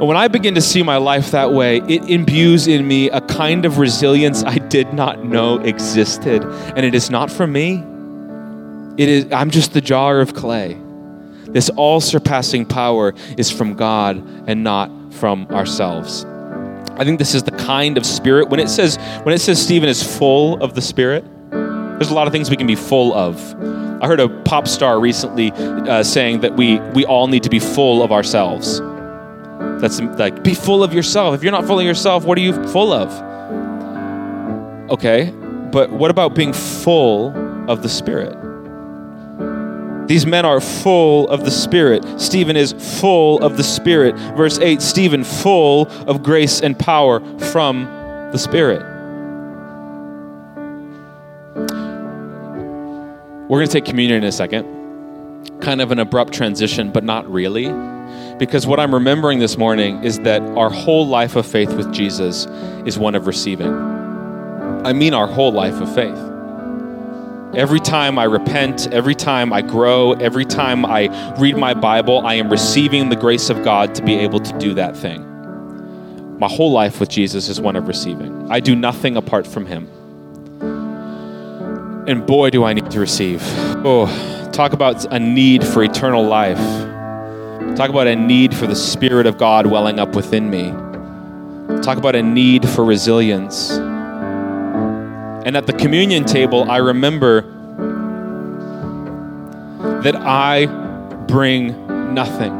And 0.00 0.08
when 0.08 0.16
I 0.16 0.28
begin 0.28 0.54
to 0.54 0.62
see 0.62 0.82
my 0.82 0.96
life 0.96 1.32
that 1.32 1.52
way, 1.52 1.82
it 1.86 2.08
imbues 2.08 2.66
in 2.66 2.88
me 2.88 3.10
a 3.10 3.20
kind 3.20 3.66
of 3.66 3.76
resilience 3.76 4.42
I 4.42 4.56
did 4.56 4.94
not 4.94 5.22
know 5.22 5.58
existed. 5.58 6.42
And 6.42 6.86
it 6.86 6.94
is 6.94 7.10
not 7.10 7.30
from 7.30 7.52
me, 7.52 7.84
it 8.96 9.10
is, 9.10 9.30
I'm 9.30 9.50
just 9.50 9.74
the 9.74 9.82
jar 9.82 10.22
of 10.22 10.32
clay. 10.32 10.78
This 11.44 11.68
all 11.68 12.00
surpassing 12.00 12.64
power 12.64 13.12
is 13.36 13.50
from 13.50 13.74
God 13.74 14.26
and 14.48 14.64
not 14.64 14.90
from 15.12 15.46
ourselves. 15.50 16.24
I 16.92 17.04
think 17.04 17.18
this 17.18 17.34
is 17.34 17.42
the 17.42 17.52
kind 17.52 17.98
of 17.98 18.06
spirit 18.06 18.48
when 18.48 18.58
it 18.58 18.70
says 18.70 18.96
when 19.24 19.34
it 19.34 19.40
says 19.40 19.62
Stephen 19.62 19.90
is 19.90 20.02
full 20.02 20.62
of 20.62 20.74
the 20.74 20.80
spirit 20.80 21.26
there's 21.50 22.10
a 22.10 22.14
lot 22.14 22.26
of 22.26 22.32
things 22.32 22.48
we 22.48 22.56
can 22.56 22.66
be 22.66 22.74
full 22.74 23.12
of. 23.12 23.54
I 24.02 24.06
heard 24.06 24.20
a 24.20 24.28
pop 24.44 24.66
star 24.66 24.98
recently 24.98 25.52
uh, 25.52 26.02
saying 26.02 26.40
that 26.40 26.56
we 26.56 26.78
we 26.94 27.04
all 27.04 27.26
need 27.26 27.42
to 27.42 27.50
be 27.50 27.58
full 27.58 28.02
of 28.02 28.10
ourselves. 28.10 28.80
That's 29.80 30.00
like 30.00 30.42
be 30.42 30.54
full 30.54 30.82
of 30.82 30.92
yourself. 30.92 31.34
If 31.34 31.42
you're 31.42 31.52
not 31.52 31.66
full 31.66 31.78
of 31.78 31.84
yourself, 31.84 32.24
what 32.24 32.36
are 32.38 32.42
you 32.42 32.52
full 32.68 32.92
of? 32.92 33.10
Okay, 34.90 35.30
but 35.72 35.90
what 35.90 36.10
about 36.10 36.34
being 36.34 36.52
full 36.52 37.32
of 37.70 37.82
the 37.82 37.88
spirit? 37.88 38.36
These 40.10 40.26
men 40.26 40.44
are 40.44 40.60
full 40.60 41.28
of 41.28 41.44
the 41.44 41.52
Spirit. 41.52 42.04
Stephen 42.20 42.56
is 42.56 42.72
full 43.00 43.38
of 43.44 43.56
the 43.56 43.62
Spirit. 43.62 44.16
Verse 44.36 44.58
8 44.58 44.82
Stephen, 44.82 45.22
full 45.22 45.86
of 46.08 46.24
grace 46.24 46.60
and 46.60 46.76
power 46.76 47.20
from 47.38 47.84
the 48.32 48.36
Spirit. 48.36 48.82
We're 53.48 53.58
going 53.58 53.68
to 53.68 53.72
take 53.72 53.84
communion 53.84 54.24
in 54.24 54.28
a 54.28 54.32
second. 54.32 55.60
Kind 55.60 55.80
of 55.80 55.92
an 55.92 56.00
abrupt 56.00 56.32
transition, 56.32 56.90
but 56.90 57.04
not 57.04 57.30
really. 57.30 57.66
Because 58.40 58.66
what 58.66 58.80
I'm 58.80 58.94
remembering 58.94 59.38
this 59.38 59.58
morning 59.58 60.02
is 60.02 60.18
that 60.20 60.40
our 60.56 60.70
whole 60.70 61.06
life 61.06 61.36
of 61.36 61.44
faith 61.44 61.74
with 61.74 61.92
Jesus 61.92 62.46
is 62.86 62.98
one 62.98 63.14
of 63.14 63.26
receiving. 63.26 63.70
I 63.70 64.94
mean, 64.94 65.12
our 65.12 65.26
whole 65.26 65.52
life 65.52 65.74
of 65.74 65.94
faith. 65.94 66.16
Every 67.54 67.80
time 67.80 68.18
I 68.18 68.24
repent, 68.24 68.90
every 68.94 69.14
time 69.14 69.52
I 69.52 69.60
grow, 69.60 70.12
every 70.14 70.46
time 70.46 70.86
I 70.86 71.34
read 71.38 71.58
my 71.58 71.74
Bible, 71.74 72.26
I 72.26 72.34
am 72.36 72.48
receiving 72.48 73.10
the 73.10 73.16
grace 73.16 73.50
of 73.50 73.62
God 73.62 73.94
to 73.96 74.02
be 74.02 74.14
able 74.14 74.40
to 74.40 74.58
do 74.58 74.72
that 74.72 74.96
thing. 74.96 76.38
My 76.38 76.48
whole 76.48 76.72
life 76.72 76.98
with 76.98 77.10
Jesus 77.10 77.50
is 77.50 77.60
one 77.60 77.76
of 77.76 77.88
receiving. 77.88 78.50
I 78.50 78.60
do 78.60 78.74
nothing 78.74 79.18
apart 79.18 79.46
from 79.46 79.66
Him. 79.66 79.86
And 82.08 82.24
boy, 82.24 82.48
do 82.48 82.64
I 82.64 82.72
need 82.72 82.90
to 82.90 83.00
receive. 83.00 83.42
Oh, 83.84 84.06
talk 84.50 84.72
about 84.72 85.12
a 85.12 85.18
need 85.18 85.62
for 85.62 85.82
eternal 85.82 86.24
life. 86.24 86.89
Talk 87.76 87.88
about 87.88 88.06
a 88.06 88.16
need 88.16 88.54
for 88.54 88.66
the 88.66 88.74
Spirit 88.74 89.26
of 89.26 89.38
God 89.38 89.66
welling 89.66 89.98
up 89.98 90.14
within 90.14 90.50
me. 90.50 90.70
Talk 91.82 91.98
about 91.98 92.14
a 92.16 92.22
need 92.22 92.68
for 92.68 92.84
resilience. 92.84 93.70
And 93.70 95.56
at 95.56 95.66
the 95.66 95.72
communion 95.72 96.24
table, 96.24 96.70
I 96.70 96.78
remember 96.78 97.42
that 100.02 100.16
I 100.16 100.66
bring 101.26 101.86
nothing. 102.12 102.56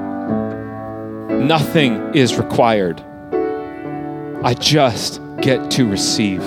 Nothing 1.46 2.14
is 2.14 2.36
required. 2.36 3.00
I 4.42 4.54
just 4.54 5.20
get 5.40 5.70
to 5.72 5.86
receive. 5.88 6.40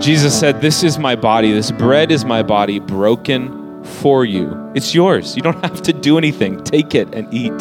Jesus 0.00 0.38
said, 0.38 0.60
This 0.60 0.82
is 0.82 0.98
my 0.98 1.16
body. 1.16 1.52
This 1.52 1.70
bread 1.70 2.12
is 2.12 2.24
my 2.24 2.42
body 2.42 2.78
broken 2.78 3.61
for 3.84 4.24
you. 4.24 4.70
It's 4.74 4.94
yours. 4.94 5.36
You 5.36 5.42
don't 5.42 5.60
have 5.64 5.82
to 5.82 5.92
do 5.92 6.18
anything. 6.18 6.62
Take 6.64 6.94
it 6.94 7.14
and 7.14 7.32
eat. 7.32 7.56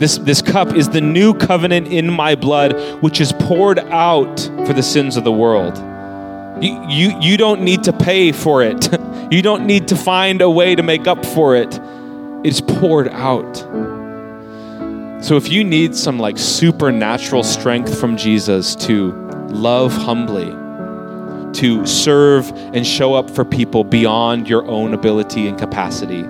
This, 0.00 0.16
this 0.16 0.40
cup 0.40 0.74
is 0.74 0.88
the 0.88 1.02
new 1.02 1.34
covenant 1.34 1.88
in 1.88 2.10
my 2.10 2.34
blood, 2.34 3.02
which 3.02 3.20
is 3.20 3.32
poured 3.32 3.78
out 3.78 4.40
for 4.66 4.72
the 4.72 4.82
sins 4.82 5.18
of 5.18 5.24
the 5.24 5.32
world. 5.32 5.76
You, 6.62 6.82
you, 6.88 7.20
you 7.20 7.36
don't 7.36 7.60
need 7.62 7.84
to 7.84 7.92
pay 7.92 8.32
for 8.32 8.62
it, 8.62 8.88
you 9.30 9.42
don't 9.42 9.66
need 9.66 9.88
to 9.88 9.96
find 9.96 10.40
a 10.40 10.50
way 10.50 10.74
to 10.74 10.82
make 10.82 11.06
up 11.06 11.24
for 11.24 11.54
it. 11.54 11.78
It's 12.44 12.62
poured 12.62 13.08
out. 13.08 13.56
So 15.22 15.36
if 15.36 15.50
you 15.50 15.64
need 15.64 15.94
some 15.94 16.18
like 16.18 16.38
supernatural 16.38 17.42
strength 17.42 18.00
from 18.00 18.16
Jesus 18.16 18.74
to 18.76 19.12
love 19.48 19.92
humbly, 19.92 20.50
to 21.54 21.86
serve 21.86 22.50
and 22.50 22.86
show 22.86 23.14
up 23.14 23.30
for 23.30 23.44
people 23.44 23.84
beyond 23.84 24.48
your 24.48 24.66
own 24.66 24.94
ability 24.94 25.48
and 25.48 25.58
capacity, 25.58 26.24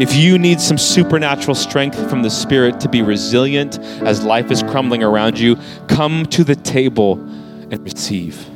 if 0.00 0.14
you 0.14 0.38
need 0.38 0.60
some 0.60 0.78
supernatural 0.78 1.54
strength 1.54 2.10
from 2.10 2.22
the 2.22 2.30
Spirit 2.30 2.80
to 2.80 2.88
be 2.88 3.02
resilient 3.02 3.78
as 4.02 4.24
life 4.24 4.50
is 4.50 4.62
crumbling 4.62 5.02
around 5.02 5.38
you, 5.38 5.56
come 5.88 6.24
to 6.26 6.42
the 6.42 6.56
table 6.56 7.14
and 7.70 7.82
receive. 7.84 8.48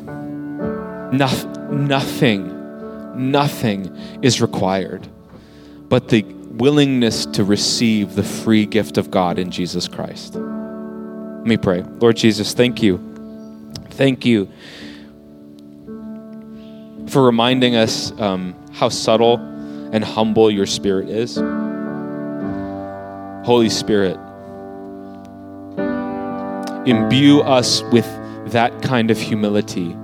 nothing, 1.71 3.31
nothing 3.31 3.97
is 4.23 4.41
required 4.41 5.07
but 5.89 6.09
the 6.09 6.23
willingness 6.23 7.25
to 7.27 7.45
receive 7.45 8.15
the 8.15 8.23
free 8.23 8.67
gift 8.67 8.99
of 8.99 9.11
God 9.11 9.39
in 9.39 9.51
Jesus 9.51 9.89
Christ. 9.89 10.35
Let 10.35 11.47
me 11.47 11.57
pray. 11.57 11.83
Lord 11.83 12.17
Jesus, 12.17 12.53
thank 12.53 12.83
you. 12.83 12.99
Thank 13.91 14.27
you 14.27 14.49
for 17.09 17.23
reminding 17.23 17.77
us 17.77 18.13
um, 18.21 18.55
how 18.73 18.89
subtle 18.89 19.39
and 19.93 20.05
humble 20.05 20.51
your 20.51 20.67
spirit 20.67 21.09
is. 21.09 21.37
Holy 23.47 23.71
Spirit, 23.71 24.19
imbue 26.87 27.41
us 27.41 27.83
with 27.85 28.07
that 28.53 28.83
kind 28.83 29.11
of 29.11 29.19
humility 29.19 29.97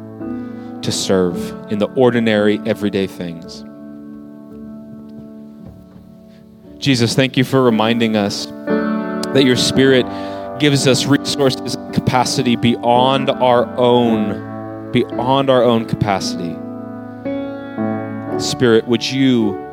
to 0.82 0.92
serve 0.92 1.36
in 1.70 1.78
the 1.78 1.86
ordinary, 1.94 2.60
everyday 2.66 3.06
things. 3.06 3.64
Jesus, 6.78 7.14
thank 7.14 7.36
you 7.36 7.44
for 7.44 7.62
reminding 7.62 8.16
us 8.16 8.46
that 8.46 9.44
your 9.44 9.56
Spirit 9.56 10.06
gives 10.58 10.86
us 10.86 11.06
resources 11.06 11.74
and 11.74 11.94
capacity 11.94 12.56
beyond 12.56 13.28
our 13.28 13.66
own, 13.76 14.90
beyond 14.92 15.50
our 15.50 15.62
own 15.62 15.86
capacity. 15.86 16.56
Spirit, 18.38 18.86
would 18.86 19.04
you 19.04 19.64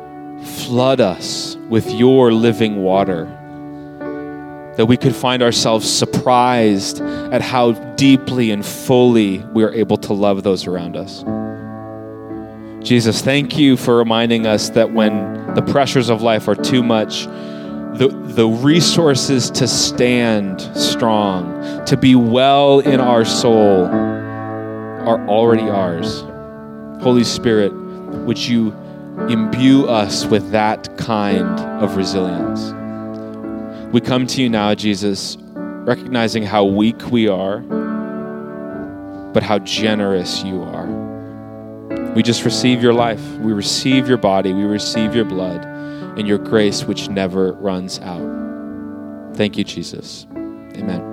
flood 0.42 1.00
us 1.00 1.56
with 1.68 1.90
your 1.90 2.32
living 2.32 2.82
water. 2.82 3.24
That 4.76 4.86
we 4.86 4.96
could 4.96 5.14
find 5.14 5.42
ourselves 5.42 5.90
surprised 5.90 7.00
at 7.00 7.42
how 7.42 7.72
deeply 7.94 8.50
and 8.50 8.64
fully 8.64 9.38
we 9.38 9.64
are 9.64 9.72
able 9.72 9.96
to 9.98 10.12
love 10.12 10.42
those 10.42 10.66
around 10.66 10.96
us. 10.96 11.24
Jesus, 12.86 13.20
thank 13.20 13.56
you 13.56 13.76
for 13.76 13.96
reminding 13.96 14.46
us 14.46 14.70
that 14.70 14.92
when 14.92 15.54
the 15.54 15.62
pressures 15.62 16.08
of 16.08 16.22
life 16.22 16.48
are 16.48 16.54
too 16.54 16.82
much, 16.82 17.26
the, 17.98 18.08
the 18.34 18.48
resources 18.48 19.50
to 19.50 19.68
stand 19.68 20.60
strong, 20.74 21.84
to 21.84 21.96
be 21.96 22.14
well 22.14 22.80
in 22.80 22.98
our 22.98 23.24
soul, 23.24 23.84
are 23.84 25.28
already 25.28 25.68
ours. 25.68 26.22
Holy 27.02 27.24
Spirit, 27.24 27.72
would 28.26 28.38
you 28.38 28.72
imbue 29.28 29.86
us 29.86 30.24
with 30.26 30.50
that 30.50 30.96
kind 30.96 31.60
of 31.82 31.96
resilience. 31.96 32.72
We 33.92 34.00
come 34.00 34.26
to 34.28 34.42
you 34.42 34.48
now, 34.48 34.74
Jesus, 34.74 35.36
recognizing 35.40 36.42
how 36.42 36.64
weak 36.64 37.10
we 37.10 37.28
are, 37.28 37.58
but 39.32 39.42
how 39.42 39.58
generous 39.60 40.42
you 40.42 40.62
are. 40.62 40.86
We 42.14 42.22
just 42.22 42.44
receive 42.44 42.82
your 42.82 42.94
life. 42.94 43.22
We 43.38 43.52
receive 43.52 44.08
your 44.08 44.18
body. 44.18 44.52
We 44.52 44.64
receive 44.64 45.14
your 45.14 45.24
blood 45.24 45.64
and 45.64 46.26
your 46.26 46.38
grace, 46.38 46.84
which 46.84 47.08
never 47.08 47.52
runs 47.52 47.98
out. 48.00 49.34
Thank 49.34 49.56
you, 49.56 49.64
Jesus. 49.64 50.26
Amen. 50.32 51.10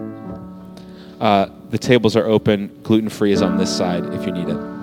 Uh, 1.19 1.49
the 1.69 1.77
tables 1.77 2.15
are 2.15 2.25
open. 2.25 2.79
Gluten 2.83 3.09
free 3.09 3.31
is 3.31 3.41
on 3.41 3.57
this 3.57 3.75
side 3.75 4.05
if 4.13 4.25
you 4.25 4.31
need 4.31 4.49
it. 4.49 4.78